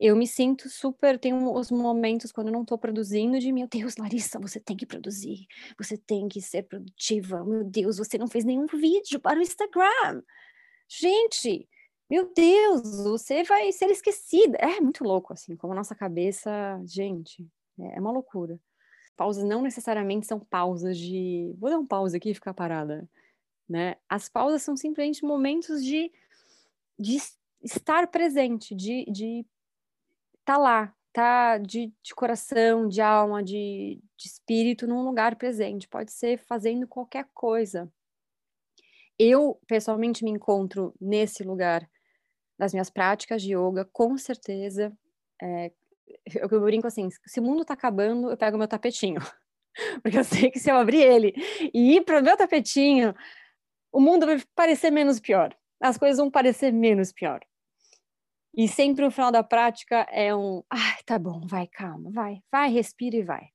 eu 0.00 0.14
me 0.14 0.26
sinto 0.26 0.68
super. 0.68 1.18
Tem 1.18 1.32
os 1.34 1.70
momentos 1.70 2.30
quando 2.30 2.48
eu 2.48 2.52
não 2.52 2.62
estou 2.62 2.78
produzindo, 2.78 3.38
de 3.38 3.52
meu 3.52 3.66
Deus, 3.66 3.96
Larissa, 3.96 4.38
você 4.38 4.60
tem 4.60 4.76
que 4.76 4.86
produzir, 4.86 5.46
você 5.76 5.96
tem 5.96 6.28
que 6.28 6.40
ser 6.40 6.64
produtiva. 6.64 7.44
Meu 7.44 7.64
Deus, 7.64 7.98
você 7.98 8.16
não 8.16 8.28
fez 8.28 8.44
nenhum 8.44 8.66
vídeo 8.66 9.20
para 9.20 9.38
o 9.38 9.42
Instagram. 9.42 10.22
Gente, 10.88 11.68
meu 12.10 12.32
Deus, 12.32 12.82
você 13.04 13.44
vai 13.44 13.70
ser 13.72 13.90
esquecida. 13.90 14.56
É 14.58 14.80
muito 14.80 15.04
louco, 15.04 15.32
assim, 15.32 15.54
como 15.56 15.72
a 15.74 15.76
nossa 15.76 15.94
cabeça, 15.94 16.50
gente, 16.84 17.46
é, 17.78 17.96
é 17.96 18.00
uma 18.00 18.10
loucura. 18.10 18.58
Pausas 19.16 19.44
não 19.44 19.60
necessariamente 19.60 20.26
são 20.26 20.40
pausas 20.40 20.96
de. 20.96 21.52
Vou 21.58 21.70
dar 21.70 21.78
um 21.78 21.86
pause 21.86 22.16
aqui 22.16 22.30
e 22.30 22.34
ficar 22.34 22.54
parada. 22.54 23.08
Né? 23.68 23.96
As 24.08 24.28
pausas 24.28 24.62
são 24.62 24.76
simplesmente 24.76 25.24
momentos 25.24 25.84
de, 25.84 26.10
de 26.98 27.18
estar 27.62 28.06
presente, 28.06 28.74
de, 28.74 29.04
de 29.10 29.44
tá 30.44 30.56
lá, 30.56 30.94
tá 31.12 31.58
de, 31.58 31.92
de 32.02 32.14
coração, 32.14 32.88
de 32.88 33.02
alma, 33.02 33.42
de, 33.42 34.00
de 34.16 34.26
espírito 34.26 34.86
num 34.86 35.04
lugar 35.04 35.36
presente. 35.36 35.86
Pode 35.86 36.12
ser 36.12 36.38
fazendo 36.38 36.86
qualquer 36.86 37.28
coisa. 37.34 37.92
Eu, 39.18 39.58
pessoalmente, 39.66 40.24
me 40.24 40.30
encontro 40.30 40.94
nesse 41.00 41.42
lugar 41.42 41.88
das 42.58 42.72
minhas 42.72 42.90
práticas 42.90 43.42
de 43.42 43.54
yoga, 43.54 43.88
com 43.92 44.16
certeza. 44.16 44.92
É, 45.40 45.72
eu, 46.34 46.48
eu 46.50 46.60
brinco 46.60 46.86
assim: 46.86 47.08
se 47.26 47.40
o 47.40 47.42
mundo 47.42 47.64
tá 47.64 47.74
acabando, 47.74 48.30
eu 48.30 48.36
pego 48.36 48.58
meu 48.58 48.68
tapetinho. 48.68 49.20
Porque 50.02 50.18
eu 50.18 50.24
sei 50.24 50.50
que 50.50 50.58
se 50.58 50.70
eu 50.70 50.76
abrir 50.76 51.02
ele 51.02 51.32
e 51.72 51.96
ir 51.96 52.04
para 52.04 52.20
o 52.20 52.22
meu 52.22 52.36
tapetinho, 52.36 53.14
o 53.92 54.00
mundo 54.00 54.26
vai 54.26 54.42
parecer 54.54 54.90
menos 54.90 55.20
pior. 55.20 55.56
As 55.80 55.96
coisas 55.96 56.18
vão 56.18 56.30
parecer 56.30 56.72
menos 56.72 57.12
pior. 57.12 57.40
E 58.56 58.66
sempre 58.66 59.04
o 59.04 59.10
final 59.10 59.30
da 59.30 59.44
prática 59.44 60.06
é 60.10 60.34
um, 60.34 60.64
ai, 60.68 60.96
tá 61.06 61.16
bom, 61.16 61.46
vai, 61.46 61.68
calma, 61.68 62.10
vai, 62.10 62.40
vai, 62.50 62.70
respira 62.70 63.16
e 63.16 63.22
vai. 63.22 63.46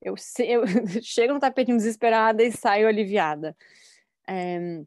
Eu, 0.00 0.14
eu 0.38 0.62
chego 1.02 1.34
no 1.34 1.40
tapetinho 1.40 1.76
desesperada 1.76 2.42
e 2.42 2.50
saio 2.50 2.88
aliviada. 2.88 3.54
É, 4.28 4.84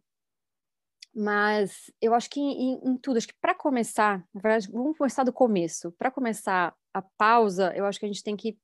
mas 1.15 1.91
eu 2.01 2.13
acho 2.13 2.29
que 2.29 2.39
em, 2.39 2.79
em 2.83 2.97
tudo, 2.97 3.17
acho 3.17 3.27
que 3.27 3.33
para 3.41 3.55
começar, 3.55 4.19
na 4.33 4.41
verdade, 4.41 4.71
vamos 4.71 4.97
começar 4.97 5.23
do 5.23 5.33
começo. 5.33 5.91
Para 5.93 6.11
começar 6.11 6.75
a 6.93 7.01
pausa, 7.01 7.73
eu 7.75 7.85
acho 7.85 7.99
que 7.99 8.05
a 8.05 8.09
gente 8.09 8.23
tem 8.23 8.35
que 8.35 8.57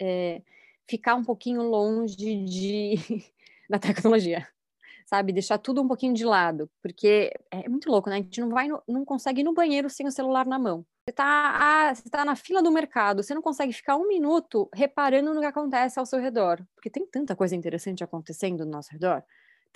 é, 0.00 0.42
ficar 0.88 1.14
um 1.14 1.24
pouquinho 1.24 1.62
longe 1.62 2.16
de, 2.16 2.94
da 3.70 3.78
tecnologia 3.78 4.46
sabe? 5.08 5.32
Deixar 5.32 5.56
tudo 5.56 5.80
um 5.80 5.88
pouquinho 5.88 6.12
de 6.12 6.24
lado, 6.24 6.70
porque 6.82 7.32
é 7.50 7.66
muito 7.66 7.90
louco, 7.90 8.10
né? 8.10 8.16
A 8.16 8.18
gente 8.18 8.40
não 8.42 8.50
vai, 8.50 8.68
no, 8.68 8.82
não 8.86 9.06
consegue 9.06 9.40
ir 9.40 9.44
no 9.44 9.54
banheiro 9.54 9.88
sem 9.88 10.06
o 10.06 10.12
celular 10.12 10.44
na 10.46 10.58
mão. 10.58 10.84
Você 11.08 11.14
tá, 11.14 11.24
ah, 11.24 11.92
tá 12.10 12.24
na 12.26 12.36
fila 12.36 12.62
do 12.62 12.70
mercado, 12.70 13.22
você 13.22 13.34
não 13.34 13.40
consegue 13.40 13.72
ficar 13.72 13.96
um 13.96 14.06
minuto 14.06 14.68
reparando 14.74 15.32
no 15.32 15.40
que 15.40 15.46
acontece 15.46 15.98
ao 15.98 16.04
seu 16.04 16.20
redor, 16.20 16.62
porque 16.74 16.90
tem 16.90 17.06
tanta 17.06 17.34
coisa 17.34 17.56
interessante 17.56 18.04
acontecendo 18.04 18.66
no 18.66 18.70
nosso 18.70 18.92
redor, 18.92 19.24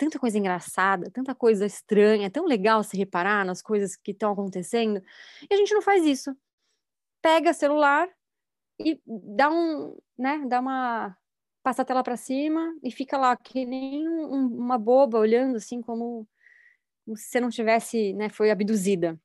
tanta 0.03 0.19
coisa 0.19 0.37
engraçada, 0.37 1.09
tanta 1.11 1.33
coisa 1.33 1.65
estranha, 1.65 2.27
é 2.27 2.29
tão 2.29 2.45
legal 2.45 2.83
se 2.83 2.97
reparar 2.97 3.45
nas 3.45 3.61
coisas 3.61 3.95
que 3.95 4.11
estão 4.11 4.31
acontecendo, 4.33 5.01
e 5.49 5.53
a 5.53 5.57
gente 5.57 5.73
não 5.73 5.81
faz 5.81 6.05
isso. 6.05 6.35
Pega 7.21 7.53
celular 7.53 8.09
e 8.79 9.01
dá 9.05 9.49
um, 9.49 9.97
né, 10.17 10.43
dá 10.47 10.59
uma 10.59 11.17
passa 11.63 11.81
a 11.81 11.85
tela 11.85 12.03
para 12.03 12.17
cima 12.17 12.75
e 12.83 12.91
fica 12.91 13.17
lá 13.17 13.37
que 13.37 13.65
nem 13.65 14.07
um, 14.07 14.47
uma 14.47 14.77
boba 14.77 15.17
olhando 15.17 15.55
assim 15.55 15.81
como, 15.81 16.27
como 17.05 17.15
se 17.15 17.25
você 17.29 17.39
não 17.39 17.49
tivesse, 17.49 18.13
né, 18.13 18.29
foi 18.29 18.51
abduzida. 18.51 19.17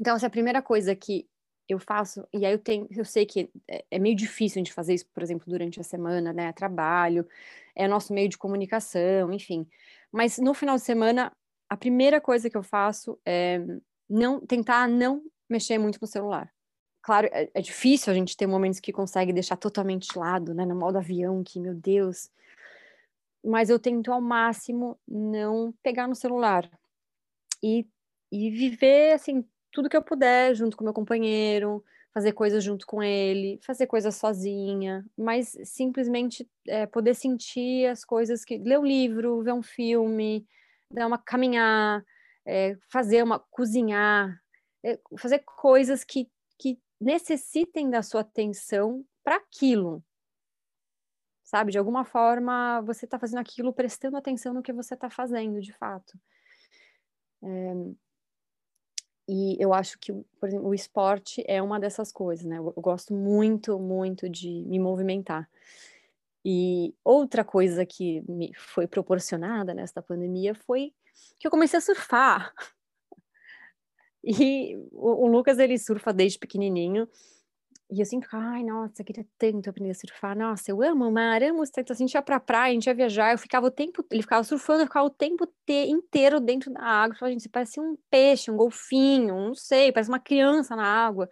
Então 0.00 0.16
essa 0.16 0.26
é 0.26 0.28
a 0.28 0.30
primeira 0.30 0.62
coisa 0.62 0.96
que 0.96 1.28
eu 1.68 1.78
faço 1.78 2.26
e 2.32 2.46
aí 2.46 2.52
eu 2.52 2.58
tenho, 2.58 2.86
eu 2.90 3.04
sei 3.04 3.26
que 3.26 3.50
é, 3.68 3.84
é 3.90 3.98
meio 3.98 4.16
difícil 4.16 4.60
a 4.60 4.64
gente 4.64 4.72
fazer 4.72 4.94
isso, 4.94 5.06
por 5.12 5.22
exemplo, 5.22 5.44
durante 5.46 5.80
a 5.80 5.84
semana, 5.84 6.32
né, 6.32 6.52
trabalho, 6.52 7.26
é 7.74 7.86
nosso 7.86 8.12
meio 8.12 8.28
de 8.28 8.38
comunicação, 8.38 9.32
enfim. 9.32 9.66
Mas 10.12 10.38
no 10.38 10.54
final 10.54 10.76
de 10.76 10.82
semana, 10.82 11.32
a 11.68 11.76
primeira 11.76 12.20
coisa 12.20 12.48
que 12.50 12.56
eu 12.56 12.62
faço 12.62 13.18
é 13.26 13.60
não 14.08 14.40
tentar 14.40 14.88
não 14.88 15.22
mexer 15.48 15.78
muito 15.78 15.98
no 16.00 16.06
celular 16.06 16.50
claro, 17.08 17.26
é, 17.32 17.50
é, 17.54 17.62
difícil 17.62 18.12
a 18.12 18.14
gente 18.14 18.36
ter 18.36 18.46
momentos 18.46 18.80
que 18.80 18.92
consegue 18.92 19.32
deixar 19.32 19.56
totalmente 19.56 20.08
de 20.12 20.18
lado, 20.18 20.52
né? 20.52 20.66
No 20.66 20.76
modo 20.76 20.98
avião, 20.98 21.42
que, 21.42 21.58
meu 21.58 21.74
Deus. 21.74 22.30
Mas 23.42 23.70
eu 23.70 23.78
tento 23.78 24.12
ao 24.12 24.20
máximo 24.20 25.00
não 25.08 25.72
pegar 25.82 26.06
no 26.06 26.14
celular 26.14 26.70
e, 27.62 27.88
e 28.30 28.50
viver, 28.50 29.12
assim, 29.12 29.42
tudo 29.72 29.88
que 29.88 29.96
eu 29.96 30.02
puder 30.02 30.54
junto 30.54 30.76
com 30.76 30.84
meu 30.84 30.92
companheiro, 30.92 31.84
fazer 32.12 32.32
coisas 32.32 32.64
junto 32.64 32.86
com 32.86 33.02
ele, 33.02 33.60
fazer 33.62 33.86
coisas 33.86 34.16
sozinha, 34.16 35.04
mas 35.16 35.56
simplesmente 35.64 36.48
é, 36.66 36.86
poder 36.86 37.14
sentir 37.14 37.86
as 37.86 38.04
coisas 38.04 38.44
que. 38.44 38.58
ler 38.58 38.78
um 38.78 38.84
livro, 38.84 39.42
ver 39.42 39.52
um 39.52 39.62
filme, 39.62 40.46
dar 40.92 41.06
uma 41.06 41.18
caminhar, 41.18 42.04
é, 42.44 42.76
fazer 42.90 43.22
uma. 43.22 43.38
cozinhar, 43.38 44.40
é, 44.84 44.98
fazer 45.18 45.40
coisas 45.40 46.04
que, 46.04 46.28
que 46.58 46.80
necessitem 47.00 47.90
da 47.90 48.02
sua 48.02 48.22
atenção 48.22 49.04
para 49.22 49.36
aquilo. 49.36 50.02
Sabe, 51.44 51.72
de 51.72 51.78
alguma 51.78 52.04
forma 52.04 52.82
você 52.82 53.06
está 53.06 53.18
fazendo 53.18 53.40
aquilo 53.40 53.72
prestando 53.72 54.16
atenção 54.16 54.52
no 54.52 54.62
que 54.62 54.72
você 54.72 54.94
está 54.94 55.08
fazendo, 55.08 55.60
de 55.60 55.72
fato. 55.72 56.18
É, 57.42 57.74
e 59.28 59.56
eu 59.60 59.74
acho 59.74 59.98
que, 59.98 60.12
por 60.40 60.48
exemplo, 60.48 60.68
o 60.68 60.74
esporte 60.74 61.44
é 61.46 61.60
uma 61.60 61.78
dessas 61.78 62.10
coisas, 62.10 62.46
né? 62.46 62.58
Eu, 62.58 62.72
eu 62.74 62.82
gosto 62.82 63.12
muito, 63.12 63.78
muito 63.78 64.28
de 64.28 64.64
me 64.66 64.78
movimentar. 64.78 65.48
E 66.44 66.94
outra 67.04 67.44
coisa 67.44 67.84
que 67.84 68.22
me 68.26 68.52
foi 68.54 68.86
proporcionada 68.86 69.74
nesta 69.74 70.00
pandemia 70.00 70.54
foi 70.54 70.94
que 71.38 71.46
eu 71.46 71.50
comecei 71.50 71.78
a 71.78 71.82
surfar. 71.82 72.52
E 74.30 74.76
o, 74.90 75.24
o, 75.24 75.26
Lucas, 75.28 75.60
ele 75.60 75.78
surfa 75.78 76.12
desde 76.12 76.40
pequenininho. 76.40 77.08
E 77.90 78.00
eu 78.00 78.04
sempre 78.04 78.28
ai, 78.32 78.62
nossa, 78.62 79.00
eu 79.00 79.04
queria 79.04 79.26
tanto 79.38 79.70
aprender 79.70 79.92
a 79.92 79.94
surfar. 79.94 80.36
Nossa, 80.36 80.70
eu 80.70 80.82
amo 80.82 81.08
o 81.08 81.12
mar, 81.12 81.42
amo 81.42 81.62
tanto. 81.72 81.92
Assim, 81.92 82.04
a 82.04 82.06
gente 82.06 82.14
ia 82.14 82.22
pra 82.22 82.38
praia, 82.38 82.70
a 82.70 82.74
gente 82.74 82.86
ia 82.86 82.94
viajar, 82.94 83.32
eu 83.32 83.38
ficava 83.38 83.66
o 83.66 83.70
tempo, 83.70 84.04
ele 84.10 84.20
ficava 84.20 84.44
surfando, 84.44 84.82
eu 84.82 84.86
ficava 84.86 85.06
o 85.06 85.10
tempo 85.10 85.46
te, 85.64 85.86
inteiro 85.86 86.38
dentro 86.38 86.70
da 86.70 86.82
água. 86.82 87.14
Eu 87.14 87.18
falava, 87.18 87.32
gente, 87.32 87.44
você 87.44 87.48
parece 87.48 87.80
um 87.80 87.96
peixe, 88.10 88.50
um 88.50 88.56
golfinho, 88.56 89.34
não 89.34 89.54
sei, 89.54 89.90
parece 89.90 90.10
uma 90.10 90.20
criança 90.20 90.76
na 90.76 90.84
água. 90.84 91.30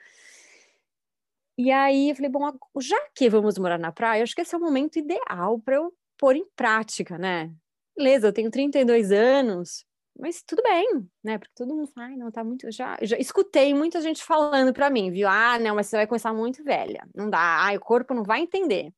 E 1.59 1.71
aí 1.71 2.11
eu 2.11 2.17
falei, 2.17 2.31
bom, 2.31 2.51
já 2.81 2.97
que 3.15 3.29
vamos 3.31 3.59
morar 3.59 3.79
na 3.79 3.93
praia, 3.93 4.23
acho 4.23 4.35
que 4.35 4.43
esse 4.43 4.55
é 4.55 4.59
o 4.59 4.61
momento 4.61 4.99
ideal 4.99 5.59
para 5.61 5.77
eu 5.77 5.93
pôr 6.19 6.37
em 6.37 6.47
prática, 6.55 7.19
né? 7.19 7.51
Beleza, 7.97 8.29
eu 8.29 8.33
tenho 8.33 8.51
32 8.51 9.11
anos, 9.11 9.86
mas 10.19 10.43
tudo 10.43 10.63
bem, 10.63 11.09
né? 11.23 11.39
Porque 11.39 11.53
todo 11.55 11.75
mundo 11.75 11.91
fala, 11.95 12.09
ai, 12.09 12.17
não, 12.17 12.31
tá 12.31 12.43
muito. 12.43 12.71
Já, 12.71 12.97
já 13.03 13.19
escutei 13.19 13.75
muita 13.75 14.01
gente 14.01 14.23
falando 14.23 14.73
para 14.73 14.91
mim, 14.91 15.11
viu? 15.11 15.29
Ah, 15.29 15.59
não, 15.59 15.75
mas 15.75 15.87
você 15.87 15.97
vai 15.97 16.07
começar 16.07 16.33
muito 16.33 16.65
velha. 16.65 17.07
Não 17.15 17.29
dá, 17.29 17.39
ai, 17.39 17.77
o 17.77 17.81
corpo 17.81 18.15
não 18.15 18.23
vai 18.23 18.41
entender. 18.41 18.93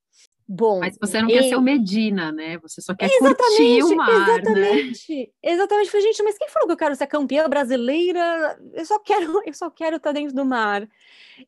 Bom. 0.50 0.80
Mas 0.80 0.96
você 0.98 1.20
não 1.20 1.28
e... 1.28 1.34
quer 1.34 1.42
ser 1.42 1.56
o 1.56 1.60
Medina, 1.60 2.32
né? 2.32 2.56
Você 2.58 2.80
só 2.80 2.94
quer 2.94 3.04
exatamente, 3.04 3.36
curtir 3.36 3.82
o 3.82 3.96
mar, 3.96 4.08
exatamente, 4.08 5.14
né? 5.14 5.26
Exatamente. 5.42 5.90
Falei, 5.90 6.06
gente, 6.06 6.22
mas 6.22 6.38
quem 6.38 6.48
falou 6.48 6.66
que 6.66 6.72
eu 6.72 6.78
quero 6.78 6.96
ser 6.96 7.06
campeã 7.06 7.46
brasileira? 7.46 8.58
Eu 8.72 8.86
só 8.86 8.98
quero, 8.98 9.42
eu 9.44 9.52
só 9.52 9.68
quero 9.68 9.96
estar 9.96 10.12
dentro 10.12 10.34
do 10.34 10.46
mar. 10.46 10.88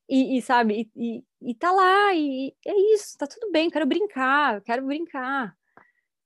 E, 0.07 0.37
e 0.37 0.43
sabe, 0.43 0.91
e, 0.95 1.25
e, 1.41 1.55
tá 1.55 1.73
lá, 1.73 2.15
e 2.15 2.55
é 2.67 2.95
isso, 2.95 3.17
tá 3.17 3.27
tudo 3.27 3.51
bem, 3.51 3.71
quero 3.71 3.87
brincar, 3.87 4.61
quero 4.61 4.85
brincar. 4.85 5.57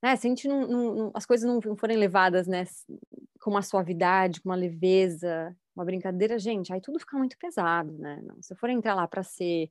Né? 0.03 0.17
Se 0.17 0.27
a 0.27 0.31
gente 0.31 0.49
não, 0.49 0.67
não, 0.67 1.11
as 1.15 1.25
coisas 1.25 1.49
não 1.49 1.77
forem 1.77 1.97
levadas 1.97 2.49
né, 2.49 2.65
com 3.45 3.51
uma 3.51 3.61
suavidade, 3.61 4.41
com 4.41 4.49
uma 4.49 4.57
leveza, 4.57 5.55
uma 5.77 5.85
brincadeira, 5.85 6.39
gente, 6.39 6.73
aí 6.73 6.81
tudo 6.81 6.99
fica 6.99 7.19
muito 7.19 7.37
pesado, 7.37 7.93
né? 7.99 8.19
Não, 8.23 8.41
se 8.41 8.55
eu 8.55 8.57
for 8.57 8.71
entrar 8.71 8.95
lá 8.95 9.07
para 9.07 9.23
ser, 9.23 9.69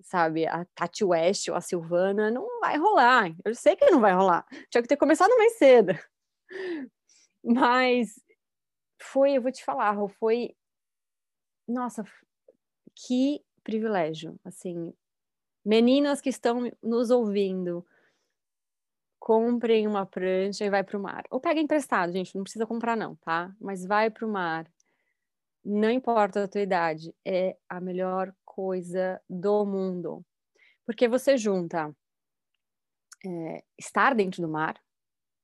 sabe, 0.00 0.46
a 0.46 0.64
Tati 0.74 1.04
West 1.04 1.46
ou 1.48 1.54
a 1.54 1.60
Silvana, 1.60 2.30
não 2.30 2.58
vai 2.58 2.78
rolar. 2.78 3.30
Eu 3.44 3.54
sei 3.54 3.76
que 3.76 3.90
não 3.90 4.00
vai 4.00 4.14
rolar. 4.14 4.46
Tinha 4.70 4.80
que 4.80 4.88
ter 4.88 4.96
começado 4.96 5.36
mais 5.36 5.58
cedo. 5.58 5.92
Mas 7.44 8.18
foi, 8.98 9.32
eu 9.32 9.42
vou 9.42 9.52
te 9.52 9.62
falar, 9.62 9.94
foi, 10.18 10.56
nossa, 11.68 12.02
que 12.96 13.44
privilégio, 13.62 14.40
assim, 14.42 14.90
meninas 15.62 16.22
que 16.22 16.30
estão 16.30 16.72
nos 16.82 17.10
ouvindo, 17.10 17.86
comprem 19.22 19.86
uma 19.86 20.04
prancha 20.04 20.64
e 20.64 20.70
vai 20.70 20.82
para 20.82 20.98
o 20.98 21.02
mar. 21.02 21.22
Ou 21.30 21.40
pega 21.40 21.60
emprestado, 21.60 22.12
gente, 22.12 22.34
não 22.34 22.42
precisa 22.42 22.66
comprar 22.66 22.96
não, 22.96 23.14
tá? 23.16 23.54
Mas 23.60 23.84
vai 23.86 24.10
para 24.10 24.26
o 24.26 24.30
mar. 24.30 24.66
não 25.64 25.90
importa 25.90 26.44
a 26.44 26.48
tua 26.48 26.60
idade, 26.62 27.14
é 27.24 27.56
a 27.68 27.80
melhor 27.80 28.34
coisa 28.44 29.20
do 29.30 29.64
mundo. 29.64 30.24
Porque 30.84 31.08
você 31.08 31.36
junta 31.36 31.94
é, 33.24 33.64
estar 33.78 34.14
dentro 34.14 34.42
do 34.42 34.48
mar, 34.48 34.76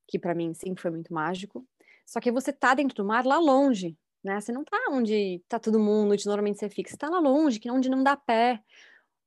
que 0.08 0.18
para 0.18 0.34
mim 0.34 0.54
sempre 0.54 0.82
foi 0.82 0.90
muito 0.90 1.12
mágico, 1.14 1.64
só 2.06 2.20
que 2.20 2.32
você 2.32 2.52
tá 2.52 2.74
dentro 2.74 2.96
do 2.96 3.04
mar 3.04 3.24
lá 3.24 3.38
longe, 3.38 3.96
né? 4.24 4.40
Você 4.40 4.52
não 4.52 4.64
tá 4.64 4.78
onde 4.90 5.42
tá 5.48 5.58
todo 5.60 5.78
mundo, 5.78 6.12
onde 6.12 6.26
normalmente 6.26 6.58
você 6.58 6.68
fica, 6.68 6.90
você 6.90 6.96
tá 6.96 7.08
lá 7.08 7.20
longe, 7.20 7.60
que 7.60 7.68
é 7.68 7.72
onde 7.72 7.88
não 7.88 8.02
dá 8.02 8.16
pé. 8.16 8.60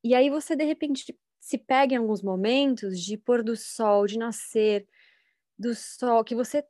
E 0.04 0.16
aí 0.16 0.30
você 0.30 0.56
de 0.56 0.66
repente 0.66 1.18
se 1.42 1.58
pega 1.58 1.96
em 1.96 1.98
alguns 1.98 2.22
momentos 2.22 3.00
de 3.02 3.18
pôr 3.18 3.44
do 3.44 3.58
sol, 3.58 4.06
de 4.06 4.18
nascer 4.18 4.88
do 5.58 5.76
sol, 5.76 6.24
que 6.24 6.36
você 6.36 6.64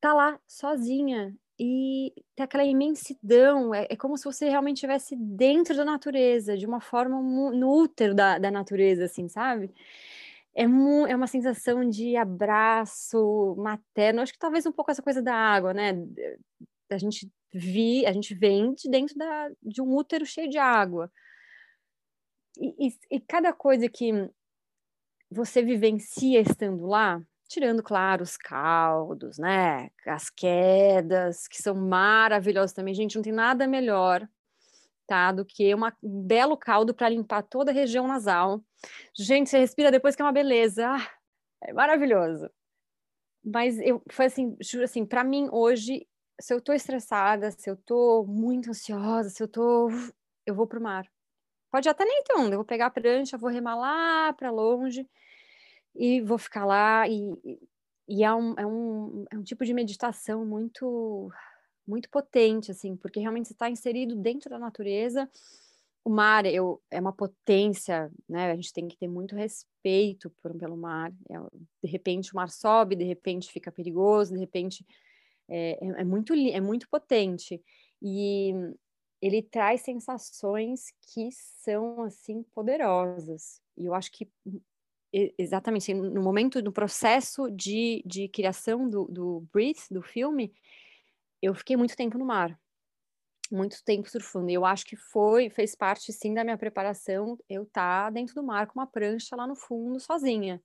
tá 0.00 0.14
lá 0.14 0.40
sozinha 0.46 1.36
e 1.58 2.12
tem 2.34 2.44
aquela 2.44 2.64
imensidão, 2.64 3.74
é, 3.74 3.86
é 3.90 3.96
como 3.96 4.16
se 4.16 4.24
você 4.24 4.48
realmente 4.48 4.78
estivesse 4.78 5.16
dentro 5.16 5.76
da 5.76 5.84
natureza, 5.84 6.56
de 6.56 6.66
uma 6.66 6.80
forma 6.80 7.20
no 7.20 7.70
útero 7.70 8.14
da, 8.14 8.38
da 8.38 8.50
natureza, 8.50 9.04
assim, 9.04 9.28
sabe? 9.28 9.70
É, 10.54 10.62
é 10.62 11.16
uma 11.16 11.26
sensação 11.26 11.88
de 11.88 12.16
abraço 12.16 13.54
materno, 13.58 14.20
acho 14.22 14.32
que 14.32 14.38
talvez 14.38 14.66
um 14.66 14.72
pouco 14.72 14.90
essa 14.90 15.02
coisa 15.02 15.22
da 15.22 15.34
água, 15.34 15.74
né? 15.74 15.92
A 16.90 16.98
gente 16.98 17.30
vi, 17.52 18.06
a 18.06 18.12
gente 18.12 18.34
vem 18.34 18.74
de 18.74 18.88
dentro 18.88 19.16
da, 19.16 19.50
de 19.62 19.82
um 19.82 19.94
útero 19.94 20.26
cheio 20.26 20.48
de 20.48 20.58
água. 20.58 21.10
E, 22.58 22.88
e, 22.88 23.16
e 23.16 23.20
cada 23.20 23.52
coisa 23.52 23.88
que 23.88 24.12
você 25.30 25.62
vivencia 25.62 26.40
estando 26.40 26.86
lá, 26.86 27.20
tirando, 27.48 27.82
claro, 27.82 28.22
os 28.22 28.36
caldos, 28.36 29.38
né? 29.38 29.90
As 30.06 30.30
quedas, 30.30 31.48
que 31.48 31.60
são 31.60 31.74
maravilhosas 31.74 32.72
também. 32.72 32.94
Gente, 32.94 33.16
não 33.16 33.22
tem 33.22 33.32
nada 33.32 33.66
melhor, 33.66 34.28
tá? 35.06 35.32
Do 35.32 35.44
que 35.44 35.74
uma, 35.74 35.96
um 36.02 36.22
belo 36.22 36.56
caldo 36.56 36.94
para 36.94 37.08
limpar 37.08 37.42
toda 37.42 37.70
a 37.70 37.74
região 37.74 38.06
nasal. 38.06 38.62
Gente, 39.16 39.50
você 39.50 39.58
respira 39.58 39.90
depois 39.90 40.14
que 40.16 40.22
é 40.22 40.24
uma 40.24 40.32
beleza. 40.32 40.88
Ah, 40.88 41.10
é 41.62 41.72
maravilhoso. 41.72 42.50
Mas 43.44 43.78
eu 43.78 44.02
foi 44.10 44.26
assim, 44.26 44.56
juro 44.60 44.84
assim, 44.84 45.04
para 45.04 45.22
mim 45.22 45.48
hoje, 45.52 46.06
se 46.40 46.54
eu 46.54 46.60
tô 46.60 46.72
estressada, 46.72 47.50
se 47.50 47.68
eu 47.70 47.76
tô 47.76 48.24
muito 48.26 48.70
ansiosa, 48.70 49.28
se 49.28 49.42
eu 49.42 49.48
tô 49.48 49.88
eu 50.46 50.54
vou 50.54 50.66
pro 50.66 50.80
mar. 50.80 51.06
Pode 51.74 51.88
até 51.88 52.04
nem 52.04 52.22
ter 52.22 52.34
onda, 52.34 52.54
eu 52.54 52.58
vou 52.58 52.64
pegar 52.64 52.86
a 52.86 52.90
prancha, 52.90 53.36
vou 53.36 53.50
remar 53.50 53.74
lá 53.74 54.32
para 54.34 54.48
longe 54.48 55.04
e 55.92 56.20
vou 56.20 56.38
ficar 56.38 56.64
lá 56.64 57.08
e, 57.08 57.34
e 58.08 58.22
é, 58.22 58.32
um, 58.32 58.54
é, 58.56 58.64
um, 58.64 59.24
é 59.28 59.36
um 59.36 59.42
tipo 59.42 59.64
de 59.64 59.74
meditação 59.74 60.46
muito 60.46 61.32
muito 61.84 62.08
potente, 62.08 62.70
assim, 62.70 62.94
porque 62.94 63.18
realmente 63.18 63.48
você 63.48 63.54
está 63.54 63.68
inserido 63.68 64.14
dentro 64.14 64.48
da 64.48 64.56
natureza. 64.56 65.28
O 66.04 66.10
mar 66.10 66.46
eu, 66.46 66.80
é 66.92 67.00
uma 67.00 67.12
potência, 67.12 68.08
né? 68.28 68.52
A 68.52 68.54
gente 68.54 68.72
tem 68.72 68.86
que 68.86 68.96
ter 68.96 69.08
muito 69.08 69.34
respeito 69.34 70.30
por, 70.40 70.56
pelo 70.56 70.76
mar. 70.76 71.10
É, 71.28 71.34
de 71.82 71.90
repente 71.90 72.32
o 72.32 72.36
mar 72.36 72.50
sobe, 72.50 72.94
de 72.94 73.04
repente 73.04 73.50
fica 73.50 73.72
perigoso, 73.72 74.32
de 74.32 74.38
repente 74.38 74.86
é, 75.48 75.72
é, 75.84 76.02
é 76.02 76.04
muito 76.04 76.34
é 76.34 76.60
muito 76.60 76.88
potente 76.88 77.60
e 78.00 78.52
ele 79.24 79.42
traz 79.42 79.80
sensações 79.80 80.92
que 81.00 81.30
são 81.32 82.02
assim 82.02 82.42
poderosas. 82.54 83.58
E 83.74 83.86
eu 83.86 83.94
acho 83.94 84.12
que 84.12 84.30
exatamente 85.38 85.94
no 85.94 86.22
momento 86.22 86.60
do 86.60 86.70
processo 86.70 87.50
de, 87.50 88.02
de 88.04 88.28
criação 88.28 88.86
do, 88.86 89.06
do 89.06 89.40
Breathe, 89.50 89.86
do 89.90 90.02
filme, 90.02 90.52
eu 91.40 91.54
fiquei 91.54 91.74
muito 91.74 91.96
tempo 91.96 92.18
no 92.18 92.26
mar, 92.26 92.60
muito 93.50 93.82
tempo 93.82 94.10
surfando. 94.10 94.50
E 94.50 94.54
eu 94.54 94.64
acho 94.66 94.84
que 94.84 94.94
foi, 94.94 95.48
fez 95.48 95.74
parte 95.74 96.12
sim 96.12 96.34
da 96.34 96.44
minha 96.44 96.58
preparação 96.58 97.38
eu 97.48 97.62
estar 97.62 98.04
tá 98.04 98.10
dentro 98.10 98.34
do 98.34 98.42
mar 98.42 98.66
com 98.66 98.78
uma 98.78 98.86
prancha 98.86 99.34
lá 99.34 99.46
no 99.46 99.56
fundo, 99.56 99.98
sozinha. 100.00 100.62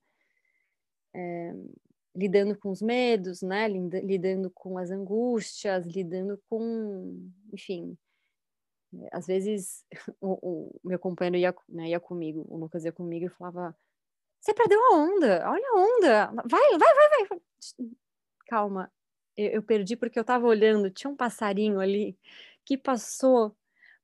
É, 1.16 1.54
lidando 2.14 2.60
com 2.60 2.72
os 2.72 2.82
medos, 2.82 3.42
né? 3.42 3.70
Lidando 3.70 4.52
com 4.52 4.78
as 4.78 4.92
angústias, 4.92 5.86
lidando 5.86 6.38
com, 6.50 7.32
enfim. 7.54 7.98
Às 9.12 9.28
vezes 9.28 9.86
o, 10.22 10.78
o 10.78 10.80
meu 10.84 11.00
companheiro 11.00 11.38
ia, 11.38 11.56
né, 11.68 11.90
ia 11.90 12.00
comigo, 12.00 12.46
o 12.50 12.58
Lucas 12.58 12.86
ia 12.86 12.92
comigo 12.92 13.26
e 13.26 13.30
falava 13.30 13.76
você 14.40 14.54
perdeu 14.54 14.80
a 14.82 14.96
onda, 14.96 15.50
olha 15.50 15.68
a 15.68 15.78
onda. 15.78 16.44
Vai, 16.46 16.78
vai, 16.78 16.96
vai, 16.96 17.28
vai. 17.28 17.40
Calma, 18.48 18.92
eu, 19.36 19.52
eu 19.52 19.64
perdi 19.64 19.96
porque 19.96 20.18
eu 20.18 20.22
estava 20.22 20.48
olhando, 20.48 20.90
tinha 20.90 21.12
um 21.12 21.16
passarinho 21.16 21.80
ali 21.80 22.18
que 22.66 22.78
passou, 22.78 23.56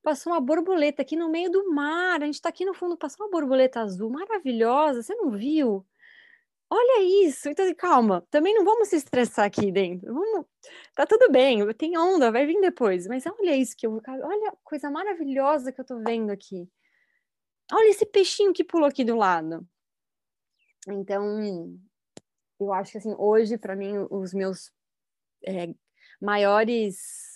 passou 0.03 0.33
uma 0.33 0.41
borboleta 0.41 1.01
aqui 1.01 1.15
no 1.15 1.29
meio 1.29 1.49
do 1.49 1.71
mar. 1.73 2.21
A 2.21 2.25
gente 2.25 2.35
está 2.35 2.49
aqui 2.49 2.65
no 2.65 2.73
fundo, 2.73 2.97
passou 2.97 3.25
uma 3.25 3.31
borboleta 3.31 3.81
azul 3.81 4.09
maravilhosa, 4.09 5.01
você 5.01 5.15
não 5.15 5.31
viu? 5.31 5.85
Olha 6.69 7.27
isso. 7.27 7.49
Então, 7.49 7.73
calma, 7.75 8.25
também 8.29 8.53
não 8.53 8.65
vamos 8.65 8.89
se 8.89 8.95
estressar 8.95 9.45
aqui 9.45 9.71
dentro. 9.71 10.13
Vamos, 10.13 10.45
tá 10.95 11.05
tudo 11.05 11.31
bem, 11.31 11.65
tem 11.73 11.97
onda, 11.97 12.31
vai 12.31 12.45
vir 12.45 12.59
depois. 12.59 13.07
Mas 13.07 13.23
olha 13.25 13.55
isso 13.55 13.75
que 13.77 13.85
eu, 13.85 14.01
olha 14.07 14.49
a 14.49 14.57
coisa 14.63 14.89
maravilhosa 14.89 15.71
que 15.71 15.79
eu 15.79 15.85
tô 15.85 15.99
vendo 15.99 16.31
aqui. 16.31 16.67
Olha 17.71 17.89
esse 17.89 18.05
peixinho 18.05 18.53
que 18.53 18.63
pulou 18.63 18.87
aqui 18.87 19.03
do 19.03 19.15
lado. 19.15 19.67
Então, 20.87 21.77
eu 22.59 22.73
acho 22.73 22.91
que 22.91 22.97
assim, 22.97 23.15
hoje, 23.17 23.57
para 23.57 23.75
mim, 23.75 23.93
os 24.09 24.33
meus 24.33 24.71
é, 25.47 25.73
maiores 26.21 27.35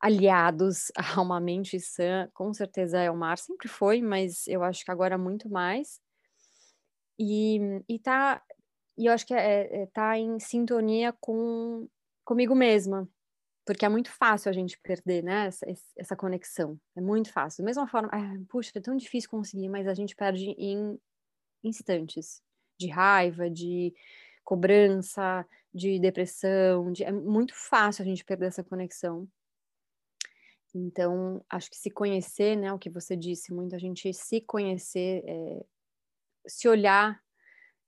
aliados 0.00 0.90
a 0.96 1.20
uma 1.20 1.40
mente 1.40 1.78
sã, 1.78 2.28
com 2.32 2.52
certeza 2.54 2.98
é 2.98 3.10
o 3.10 3.16
mar, 3.16 3.38
sempre 3.38 3.68
foi, 3.68 4.00
mas 4.00 4.46
eu 4.46 4.62
acho 4.62 4.84
que 4.84 4.90
agora 4.90 5.18
muito 5.18 5.48
mais. 5.48 6.00
E, 7.22 7.60
e 7.86 7.98
tá, 7.98 8.42
e 8.96 9.04
eu 9.04 9.12
acho 9.12 9.26
que 9.26 9.34
é, 9.34 9.82
é, 9.82 9.86
tá 9.88 10.16
em 10.16 10.38
sintonia 10.38 11.12
com 11.20 11.86
comigo 12.24 12.54
mesma, 12.54 13.06
porque 13.66 13.84
é 13.84 13.90
muito 13.90 14.10
fácil 14.10 14.48
a 14.48 14.54
gente 14.54 14.78
perder, 14.80 15.22
né, 15.22 15.48
essa, 15.48 15.66
essa 15.98 16.16
conexão, 16.16 16.80
é 16.96 17.00
muito 17.00 17.30
fácil. 17.30 17.62
Da 17.62 17.66
mesma 17.66 17.86
forma, 17.86 18.08
é, 18.08 18.44
puxa, 18.48 18.72
é 18.74 18.80
tão 18.80 18.96
difícil 18.96 19.28
conseguir, 19.28 19.68
mas 19.68 19.86
a 19.86 19.92
gente 19.92 20.16
perde 20.16 20.46
em 20.56 20.98
instantes 21.62 22.42
de 22.78 22.88
raiva, 22.88 23.50
de 23.50 23.92
cobrança, 24.42 25.46
de 25.74 26.00
depressão, 26.00 26.90
de... 26.90 27.04
é 27.04 27.12
muito 27.12 27.54
fácil 27.54 28.02
a 28.02 28.06
gente 28.06 28.24
perder 28.24 28.46
essa 28.46 28.64
conexão. 28.64 29.28
Então, 30.74 31.44
acho 31.50 31.70
que 31.70 31.76
se 31.76 31.90
conhecer, 31.90 32.56
né, 32.56 32.72
o 32.72 32.78
que 32.78 32.88
você 32.88 33.14
disse, 33.14 33.52
muita 33.52 33.78
gente 33.78 34.10
se 34.14 34.40
conhecer, 34.40 35.22
é, 35.26 35.66
se 36.50 36.68
olhar, 36.68 37.20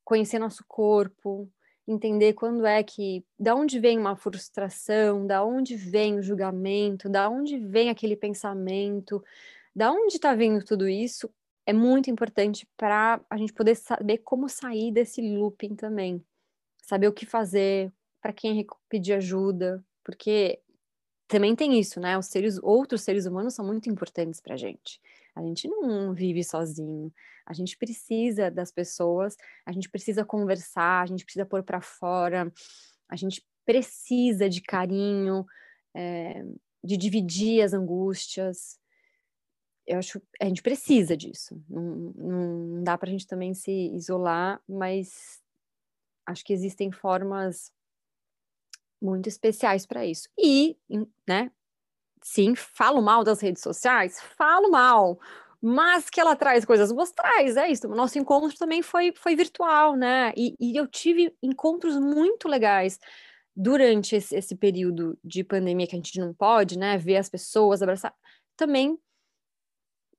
conhecer 0.04 0.38
nosso 0.38 0.64
corpo, 0.66 1.50
entender 1.86 2.32
quando 2.34 2.64
é 2.64 2.82
que, 2.82 3.24
da 3.38 3.54
onde 3.54 3.78
vem 3.80 3.98
uma 3.98 4.16
frustração, 4.16 5.26
da 5.26 5.44
onde 5.44 5.76
vem 5.76 6.18
o 6.18 6.22
julgamento, 6.22 7.08
da 7.08 7.28
onde 7.28 7.58
vem 7.58 7.90
aquele 7.90 8.16
pensamento, 8.16 9.22
da 9.74 9.90
onde 9.90 10.16
está 10.16 10.34
vindo 10.34 10.64
tudo 10.64 10.88
isso, 10.88 11.30
é 11.66 11.72
muito 11.72 12.10
importante 12.10 12.68
para 12.76 13.20
a 13.28 13.36
gente 13.36 13.52
poder 13.52 13.74
saber 13.76 14.18
como 14.18 14.48
sair 14.48 14.92
desse 14.92 15.20
looping 15.20 15.74
também. 15.74 16.24
Saber 16.82 17.08
o 17.08 17.12
que 17.12 17.24
fazer, 17.24 17.92
para 18.20 18.32
quem 18.32 18.66
pedir 18.88 19.14
ajuda, 19.14 19.84
porque 20.04 20.60
também 21.28 21.54
tem 21.54 21.78
isso, 21.78 22.00
né? 22.00 22.18
Os 22.18 22.26
seres, 22.26 22.58
outros 22.62 23.02
seres 23.02 23.26
humanos 23.26 23.54
são 23.54 23.64
muito 23.64 23.88
importantes 23.88 24.40
para 24.40 24.54
a 24.54 24.56
gente. 24.56 25.00
A 25.34 25.42
gente 25.42 25.68
não 25.68 26.12
vive 26.12 26.44
sozinho. 26.44 27.12
A 27.46 27.52
gente 27.52 27.76
precisa 27.76 28.50
das 28.50 28.70
pessoas, 28.70 29.36
a 29.66 29.72
gente 29.72 29.88
precisa 29.88 30.24
conversar, 30.24 31.02
a 31.02 31.06
gente 31.06 31.24
precisa 31.24 31.46
pôr 31.46 31.62
para 31.62 31.80
fora, 31.80 32.52
a 33.08 33.16
gente 33.16 33.44
precisa 33.64 34.48
de 34.48 34.60
carinho, 34.60 35.44
é, 35.94 36.44
de 36.84 36.96
dividir 36.96 37.62
as 37.62 37.72
angústias 37.72 38.80
eu 39.86 39.98
acho 39.98 40.22
a 40.40 40.44
gente 40.46 40.62
precisa 40.62 41.16
disso. 41.16 41.60
Não, 41.68 41.82
não 42.16 42.84
dá 42.84 42.96
para 42.96 43.08
a 43.08 43.12
gente 43.12 43.26
também 43.26 43.54
se 43.54 43.70
isolar, 43.94 44.62
mas 44.68 45.42
acho 46.26 46.44
que 46.44 46.52
existem 46.52 46.92
formas 46.92 47.72
muito 49.00 49.28
especiais 49.28 49.84
para 49.84 50.06
isso. 50.06 50.28
E, 50.38 50.76
né? 51.26 51.50
Sim, 52.22 52.54
falo 52.54 53.02
mal 53.02 53.24
das 53.24 53.40
redes 53.40 53.62
sociais, 53.62 54.20
falo 54.36 54.70
mal, 54.70 55.18
mas 55.60 56.08
que 56.08 56.20
ela 56.20 56.36
traz 56.36 56.64
coisas 56.64 56.92
boas, 56.92 57.12
traz, 57.12 57.56
é 57.56 57.70
isso. 57.70 57.88
O 57.88 57.94
nosso 57.94 58.18
encontro 58.18 58.56
também 58.56 58.82
foi, 58.82 59.12
foi 59.16 59.36
virtual, 59.36 59.96
né? 59.96 60.32
E, 60.36 60.56
e 60.60 60.76
eu 60.76 60.86
tive 60.86 61.34
encontros 61.42 61.98
muito 61.98 62.48
legais 62.48 62.98
durante 63.54 64.16
esse, 64.16 64.34
esse 64.34 64.56
período 64.56 65.18
de 65.22 65.44
pandemia 65.44 65.86
que 65.86 65.94
a 65.94 65.98
gente 65.98 66.18
não 66.18 66.32
pode, 66.32 66.78
né? 66.78 66.96
Ver 66.98 67.16
as 67.16 67.28
pessoas, 67.28 67.82
abraçar. 67.82 68.14
Também 68.56 68.98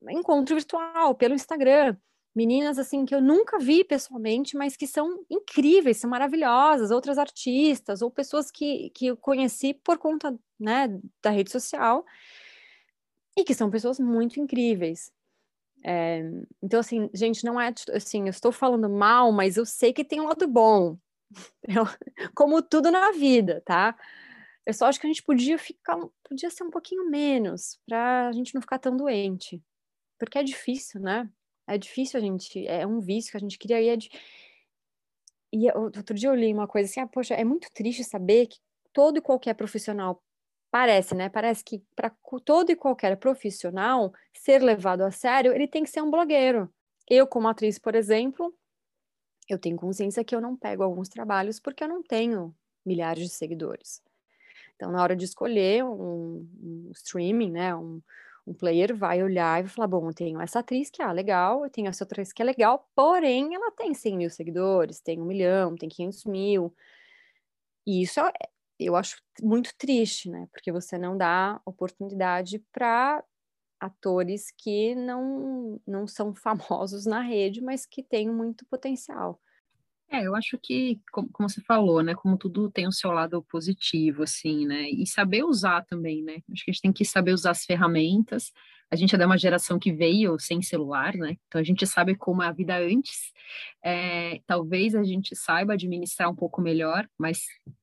encontro 0.09 0.55
virtual, 0.55 1.15
pelo 1.15 1.33
Instagram. 1.33 1.95
Meninas 2.35 2.79
assim 2.79 3.05
que 3.05 3.13
eu 3.13 3.21
nunca 3.21 3.59
vi 3.59 3.83
pessoalmente, 3.83 4.57
mas 4.57 4.75
que 4.75 4.87
são 4.87 5.23
incríveis, 5.29 5.97
são 5.97 6.09
maravilhosas, 6.09 6.89
outras 6.89 7.17
artistas 7.17 8.01
ou 8.01 8.09
pessoas 8.09 8.49
que, 8.49 8.89
que 8.91 9.07
eu 9.07 9.17
conheci 9.17 9.73
por 9.73 9.99
conta 9.99 10.35
né, 10.63 10.87
da 11.21 11.29
rede 11.29 11.51
social. 11.51 12.05
e 13.37 13.43
que 13.43 13.53
são 13.53 13.69
pessoas 13.69 13.99
muito 13.99 14.39
incríveis. 14.39 15.11
É, 15.83 16.21
então, 16.61 16.79
assim, 16.79 17.09
gente, 17.13 17.43
não 17.43 17.59
é 17.59 17.73
assim, 17.93 18.23
eu 18.23 18.29
estou 18.29 18.51
falando 18.51 18.89
mal, 18.89 19.31
mas 19.31 19.57
eu 19.57 19.65
sei 19.65 19.91
que 19.91 20.05
tem 20.05 20.21
um 20.21 20.27
lado 20.27 20.47
bom, 20.47 20.97
eu, 21.67 21.83
como 22.35 22.61
tudo 22.61 22.91
na 22.91 23.11
vida, 23.11 23.61
tá? 23.65 23.97
Eu 24.65 24.73
só 24.73 24.85
acho 24.85 24.99
que 24.99 25.07
a 25.07 25.09
gente 25.09 25.23
podia 25.23 25.57
ficar, 25.57 25.97
podia 26.23 26.49
ser 26.49 26.63
um 26.63 26.69
pouquinho 26.69 27.09
menos, 27.09 27.79
para 27.85 28.29
a 28.29 28.31
gente 28.31 28.53
não 28.55 28.61
ficar 28.61 28.79
tão 28.79 28.95
doente, 28.95 29.61
porque 30.17 30.37
é 30.37 30.43
difícil, 30.43 31.01
né? 31.01 31.29
É 31.67 31.77
difícil 31.77 32.19
a 32.19 32.21
gente, 32.21 32.65
é 32.67 32.85
um 32.87 32.99
vício 32.99 33.31
que 33.31 33.37
a 33.37 33.39
gente 33.39 33.57
queria 33.57 33.81
e 33.81 33.89
é 33.89 33.95
de... 33.97 34.09
E 35.51 35.69
outro 35.71 36.15
dia 36.15 36.29
eu 36.29 36.35
li 36.35 36.51
uma 36.51 36.67
coisa 36.67 36.89
assim, 36.89 36.99
ah, 36.99 37.07
poxa, 37.07 37.35
é 37.35 37.43
muito 37.43 37.67
triste 37.73 38.03
saber 38.03 38.47
que 38.47 38.57
todo 38.91 39.17
e 39.17 39.21
qualquer 39.21 39.53
profissional 39.53 40.23
parece, 40.73 41.13
né? 41.13 41.29
Parece 41.29 41.63
que 41.63 41.83
para 41.95 42.09
todo 42.43 42.71
e 42.71 42.75
qualquer 42.75 43.15
profissional 43.17 44.11
ser 44.33 44.59
levado 44.59 45.01
a 45.01 45.11
sério, 45.11 45.53
ele 45.53 45.67
tem 45.67 45.83
que 45.83 45.89
ser 45.91 46.01
um 46.01 46.09
blogueiro. 46.09 46.67
Eu, 47.07 47.27
como 47.27 47.47
atriz, 47.47 47.77
por 47.77 47.93
exemplo, 47.93 48.51
eu 49.47 49.59
tenho 49.59 49.77
consciência 49.77 50.23
que 50.23 50.35
eu 50.35 50.41
não 50.41 50.57
pego 50.57 50.81
alguns 50.81 51.09
trabalhos 51.09 51.59
porque 51.59 51.83
eu 51.83 51.87
não 51.87 52.01
tenho 52.01 52.55
milhares 52.83 53.23
de 53.23 53.29
seguidores. 53.29 54.01
Então, 54.75 54.91
na 54.91 55.03
hora 55.03 55.15
de 55.15 55.25
escolher 55.25 55.83
um, 55.85 56.47
um 56.59 56.91
streaming, 56.91 57.51
né, 57.51 57.75
um, 57.75 58.01
um 58.47 58.53
player 58.55 58.95
vai 58.95 59.21
olhar 59.21 59.59
e 59.59 59.63
vai 59.63 59.71
falar: 59.71 59.87
bom, 59.87 60.09
eu 60.09 60.13
tenho 60.13 60.41
essa 60.41 60.57
atriz 60.61 60.89
que 60.89 61.03
é 61.03 61.13
legal, 61.13 61.63
eu 61.63 61.69
tenho 61.69 61.87
essa 61.87 62.03
atriz 62.03 62.33
que 62.33 62.41
é 62.41 62.45
legal, 62.45 62.89
porém 62.95 63.53
ela 63.53 63.69
tem 63.73 63.93
100 63.93 64.17
mil 64.17 64.29
seguidores, 64.31 64.99
tem 64.99 65.21
um 65.21 65.25
milhão, 65.25 65.75
tem 65.75 65.87
500 65.87 66.25
mil. 66.25 66.73
E 67.85 68.01
isso 68.01 68.19
é, 68.21 68.31
eu 68.85 68.95
acho 68.95 69.17
muito 69.41 69.73
triste, 69.77 70.29
né? 70.29 70.47
Porque 70.51 70.71
você 70.71 70.97
não 70.97 71.17
dá 71.17 71.61
oportunidade 71.65 72.59
para 72.71 73.23
atores 73.79 74.51
que 74.57 74.95
não, 74.95 75.81
não 75.87 76.07
são 76.07 76.33
famosos 76.35 77.05
na 77.05 77.21
rede, 77.21 77.61
mas 77.61 77.85
que 77.85 78.03
têm 78.03 78.29
muito 78.31 78.65
potencial. 78.67 79.41
É, 80.13 80.27
eu 80.27 80.35
acho 80.35 80.59
que, 80.61 81.01
como, 81.11 81.27
você 81.39 81.59
falou, 81.61 82.03
né, 82.03 82.13
como 82.13 82.37
tudo 82.37 82.69
tem 82.69 82.87
o 82.87 82.91
seu 82.91 83.11
lado 83.11 83.41
positivo, 83.49 84.21
assim, 84.21 84.67
né, 84.67 84.87
e 84.87 85.07
saber 85.07 85.43
usar 85.43 85.83
também, 85.85 86.21
né, 86.21 86.35
acho 86.51 86.63
que 86.63 86.69
a 86.69 86.73
gente 86.73 86.81
tem 86.83 86.93
que 86.93 87.03
saber 87.03 87.33
usar 87.33 87.49
as 87.49 87.65
ferramentas, 87.65 88.51
a 88.91 88.95
gente 88.95 89.15
é 89.15 89.17
de 89.17 89.25
uma 89.25 89.39
geração 89.39 89.79
que 89.79 89.91
veio 89.91 90.37
sem 90.39 90.61
celular, 90.61 91.15
né, 91.15 91.35
então 91.47 91.59
a 91.59 91.63
gente 91.63 91.87
sabe 91.87 92.15
como 92.15 92.43
é 92.43 92.47
a 92.47 92.51
vida 92.51 92.77
antes, 92.77 93.31
é, 93.83 94.39
talvez 94.45 94.93
a 94.93 95.03
gente 95.03 95.35
saiba 95.35 95.73
administrar 95.73 96.29
um 96.29 96.35
pouco 96.35 96.61
melhor, 96.61 97.09
mas 97.17 97.41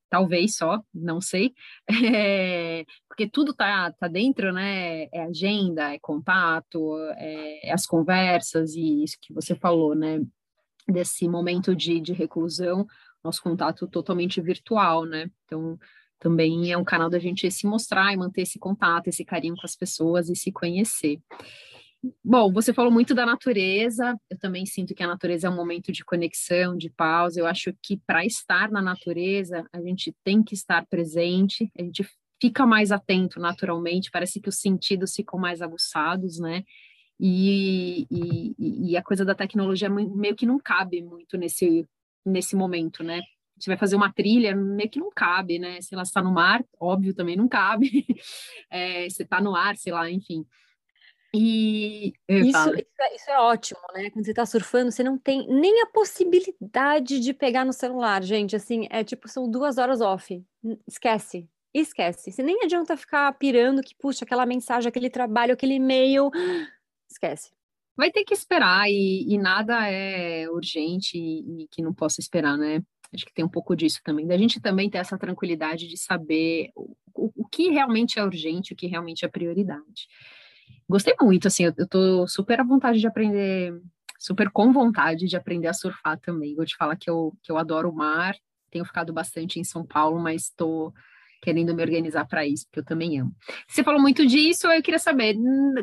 talvez 0.09 0.57
só, 0.57 0.81
não 0.95 1.21
sei, 1.21 1.53
é, 2.15 2.85
porque 3.09 3.29
tudo 3.29 3.53
tá, 3.53 3.93
tá 3.93 4.09
dentro, 4.09 4.53
né? 4.53 5.05
É 5.13 5.23
agenda, 5.23 5.95
é 5.95 5.99
contato, 6.01 6.97
é, 7.17 7.69
é, 7.69 7.73
as 7.73 7.87
conversas 7.87 8.75
e 8.75 9.05
isso 9.05 9.17
que 9.21 9.33
você 9.33 9.55
falou, 9.55 9.95
né? 9.95 10.21
Desse 10.89 11.29
momento 11.29 11.75
de, 11.75 12.01
de 12.01 12.13
reclusão, 12.13 12.87
nosso 13.23 13.43
contato 13.43 13.87
totalmente 13.87 14.41
virtual, 14.41 15.05
né? 15.05 15.31
Então, 15.45 15.79
também 16.19 16.71
é 16.71 16.77
um 16.77 16.85
canal 16.85 17.09
da 17.09 17.19
gente 17.19 17.51
se 17.51 17.67
mostrar 17.67 18.13
e 18.13 18.17
manter 18.17 18.43
esse 18.43 18.59
contato, 18.59 19.09
esse 19.09 19.25
carinho 19.25 19.57
com 19.57 19.67
as 19.67 19.75
pessoas 19.75 20.29
e 20.29 20.37
se 20.37 20.53
conhecer. 20.53 21.19
Bom, 22.25 22.51
você 22.51 22.73
falou 22.73 22.91
muito 22.91 23.15
da 23.15 23.27
natureza, 23.27 24.19
eu 24.31 24.39
também 24.39 24.65
sinto 24.65 24.95
que 24.95 25.03
a 25.03 25.07
natureza 25.07 25.47
é 25.47 25.51
um 25.51 25.57
momento 25.57 25.93
de 25.93 26.05
conexão, 26.05 26.77
de 26.77 26.89
pausa. 26.89 27.41
Eu 27.41 27.47
acho 27.47 27.75
que 27.83 27.99
para 28.07 28.25
estar 28.25 28.71
na 28.71 28.81
natureza, 28.81 29.67
a 29.73 29.81
gente 29.83 30.15
tem 30.25 30.43
que 30.43 30.55
estar 30.55 30.87
presente, 30.87 31.71
a 31.79 31.83
gente 31.83 32.07
fica 32.41 32.65
mais 32.65 32.91
atento 32.91 33.39
naturalmente, 33.39 34.11
parece 34.11 34.41
que 34.41 34.49
os 34.49 34.57
sentidos 34.57 35.15
ficam 35.15 35.39
mais 35.39 35.61
aguçados, 35.61 36.39
né? 36.39 36.65
E, 37.23 38.07
e, 38.11 38.91
e 38.93 38.97
a 38.97 39.03
coisa 39.03 39.27
da 39.27 39.35
tecnologia 39.35 39.91
meio 39.91 40.35
que 40.35 40.47
não 40.47 40.59
cabe 40.59 41.03
muito 41.03 41.37
nesse, 41.37 41.87
nesse 42.25 42.57
momento, 42.57 43.03
né? 43.03 43.21
Você 43.59 43.69
vai 43.69 43.77
fazer 43.77 43.95
uma 43.95 44.11
trilha, 44.11 44.57
meio 44.57 44.89
que 44.89 44.99
não 44.99 45.11
cabe, 45.15 45.59
né? 45.59 45.83
Se 45.83 45.93
ela 45.93 46.03
está 46.03 46.23
no 46.23 46.33
mar, 46.33 46.65
óbvio, 46.81 47.15
também 47.15 47.37
não 47.37 47.47
cabe. 47.47 48.07
É, 48.73 49.09
você 49.09 49.25
está 49.25 49.41
no 49.41 49.57
ar, 49.57 49.77
sei 49.77 49.93
lá, 49.93 50.09
enfim. 50.09 50.47
E 51.35 52.13
isso, 52.29 52.49
isso, 52.49 52.69
é, 53.01 53.15
isso, 53.17 53.31
é, 53.31 53.39
ótimo, 53.41 53.81
né? 53.93 54.11
Quando 54.11 54.25
você 54.25 54.33
tá 54.33 54.47
surfando, 54.47 54.93
você 54.93 55.03
não 55.03 55.19
tem 55.19 55.45
nem 55.49 55.83
a 55.83 55.87
possibilidade 55.87 57.19
de 57.19 57.35
pegar 57.35 57.65
no 57.65 57.73
celular, 57.73 58.23
gente. 58.23 58.55
Assim, 58.55 58.87
é 58.91 59.03
tipo, 59.03 59.29
são 59.29 59.51
duas 59.51 59.77
horas 59.77 60.01
off. 60.01 60.41
Esquece. 60.87 61.49
Esquece. 61.75 62.31
Você 62.31 62.43
nem 62.43 62.63
adianta 62.63 62.97
ficar 62.97 63.33
pirando 63.39 63.83
que, 63.83 63.95
puxa, 63.97 64.25
aquela 64.25 64.47
mensagem, 64.47 64.89
aquele 64.89 65.11
trabalho, 65.11 65.55
aquele 65.55 65.75
e-mail. 65.75 66.31
Esquece. 67.11 67.51
Vai 67.97 68.11
ter 68.11 68.25
que 68.25 68.33
esperar 68.33 68.89
e, 68.89 69.27
e 69.29 69.37
nada 69.37 69.87
é 69.89 70.49
urgente 70.49 71.19
e, 71.19 71.65
e, 71.65 71.69
que 71.69 71.83
não 71.83 71.93
possa 71.93 72.21
esperar, 72.21 72.57
né? 72.57 72.83
Acho 73.13 73.27
que 73.27 73.35
tem 73.35 73.45
um 73.45 73.49
pouco 73.49 73.75
disso 73.75 74.01
também. 74.05 74.27
Da 74.27 74.39
gente 74.39 74.61
também 74.61 74.89
ter 74.89 74.99
essa 74.99 75.19
tranquilidade 75.19 75.89
de 75.89 75.97
saber 75.99 76.71
o, 76.75 76.95
o, 77.15 77.49
que 77.49 77.69
realmente 77.71 78.19
é 78.19 78.25
urgente, 78.25 78.73
o 78.73 78.77
que 78.77 78.87
realmente 78.87 79.25
é 79.25 79.29
prioridade. 79.29 80.07
Gostei 80.89 81.15
muito, 81.21 81.49
assim, 81.49 81.65
eu, 81.65 81.75
eu 81.77 81.87
tô 81.87 82.27
super 82.27 82.61
à 82.61 82.65
vontade 82.65 83.01
de 83.01 83.07
aprender, 83.07 83.75
super 84.19 84.51
com 84.51 84.73
vontade 84.73 85.27
de 85.27 85.37
aprender 85.37 85.69
a 85.69 85.75
surfar 85.75 86.19
também. 86.21 86.55
Vou 86.55 86.65
te 86.65 86.77
falar 86.77 86.97
que 86.97 87.11
eu, 87.11 87.37
que 87.43 87.51
eu 87.51 87.59
adoro 87.59 87.91
o 87.91 87.95
mar, 87.95 88.37
tenho 88.71 88.85
ficado 88.85 89.13
bastante 89.13 89.59
em 89.59 89.65
São 89.65 89.85
Paulo, 89.85 90.21
mas 90.21 90.45
estou 90.45 90.95
querendo 91.41 91.75
me 91.75 91.83
organizar 91.83 92.27
para 92.27 92.47
isso, 92.47 92.67
porque 92.67 92.81
eu 92.81 92.85
também 92.85 93.21
amo. 93.21 93.35
Você 93.69 93.83
falou 93.83 94.01
muito 94.01 94.27
disso, 94.27 94.67
eu 94.69 94.83
queria 94.83 94.99
saber, 94.99 95.37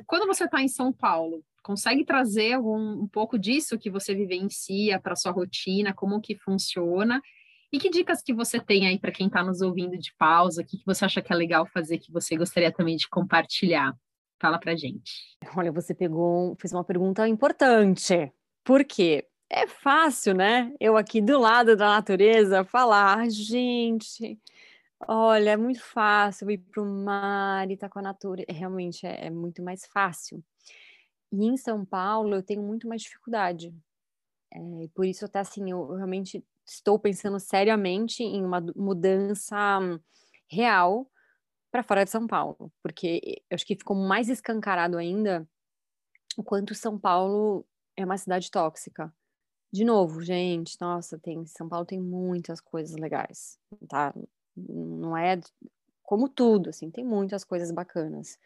quando 0.05 0.27
você 0.27 0.45
está 0.45 0.61
em 0.61 0.67
São 0.67 0.93
Paulo, 0.93 1.43
consegue 1.63 2.05
trazer 2.05 2.53
algum, 2.53 3.03
um 3.03 3.07
pouco 3.07 3.37
disso 3.37 3.77
que 3.77 3.89
você 3.89 4.15
vivencia 4.15 4.99
para 4.99 5.15
sua 5.15 5.31
rotina, 5.31 5.93
como 5.93 6.21
que 6.21 6.35
funciona? 6.35 7.21
E 7.71 7.79
que 7.79 7.89
dicas 7.89 8.21
que 8.21 8.33
você 8.33 8.59
tem 8.59 8.87
aí 8.87 8.97
para 8.97 9.11
quem 9.11 9.27
está 9.27 9.43
nos 9.43 9.61
ouvindo 9.61 9.97
de 9.97 10.13
pausa? 10.17 10.61
O 10.61 10.65
que, 10.65 10.77
que 10.77 10.85
você 10.85 11.03
acha 11.03 11.21
que 11.21 11.33
é 11.33 11.35
legal 11.35 11.65
fazer 11.65 11.97
que 11.97 12.11
você 12.11 12.37
gostaria 12.37 12.71
também 12.71 12.95
de 12.95 13.09
compartilhar? 13.09 13.93
Fala 14.39 14.57
pra 14.57 14.75
gente. 14.75 15.11
Olha, 15.55 15.71
você 15.71 15.93
pegou, 15.93 16.55
fez 16.61 16.71
uma 16.71 16.83
pergunta 16.83 17.27
importante. 17.27 18.31
Por 18.63 18.85
quê? 18.85 19.25
É 19.49 19.67
fácil, 19.67 20.33
né? 20.33 20.71
Eu 20.79 20.95
aqui 20.95 21.21
do 21.21 21.39
lado 21.39 21.75
da 21.75 21.87
natureza 21.87 22.63
falar, 22.63 23.29
gente, 23.29 24.39
olha, 25.07 25.51
é 25.51 25.57
muito 25.57 25.81
fácil 25.83 26.49
ir 26.51 26.59
para 26.59 26.81
o 26.81 26.85
mar 26.85 27.69
e 27.69 27.73
estar 27.73 27.87
tá 27.87 27.93
com 27.93 27.99
a 27.99 28.01
natureza. 28.01 28.45
É, 28.49 28.53
realmente 28.53 29.05
é, 29.05 29.27
é 29.27 29.29
muito 29.29 29.61
mais 29.63 29.85
fácil. 29.85 30.43
E 31.31 31.45
em 31.45 31.57
São 31.57 31.85
Paulo 31.85 32.35
eu 32.35 32.43
tenho 32.43 32.61
muito 32.63 32.87
mais 32.87 33.01
dificuldade. 33.01 33.73
É, 34.53 34.59
por 34.95 35.05
isso 35.05 35.25
até 35.25 35.39
assim, 35.39 35.71
eu 35.71 35.93
realmente 35.95 36.43
estou 36.65 36.99
pensando 36.99 37.39
seriamente 37.39 38.23
em 38.23 38.43
uma 38.43 38.61
mudança 38.75 39.57
real 40.49 41.09
para 41.71 41.83
fora 41.83 42.05
de 42.05 42.11
São 42.11 42.25
Paulo, 42.27 42.71
porque 42.81 43.41
eu 43.49 43.55
acho 43.55 43.65
que 43.65 43.75
ficou 43.75 43.95
mais 43.95 44.29
escancarado 44.29 44.97
ainda 44.97 45.47
o 46.37 46.43
quanto 46.43 46.73
São 46.75 46.97
Paulo 46.97 47.65
é 47.95 48.05
uma 48.05 48.17
cidade 48.17 48.49
tóxica. 48.49 49.13
De 49.71 49.83
novo, 49.83 50.21
gente, 50.21 50.77
nossa, 50.79 51.19
tem 51.19 51.45
São 51.45 51.67
Paulo 51.67 51.85
tem 51.85 51.99
muitas 51.99 52.61
coisas 52.61 52.95
legais, 52.95 53.59
tá? 53.89 54.13
Não 54.57 55.15
é 55.15 55.39
como 56.03 56.29
tudo, 56.29 56.69
assim, 56.69 56.89
tem 56.89 57.03
muitas 57.03 57.43
coisas 57.43 57.71
bacanas. 57.71 58.39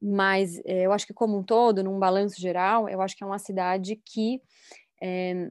Mas 0.00 0.58
é, 0.64 0.86
eu 0.86 0.92
acho 0.92 1.06
que 1.06 1.12
como 1.12 1.36
um 1.36 1.42
todo, 1.42 1.84
num 1.84 1.98
balanço 1.98 2.40
geral, 2.40 2.88
eu 2.88 3.02
acho 3.02 3.16
que 3.16 3.22
é 3.22 3.26
uma 3.26 3.38
cidade 3.38 3.96
que 3.96 4.40
é, 5.00 5.50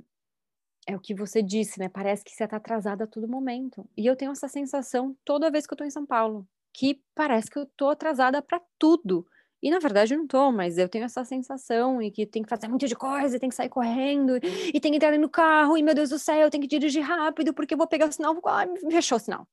é 0.88 0.96
o 0.96 1.00
que 1.00 1.14
você 1.14 1.44
disse, 1.44 1.80
né? 1.80 1.90
Parece 1.90 2.24
que 2.24 2.32
você 2.32 2.46
está 2.46 2.58
atrasada 2.58 3.04
a 3.04 3.08
todo 3.08 3.28
momento. 3.28 3.88
E 3.96 4.06
eu 4.06 4.16
tenho 4.16 4.32
essa 4.32 4.48
sensação 4.48 5.16
toda 5.24 5.52
vez 5.52 5.68
que 5.68 5.74
eu 5.74 5.76
estou 5.76 5.88
em 5.88 5.92
São 5.92 6.06
Paulo 6.06 6.48
que 6.74 7.02
parece 7.16 7.50
que 7.50 7.60
eu 7.60 7.66
tô 7.66 7.90
atrasada 7.90 8.42
para 8.42 8.62
tudo. 8.78 9.26
E 9.62 9.70
na 9.70 9.80
verdade 9.80 10.14
eu 10.14 10.18
não 10.18 10.28
tô, 10.28 10.52
mas 10.52 10.78
eu 10.78 10.88
tenho 10.88 11.04
essa 11.04 11.26
sensação 11.26 12.02
e 12.02 12.10
que 12.10 12.26
tem 12.26 12.42
que 12.42 12.48
fazer 12.48 12.70
muito 12.70 12.88
de 12.88 12.96
coisa, 12.96 13.38
tem 13.38 13.50
que 13.50 13.56
sair 13.56 13.68
correndo, 13.68 14.38
e 14.74 14.80
tem 14.80 14.92
que 14.92 14.96
entrar 14.96 15.18
no 15.18 15.30
carro, 15.30 15.78
e 15.78 15.84
meu 15.84 15.94
Deus 15.94 16.12
do 16.12 16.18
céu, 16.18 16.38
eu 16.38 16.50
tenho 16.50 16.62
que 16.62 16.70
dirigir 16.70 17.04
rápido 17.04 17.54
porque 17.54 17.74
eu 17.74 17.78
vou 17.78 17.88
pegar 17.88 18.08
o 18.08 18.12
sinal, 18.12 18.34
me 18.34 18.92
fechou 18.92 19.18
o 19.18 19.20
sinal. 19.20 19.46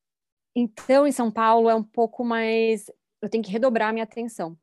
Então, 0.59 1.07
em 1.07 1.13
São 1.13 1.31
Paulo 1.31 1.69
é 1.69 1.75
um 1.75 1.83
pouco 1.83 2.25
mais, 2.25 2.91
eu 3.21 3.29
tenho 3.29 3.45
que 3.45 3.51
redobrar 3.51 3.91
a 3.91 3.93
minha 3.93 4.05
atenção. 4.05 4.59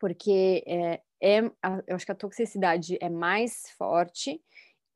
Porque 0.00 0.64
é, 0.66 1.00
é 1.22 1.38
eu 1.86 1.94
acho 1.94 2.04
que 2.04 2.10
a 2.10 2.16
toxicidade 2.16 2.98
é 3.00 3.08
mais 3.08 3.70
forte 3.78 4.42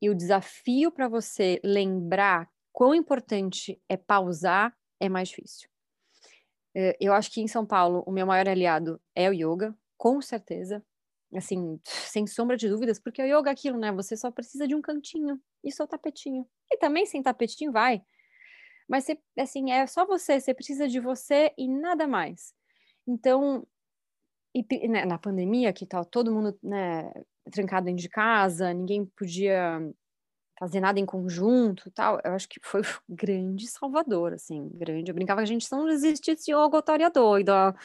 e 0.01 0.09
o 0.09 0.15
desafio 0.15 0.91
para 0.91 1.07
você 1.07 1.61
lembrar 1.63 2.49
quão 2.73 2.93
importante 2.93 3.81
é 3.87 3.95
pausar 3.95 4.75
é 4.99 5.07
mais 5.07 5.29
difícil. 5.29 5.69
Eh, 6.75 6.97
eu 6.99 7.13
acho 7.13 7.31
que 7.31 7.39
em 7.39 7.47
São 7.47 7.65
Paulo 7.65 8.03
o 8.05 8.11
meu 8.11 8.27
maior 8.27 8.49
aliado 8.49 9.01
é 9.15 9.29
o 9.29 9.33
yoga, 9.33 9.73
com 9.97 10.21
certeza. 10.21 10.83
Assim, 11.33 11.79
sem 11.85 12.27
sombra 12.27 12.57
de 12.57 12.67
dúvidas, 12.67 12.99
porque 12.99 13.21
o 13.21 13.25
yoga 13.25 13.49
é 13.49 13.53
aquilo, 13.53 13.77
né? 13.79 13.93
Você 13.93 14.17
só 14.17 14.29
precisa 14.29 14.67
de 14.67 14.75
um 14.75 14.81
cantinho 14.81 15.39
e 15.63 15.71
seu 15.71 15.87
tapetinho. 15.87 16.45
E 16.69 16.77
também 16.77 17.05
sem 17.05 17.23
tapetinho 17.23 17.71
vai. 17.71 18.03
Mas, 18.87 19.05
você, 19.05 19.17
assim, 19.39 19.71
é 19.71 19.87
só 19.87 20.05
você, 20.05 20.39
você 20.39 20.53
precisa 20.53 20.87
de 20.87 20.99
você 20.99 21.51
e 21.57 21.67
nada 21.67 22.07
mais. 22.07 22.53
Então, 23.07 23.65
e 24.53 24.87
né, 24.87 25.05
na 25.05 25.17
pandemia, 25.17 25.73
que 25.73 25.85
tá 25.85 26.03
todo 26.05 26.31
mundo 26.33 26.57
né, 26.63 27.11
trancado 27.51 27.85
dentro 27.87 28.01
de 28.01 28.09
casa, 28.09 28.73
ninguém 28.73 29.05
podia 29.05 29.81
fazer 30.59 30.79
nada 30.79 30.99
em 30.99 31.05
conjunto 31.05 31.91
tal, 31.91 32.19
eu 32.23 32.31
acho 32.31 32.47
que 32.47 32.59
foi 32.63 32.81
grande 33.09 33.67
salvador, 33.67 34.33
assim, 34.33 34.69
grande. 34.73 35.11
Eu 35.11 35.15
brincava 35.15 35.41
que 35.41 35.43
a 35.43 35.47
gente 35.47 35.69
não 35.71 35.89
existisse 35.89 36.51
yoga 36.51 36.77
otária 36.77 37.09
doida, 37.09 37.75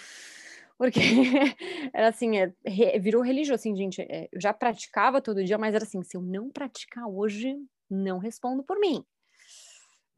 porque 0.79 1.01
era 1.93 2.09
assim, 2.09 2.39
é, 2.39 2.99
virou 2.99 3.23
religioso, 3.23 3.55
assim, 3.61 3.77
gente, 3.77 4.01
é, 4.03 4.29
eu 4.33 4.41
já 4.41 4.53
praticava 4.55 5.21
todo 5.21 5.45
dia, 5.45 5.59
mas 5.59 5.75
era 5.75 5.85
assim, 5.85 6.03
se 6.03 6.17
eu 6.17 6.23
não 6.23 6.51
praticar 6.51 7.07
hoje, 7.09 7.57
não 7.91 8.19
respondo 8.19 8.63
por 8.63 8.79
mim. 8.79 9.05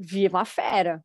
Viva 0.05 0.41
a 0.41 0.45
fera! 0.45 1.05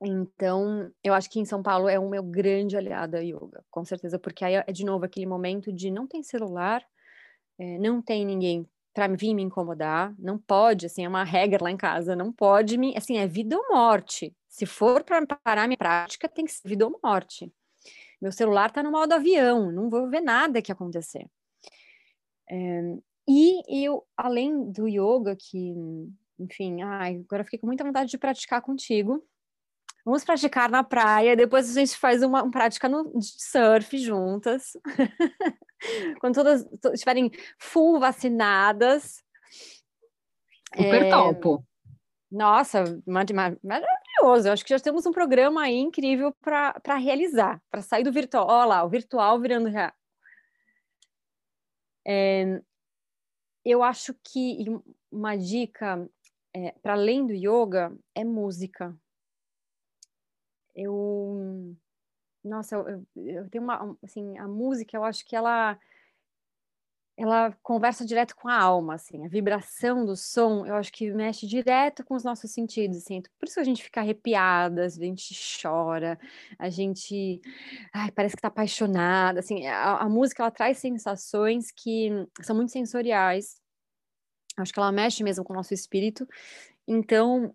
Então, 0.00 0.92
eu 1.02 1.12
acho 1.14 1.28
que 1.28 1.40
em 1.40 1.44
São 1.44 1.62
Paulo 1.62 1.88
é 1.88 1.98
o 1.98 2.08
meu 2.08 2.22
grande 2.22 2.76
aliado 2.76 3.16
a 3.16 3.20
yoga, 3.20 3.64
com 3.70 3.84
certeza, 3.84 4.18
porque 4.18 4.44
aí 4.44 4.54
é 4.54 4.72
de 4.72 4.84
novo 4.84 5.04
aquele 5.04 5.26
momento 5.26 5.72
de 5.72 5.90
não 5.90 6.06
tem 6.06 6.22
celular, 6.22 6.84
é, 7.58 7.78
não 7.78 8.02
tem 8.02 8.24
ninguém 8.26 8.68
para 8.94 9.08
vir 9.16 9.34
me 9.34 9.42
incomodar, 9.42 10.14
não 10.18 10.38
pode, 10.38 10.86
assim, 10.86 11.04
é 11.04 11.08
uma 11.08 11.24
regra 11.24 11.64
lá 11.64 11.70
em 11.70 11.76
casa, 11.76 12.16
não 12.16 12.32
pode 12.32 12.78
me, 12.78 12.96
assim, 12.96 13.18
é 13.18 13.26
vida 13.26 13.56
ou 13.56 13.64
morte. 13.70 14.34
Se 14.48 14.66
for 14.66 15.04
para 15.04 15.26
parar 15.44 15.68
minha 15.68 15.78
prática, 15.78 16.28
tem 16.28 16.44
que 16.44 16.52
ser 16.52 16.68
vida 16.68 16.86
ou 16.86 17.00
morte. 17.02 17.52
Meu 18.20 18.32
celular 18.32 18.68
está 18.68 18.82
no 18.82 18.92
modo 18.92 19.14
avião, 19.14 19.72
não 19.72 19.90
vou 19.90 20.10
ver 20.10 20.20
nada 20.20 20.62
que 20.62 20.72
acontecer. 20.72 21.26
É, 22.50 22.98
e 23.28 23.84
eu, 23.84 24.04
além 24.16 24.70
do 24.72 24.88
yoga, 24.88 25.36
que, 25.36 25.74
enfim, 26.38 26.82
ai, 26.82 27.22
agora 27.24 27.44
fiquei 27.44 27.58
com 27.58 27.66
muita 27.66 27.84
vontade 27.84 28.10
de 28.10 28.18
praticar 28.18 28.62
contigo, 28.62 29.24
Vamos 30.08 30.24
praticar 30.24 30.70
na 30.70 30.82
praia, 30.82 31.36
depois 31.36 31.68
a 31.68 31.80
gente 31.80 31.94
faz 31.94 32.22
uma, 32.22 32.42
uma 32.42 32.50
prática 32.50 32.88
no, 32.88 33.12
de 33.18 33.26
surf 33.26 33.98
juntas. 33.98 34.72
Quando 36.18 36.34
todas 36.34 36.66
estiverem 36.94 37.30
full 37.58 38.00
vacinadas. 38.00 39.22
Super 40.74 41.02
é... 41.02 41.10
topo. 41.10 41.62
Nossa, 42.30 42.84
maravilhoso. 43.06 44.48
Eu 44.48 44.52
acho 44.52 44.64
que 44.64 44.70
já 44.70 44.80
temos 44.80 45.04
um 45.04 45.12
programa 45.12 45.64
aí 45.64 45.76
incrível 45.76 46.34
para 46.40 46.96
realizar, 46.96 47.60
para 47.70 47.82
sair 47.82 48.02
do 48.02 48.10
virtual. 48.10 48.46
Olha 48.48 48.64
lá, 48.64 48.84
o 48.84 48.88
virtual 48.88 49.38
virando 49.38 49.68
real. 49.68 49.92
É, 52.06 52.62
eu 53.62 53.82
acho 53.82 54.14
que 54.24 54.64
uma 55.12 55.36
dica, 55.36 56.08
é, 56.66 56.72
para 56.82 56.94
além 56.94 57.26
do 57.26 57.32
yoga, 57.32 57.96
é 58.14 58.24
música. 58.24 58.96
Eu 60.74 61.76
nossa, 62.44 62.76
eu, 62.76 63.06
eu, 63.16 63.50
tenho 63.50 63.64
uma 63.64 63.96
assim, 64.02 64.38
a 64.38 64.46
música, 64.48 64.96
eu 64.96 65.04
acho 65.04 65.24
que 65.26 65.36
ela 65.36 65.78
ela 67.18 67.52
conversa 67.64 68.06
direto 68.06 68.36
com 68.36 68.48
a 68.48 68.56
alma, 68.56 68.94
assim, 68.94 69.24
a 69.24 69.28
vibração 69.28 70.06
do 70.06 70.14
som, 70.16 70.64
eu 70.64 70.76
acho 70.76 70.92
que 70.92 71.10
mexe 71.12 71.48
direto 71.48 72.04
com 72.04 72.14
os 72.14 72.22
nossos 72.22 72.52
sentidos, 72.52 72.98
assim, 72.98 73.20
por 73.40 73.46
isso 73.46 73.54
que 73.54 73.60
a 73.60 73.64
gente 73.64 73.82
fica 73.82 74.00
arrepiada, 74.00 74.84
a 74.84 74.88
gente 74.88 75.34
chora, 75.60 76.16
a 76.56 76.68
gente, 76.70 77.40
ai, 77.92 78.12
parece 78.12 78.36
que 78.36 78.38
está 78.38 78.46
apaixonada, 78.46 79.40
assim, 79.40 79.66
a, 79.66 79.96
a 79.98 80.08
música, 80.08 80.44
ela 80.44 80.50
traz 80.52 80.78
sensações 80.78 81.72
que 81.72 82.08
são 82.40 82.54
muito 82.54 82.70
sensoriais, 82.70 83.60
acho 84.62 84.72
que 84.72 84.78
ela 84.78 84.92
mexe 84.92 85.22
mesmo 85.22 85.44
com 85.44 85.52
o 85.52 85.56
nosso 85.56 85.74
espírito, 85.74 86.26
então, 86.86 87.54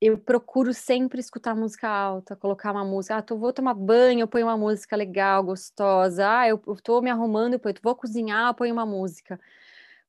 eu 0.00 0.18
procuro 0.18 0.74
sempre 0.74 1.20
escutar 1.20 1.54
música 1.54 1.88
alta, 1.88 2.36
colocar 2.36 2.72
uma 2.72 2.84
música. 2.84 3.16
Ah, 3.16 3.22
tô, 3.22 3.36
vou 3.38 3.52
tomar 3.52 3.74
banho, 3.74 4.20
eu 4.20 4.28
ponho 4.28 4.46
uma 4.46 4.56
música 4.56 4.94
legal, 4.96 5.42
gostosa. 5.44 6.40
Ah, 6.40 6.48
eu, 6.48 6.62
eu 6.66 6.76
tô 6.76 7.00
me 7.00 7.10
arrumando, 7.10 7.54
eu 7.54 7.60
vou 7.82 7.94
cozinhar, 7.94 8.48
eu 8.50 8.54
ponho 8.54 8.72
uma 8.72 8.86
música. 8.86 9.40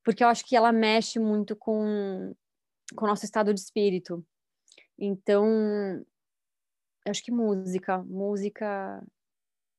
Porque 0.03 0.23
eu 0.23 0.28
acho 0.28 0.45
que 0.45 0.55
ela 0.55 0.71
mexe 0.71 1.19
muito 1.19 1.55
com, 1.55 2.34
com 2.95 3.05
o 3.05 3.07
nosso 3.07 3.25
estado 3.25 3.53
de 3.53 3.59
espírito. 3.59 4.25
Então, 4.97 5.45
eu 7.05 7.11
acho 7.11 7.23
que 7.23 7.32
música, 7.32 7.99
música, 8.03 9.03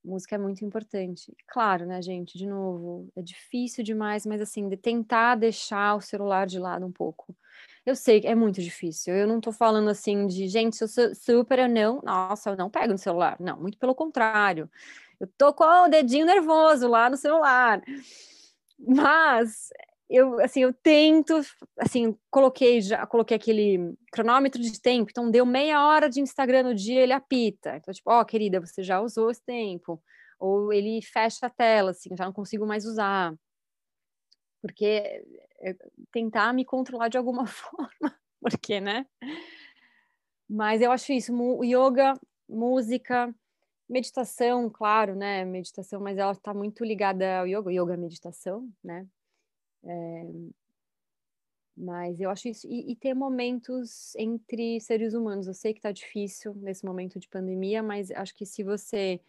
música 0.09 0.35
é 0.35 0.39
muito 0.39 0.65
importante. 0.65 1.33
Claro, 1.47 1.87
né, 1.87 2.01
gente? 2.03 2.37
De 2.39 2.47
novo, 2.47 3.09
é 3.17 3.23
difícil 3.23 3.85
demais, 3.85 4.27
mas 4.27 4.41
assim, 4.41 4.69
de 4.69 4.77
tentar 4.77 5.37
deixar 5.37 5.95
o 5.97 6.01
celular 6.01 6.47
de 6.47 6.59
lado 6.59 6.85
um 6.87 6.93
pouco 6.93 7.35
eu 7.89 7.97
sei 7.97 8.21
que 8.21 8.27
é 8.27 8.35
muito 8.35 8.61
difícil. 8.63 9.15
Eu 9.15 9.27
não 9.27 9.41
tô 9.41 9.51
falando 9.51 9.89
assim 9.89 10.27
de, 10.27 10.47
gente, 10.47 10.77
se 10.77 10.85
eu 10.85 10.89
sou 10.89 11.15
super, 11.15 11.59
eu 11.59 11.69
não, 11.69 12.01
nossa, 12.05 12.51
eu 12.51 12.57
não 12.57 12.69
pego 12.69 12.93
no 12.93 12.99
celular. 12.99 13.37
Não, 13.41 13.59
muito 13.59 13.79
pelo 13.79 13.95
contrário. 13.95 14.71
Eu 15.19 15.27
tô 15.39 15.53
com 15.55 15.65
o 15.65 15.89
dedinho 15.89 16.27
nervoso 16.27 16.87
lá 16.87 17.09
no 17.09 17.17
celular. 17.17 17.83
Mas 18.79 19.71
eu 20.09 20.41
assim, 20.41 20.61
eu 20.63 20.73
tento, 20.73 21.41
assim, 21.79 22.17
coloquei 22.31 22.81
já, 22.81 23.07
coloquei 23.07 23.37
aquele 23.37 23.95
cronômetro 24.11 24.61
de 24.61 24.81
tempo, 24.81 25.11
então 25.11 25.31
deu 25.31 25.45
meia 25.45 25.87
hora 25.87 26.09
de 26.09 26.21
Instagram 26.21 26.65
no 26.65 26.75
dia, 26.75 27.03
ele 27.03 27.13
apita. 27.13 27.77
Então, 27.77 27.93
tipo, 27.93 28.11
ó, 28.11 28.21
oh, 28.21 28.25
querida, 28.25 28.61
você 28.61 28.83
já 28.83 29.01
usou 29.01 29.31
esse 29.31 29.43
tempo. 29.45 30.03
Ou 30.39 30.73
ele 30.73 31.03
fecha 31.03 31.47
a 31.47 31.51
tela, 31.51 31.91
assim, 31.91 32.17
já 32.17 32.25
não 32.25 32.33
consigo 32.33 32.67
mais 32.67 32.85
usar. 32.87 33.35
Porque 34.63 35.23
é, 35.61 35.77
tentar 36.13 36.53
me 36.55 36.65
controlar 36.65 37.09
de 37.09 37.19
alguma 37.19 37.45
forma, 37.47 38.19
porque, 38.41 38.81
né? 38.81 39.07
Mas 40.49 40.81
eu 40.81 40.91
acho 40.91 41.13
isso, 41.13 41.33
yoga, 41.63 42.15
música, 42.49 43.35
meditação, 43.89 44.71
claro, 44.71 45.15
né? 45.15 45.45
Meditação, 45.45 46.01
mas 46.01 46.17
ela 46.17 46.33
está 46.33 46.55
muito 46.55 46.85
ligada 46.85 47.41
ao 47.41 47.47
yoga, 47.47 47.73
yoga 47.73 47.95
é 47.95 47.97
meditação, 47.97 48.69
né? 48.83 49.07
É, 49.85 50.27
mas 51.79 52.21
eu 52.21 52.29
acho 52.29 52.49
isso, 52.49 52.67
e, 52.69 52.91
e, 52.93 52.97
ter 52.97 53.15
momentos 53.15 54.15
entre 54.17 54.81
seres 54.81 55.15
humanos. 55.15 55.47
Eu 55.47 55.55
sei 55.55 55.73
que 55.73 55.79
está 55.79 55.93
difícil 55.93 56.55
nesse 56.57 56.85
momento 56.85 57.21
de 57.21 57.29
pandemia, 57.29 57.83
mas 57.83 58.11
acho 58.11 58.35
que 58.35 58.45
se 58.45 58.65
você, 58.65 59.21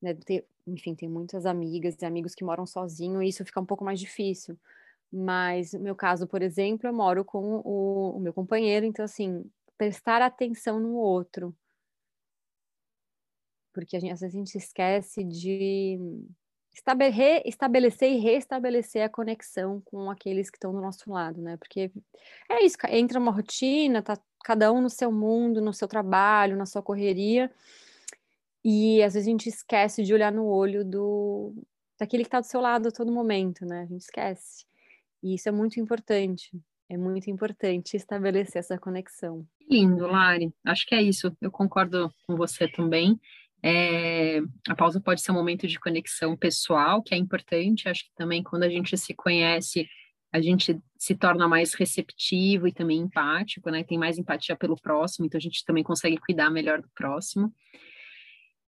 né, 0.00 0.14
ter, 0.14 0.46
enfim, 0.66 0.94
tem 0.94 1.08
muitas 1.08 1.46
amigas 1.46 1.96
e 2.00 2.06
amigos 2.06 2.34
que 2.34 2.44
moram 2.44 2.66
sozinhos, 2.66 3.22
e 3.22 3.28
isso 3.28 3.44
fica 3.44 3.60
um 3.60 3.66
pouco 3.66 3.84
mais 3.84 3.98
difícil. 4.00 4.58
Mas 5.12 5.72
no 5.74 5.80
meu 5.80 5.96
caso, 5.96 6.26
por 6.28 6.42
exemplo, 6.42 6.88
eu 6.88 6.92
moro 6.94 7.24
com 7.24 7.56
o, 7.64 8.16
o 8.16 8.20
meu 8.20 8.32
companheiro, 8.32 8.86
então 8.86 9.04
assim, 9.04 9.44
prestar 9.78 10.22
atenção 10.22 10.80
no 10.80 10.94
outro. 10.94 11.54
Porque 13.72 13.98
gente, 13.98 14.12
às 14.12 14.20
vezes 14.20 14.34
a 14.34 14.38
gente 14.38 14.56
esquece 14.56 15.24
de 15.24 15.98
estabelecer 16.74 18.12
e 18.12 18.18
restabelecer 18.18 19.04
a 19.04 19.08
conexão 19.08 19.80
com 19.84 20.10
aqueles 20.10 20.50
que 20.50 20.56
estão 20.56 20.72
do 20.72 20.80
nosso 20.80 21.10
lado, 21.10 21.40
né? 21.40 21.56
Porque 21.56 21.90
é 22.50 22.64
isso, 22.64 22.76
entra 22.88 23.18
uma 23.18 23.30
rotina, 23.30 24.02
tá 24.02 24.18
cada 24.44 24.72
um 24.72 24.80
no 24.80 24.90
seu 24.90 25.10
mundo, 25.10 25.60
no 25.60 25.72
seu 25.72 25.88
trabalho, 25.88 26.56
na 26.56 26.66
sua 26.66 26.82
correria, 26.82 27.50
e 28.64 29.02
às 29.02 29.14
vezes 29.14 29.28
a 29.28 29.30
gente 29.30 29.48
esquece 29.48 30.02
de 30.02 30.12
olhar 30.12 30.32
no 30.32 30.46
olho 30.46 30.84
do 30.84 31.54
daquele 31.98 32.24
que 32.24 32.28
está 32.28 32.40
do 32.40 32.46
seu 32.46 32.60
lado 32.60 32.88
a 32.88 32.92
todo 32.92 33.12
momento, 33.12 33.64
né? 33.64 33.82
A 33.82 33.86
gente 33.86 34.02
esquece. 34.02 34.66
E 35.22 35.34
isso 35.34 35.48
é 35.48 35.52
muito 35.52 35.78
importante. 35.78 36.50
É 36.88 36.96
muito 36.96 37.30
importante 37.30 37.96
estabelecer 37.96 38.58
essa 38.58 38.78
conexão. 38.78 39.46
Lindo, 39.70 40.06
Lari. 40.06 40.52
Acho 40.64 40.86
que 40.86 40.94
é 40.94 41.02
isso. 41.02 41.34
Eu 41.40 41.50
concordo 41.50 42.12
com 42.26 42.36
você 42.36 42.68
também. 42.68 43.18
É, 43.66 44.42
a 44.68 44.74
pausa 44.76 45.00
pode 45.00 45.22
ser 45.22 45.32
um 45.32 45.36
momento 45.36 45.66
de 45.66 45.80
conexão 45.80 46.36
pessoal, 46.36 47.02
que 47.02 47.14
é 47.14 47.16
importante. 47.16 47.88
Acho 47.88 48.04
que 48.04 48.14
também 48.14 48.42
quando 48.42 48.64
a 48.64 48.68
gente 48.68 48.94
se 48.98 49.14
conhece, 49.14 49.88
a 50.30 50.38
gente 50.38 50.78
se 50.98 51.14
torna 51.14 51.48
mais 51.48 51.72
receptivo 51.72 52.68
e 52.68 52.72
também 52.72 52.98
empático, 52.98 53.70
né? 53.70 53.82
Tem 53.82 53.96
mais 53.96 54.18
empatia 54.18 54.54
pelo 54.54 54.76
próximo, 54.76 55.24
então 55.24 55.38
a 55.38 55.40
gente 55.40 55.64
também 55.64 55.82
consegue 55.82 56.18
cuidar 56.18 56.50
melhor 56.50 56.82
do 56.82 56.90
próximo. 56.94 57.50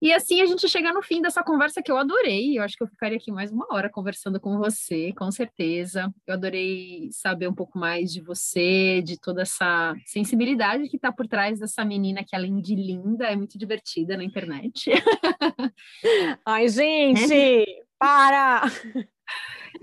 E 0.02 0.12
assim 0.12 0.40
a 0.40 0.46
gente 0.46 0.68
chega 0.68 0.92
no 0.92 1.00
fim 1.00 1.22
dessa 1.22 1.44
conversa 1.44 1.80
que 1.80 1.90
eu 1.90 1.96
adorei. 1.96 2.58
Eu 2.58 2.64
acho 2.64 2.76
que 2.76 2.82
eu 2.82 2.88
ficaria 2.88 3.16
aqui 3.16 3.30
mais 3.30 3.52
uma 3.52 3.68
hora 3.70 3.88
conversando 3.88 4.40
com 4.40 4.58
você, 4.58 5.12
com 5.12 5.30
certeza. 5.30 6.12
Eu 6.26 6.34
adorei 6.34 7.08
saber 7.12 7.46
um 7.46 7.54
pouco 7.54 7.78
mais 7.78 8.12
de 8.12 8.20
você, 8.20 9.00
de 9.00 9.16
toda 9.16 9.42
essa 9.42 9.94
sensibilidade 10.04 10.88
que 10.88 10.96
está 10.96 11.12
por 11.12 11.28
trás 11.28 11.60
dessa 11.60 11.84
menina 11.84 12.24
que, 12.26 12.34
além 12.34 12.60
de 12.60 12.74
linda, 12.74 13.26
é 13.26 13.36
muito 13.36 13.56
divertida 13.56 14.16
na 14.16 14.24
internet. 14.24 14.90
Ai, 16.44 16.66
gente, 16.66 17.64
para! 17.96 18.62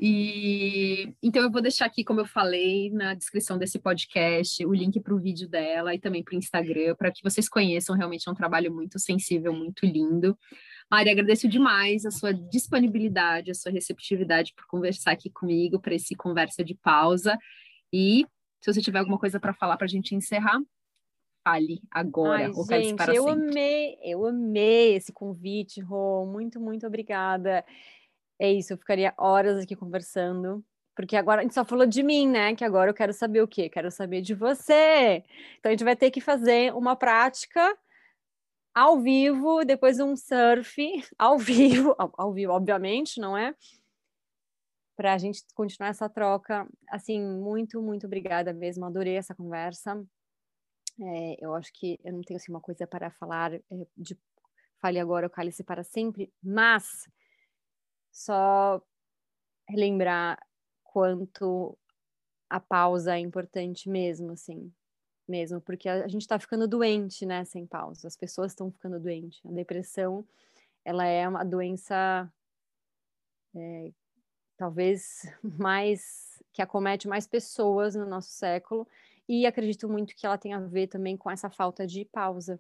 E 0.02 1.14
então 1.22 1.44
eu 1.44 1.52
vou 1.52 1.62
deixar 1.62 1.86
aqui, 1.86 2.06
como 2.06 2.22
eu 2.22 2.26
falei, 2.26 2.90
na 2.92 3.14
descrição 3.14 3.58
desse 3.58 3.78
podcast, 3.78 4.66
o 4.66 4.74
link 4.74 4.98
para 5.02 5.14
o 5.14 5.20
vídeo 5.20 5.48
dela 5.50 5.94
e 5.94 6.00
também 6.00 6.24
para 6.24 6.36
o 6.36 6.38
Instagram, 6.38 6.96
para 6.96 7.12
que 7.12 7.22
vocês 7.22 7.50
conheçam. 7.50 7.98
Realmente 7.98 8.28
é 8.28 8.32
um 8.32 8.36
trabalho 8.36 8.74
muito 8.74 8.98
sensível, 8.98 9.52
muito 9.52 9.86
lindo. 9.86 10.38
Mari, 10.90 11.10
agradeço 11.10 11.50
demais 11.50 12.06
a 12.06 12.12
sua 12.12 12.34
disponibilidade, 12.34 13.52
a 13.52 13.54
sua 13.54 13.72
receptividade 13.72 14.54
por 14.56 14.66
conversar 14.68 15.12
aqui 15.12 15.30
comigo 15.30 15.82
para 15.82 15.94
esse 15.96 16.16
conversa 16.16 16.64
de 16.64 16.76
pausa. 16.76 17.38
E 17.92 18.26
se 18.62 18.74
você 18.74 18.82
tiver 18.82 19.00
alguma 19.00 19.20
coisa 19.20 19.38
para 19.38 19.54
falar 19.54 19.76
para 19.76 19.86
a 19.86 19.90
gente 19.90 20.16
encerrar, 20.16 20.60
Cale 21.44 21.82
agora, 21.90 22.46
Ai, 22.46 22.52
ou 22.52 22.66
gente, 22.66 22.92
eu 23.16 23.24
sempre. 23.24 23.50
amei, 23.50 23.98
eu 24.04 24.26
amei 24.26 24.96
esse 24.96 25.12
convite, 25.12 25.82
Rô. 25.82 26.26
Muito, 26.26 26.60
muito 26.60 26.86
obrigada. 26.86 27.66
É 28.40 28.52
isso, 28.52 28.74
eu 28.74 28.78
ficaria 28.78 29.14
horas 29.18 29.62
aqui 29.62 29.76
conversando, 29.76 30.64
porque 30.96 31.18
agora 31.18 31.42
a 31.42 31.44
gente 31.44 31.54
só 31.54 31.66
falou 31.66 31.86
de 31.86 32.02
mim, 32.02 32.28
né? 32.28 32.56
Que 32.56 32.64
agora 32.64 32.90
eu 32.90 32.94
quero 32.94 33.14
saber 33.14 33.42
o 33.42 33.48
quê? 33.48 33.70
Quero 33.70 33.92
saber 33.92 34.22
de 34.22 34.34
você. 34.34 35.24
Então 35.58 35.70
a 35.70 35.72
gente 35.72 35.84
vai 35.84 35.96
ter 35.96 36.10
que 36.10 36.22
fazer 36.22 36.74
uma 36.74 36.96
prática 36.96 37.78
ao 38.74 39.02
vivo, 39.02 39.66
depois 39.66 40.00
um 40.00 40.16
surf 40.16 40.78
ao 41.20 41.38
vivo, 41.38 41.94
ao, 41.98 42.14
ao 42.18 42.34
vivo, 42.34 42.54
obviamente, 42.54 43.20
não 43.20 43.38
é? 43.38 43.54
Para 44.96 45.14
a 45.14 45.18
gente 45.18 45.44
continuar 45.54 45.90
essa 45.90 46.10
troca. 46.10 46.68
Assim, 46.90 47.22
muito, 47.22 47.82
muito 47.82 48.06
obrigada 48.06 48.54
mesmo. 48.54 48.86
Adorei 48.86 49.16
essa 49.16 49.36
conversa. 49.36 50.02
É, 51.02 51.38
eu 51.40 51.54
acho 51.56 51.72
que 51.74 52.00
eu 52.04 52.14
não 52.14 52.22
tenho 52.22 52.38
assim, 52.38 52.52
uma 52.52 52.62
coisa 52.62 52.86
para 52.88 53.12
falar 53.12 53.54
é, 53.54 53.62
de 53.98 54.18
fale 54.82 55.00
agora 55.00 55.28
o 55.28 55.30
cálice 55.30 55.64
para 55.64 55.84
sempre, 55.84 56.32
mas 56.42 57.06
só 58.20 58.82
relembrar 59.68 60.38
quanto 60.84 61.78
a 62.50 62.60
pausa 62.60 63.16
é 63.16 63.20
importante 63.20 63.88
mesmo, 63.88 64.32
assim, 64.32 64.74
mesmo, 65.28 65.62
porque 65.62 65.88
a 65.88 66.08
gente 66.08 66.24
está 66.24 66.38
ficando 66.38 66.68
doente, 66.68 67.26
né, 67.26 67.46
sem 67.46 67.66
pausa, 67.66 68.08
as 68.08 68.18
pessoas 68.18 68.52
estão 68.52 68.72
ficando 68.72 69.00
doentes. 69.00 69.40
A 69.46 69.52
depressão, 69.52 70.28
ela 70.84 71.06
é 71.06 71.28
uma 71.28 71.46
doença 71.46 72.30
é, 73.56 73.92
talvez 74.58 75.22
mais 75.42 76.44
que 76.52 76.62
acomete 76.62 77.08
mais 77.08 77.26
pessoas 77.26 77.96
no 77.96 78.06
nosso 78.06 78.32
século 78.32 78.86
e 79.30 79.46
acredito 79.46 79.88
muito 79.88 80.16
que 80.16 80.26
ela 80.26 80.38
tem 80.38 80.54
a 80.54 80.60
ver 80.60 80.88
também 80.88 81.16
com 81.16 81.32
essa 81.32 81.50
falta 81.50 81.88
de 81.88 82.04
pausa. 82.04 82.60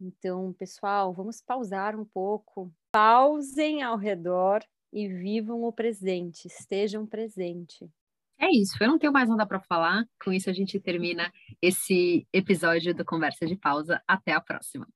Então, 0.00 0.52
pessoal, 0.54 1.12
vamos 1.12 1.42
pausar 1.42 1.94
um 1.94 2.04
pouco. 2.04 2.72
Pausem 2.90 3.82
ao 3.82 3.96
redor 3.96 4.64
e 4.92 5.08
vivam 5.08 5.62
o 5.62 5.72
presente, 5.72 6.46
estejam 6.46 7.06
presente. 7.06 7.88
É 8.38 8.48
isso, 8.50 8.76
eu 8.80 8.88
não 8.88 8.98
tenho 8.98 9.12
mais 9.12 9.28
nada 9.28 9.46
para 9.46 9.60
falar. 9.60 10.04
Com 10.24 10.32
isso, 10.32 10.48
a 10.48 10.52
gente 10.52 10.80
termina 10.80 11.30
esse 11.60 12.26
episódio 12.32 12.94
do 12.94 13.04
Conversa 13.04 13.44
de 13.46 13.54
Pausa. 13.54 14.02
Até 14.08 14.32
a 14.32 14.40
próxima. 14.40 14.88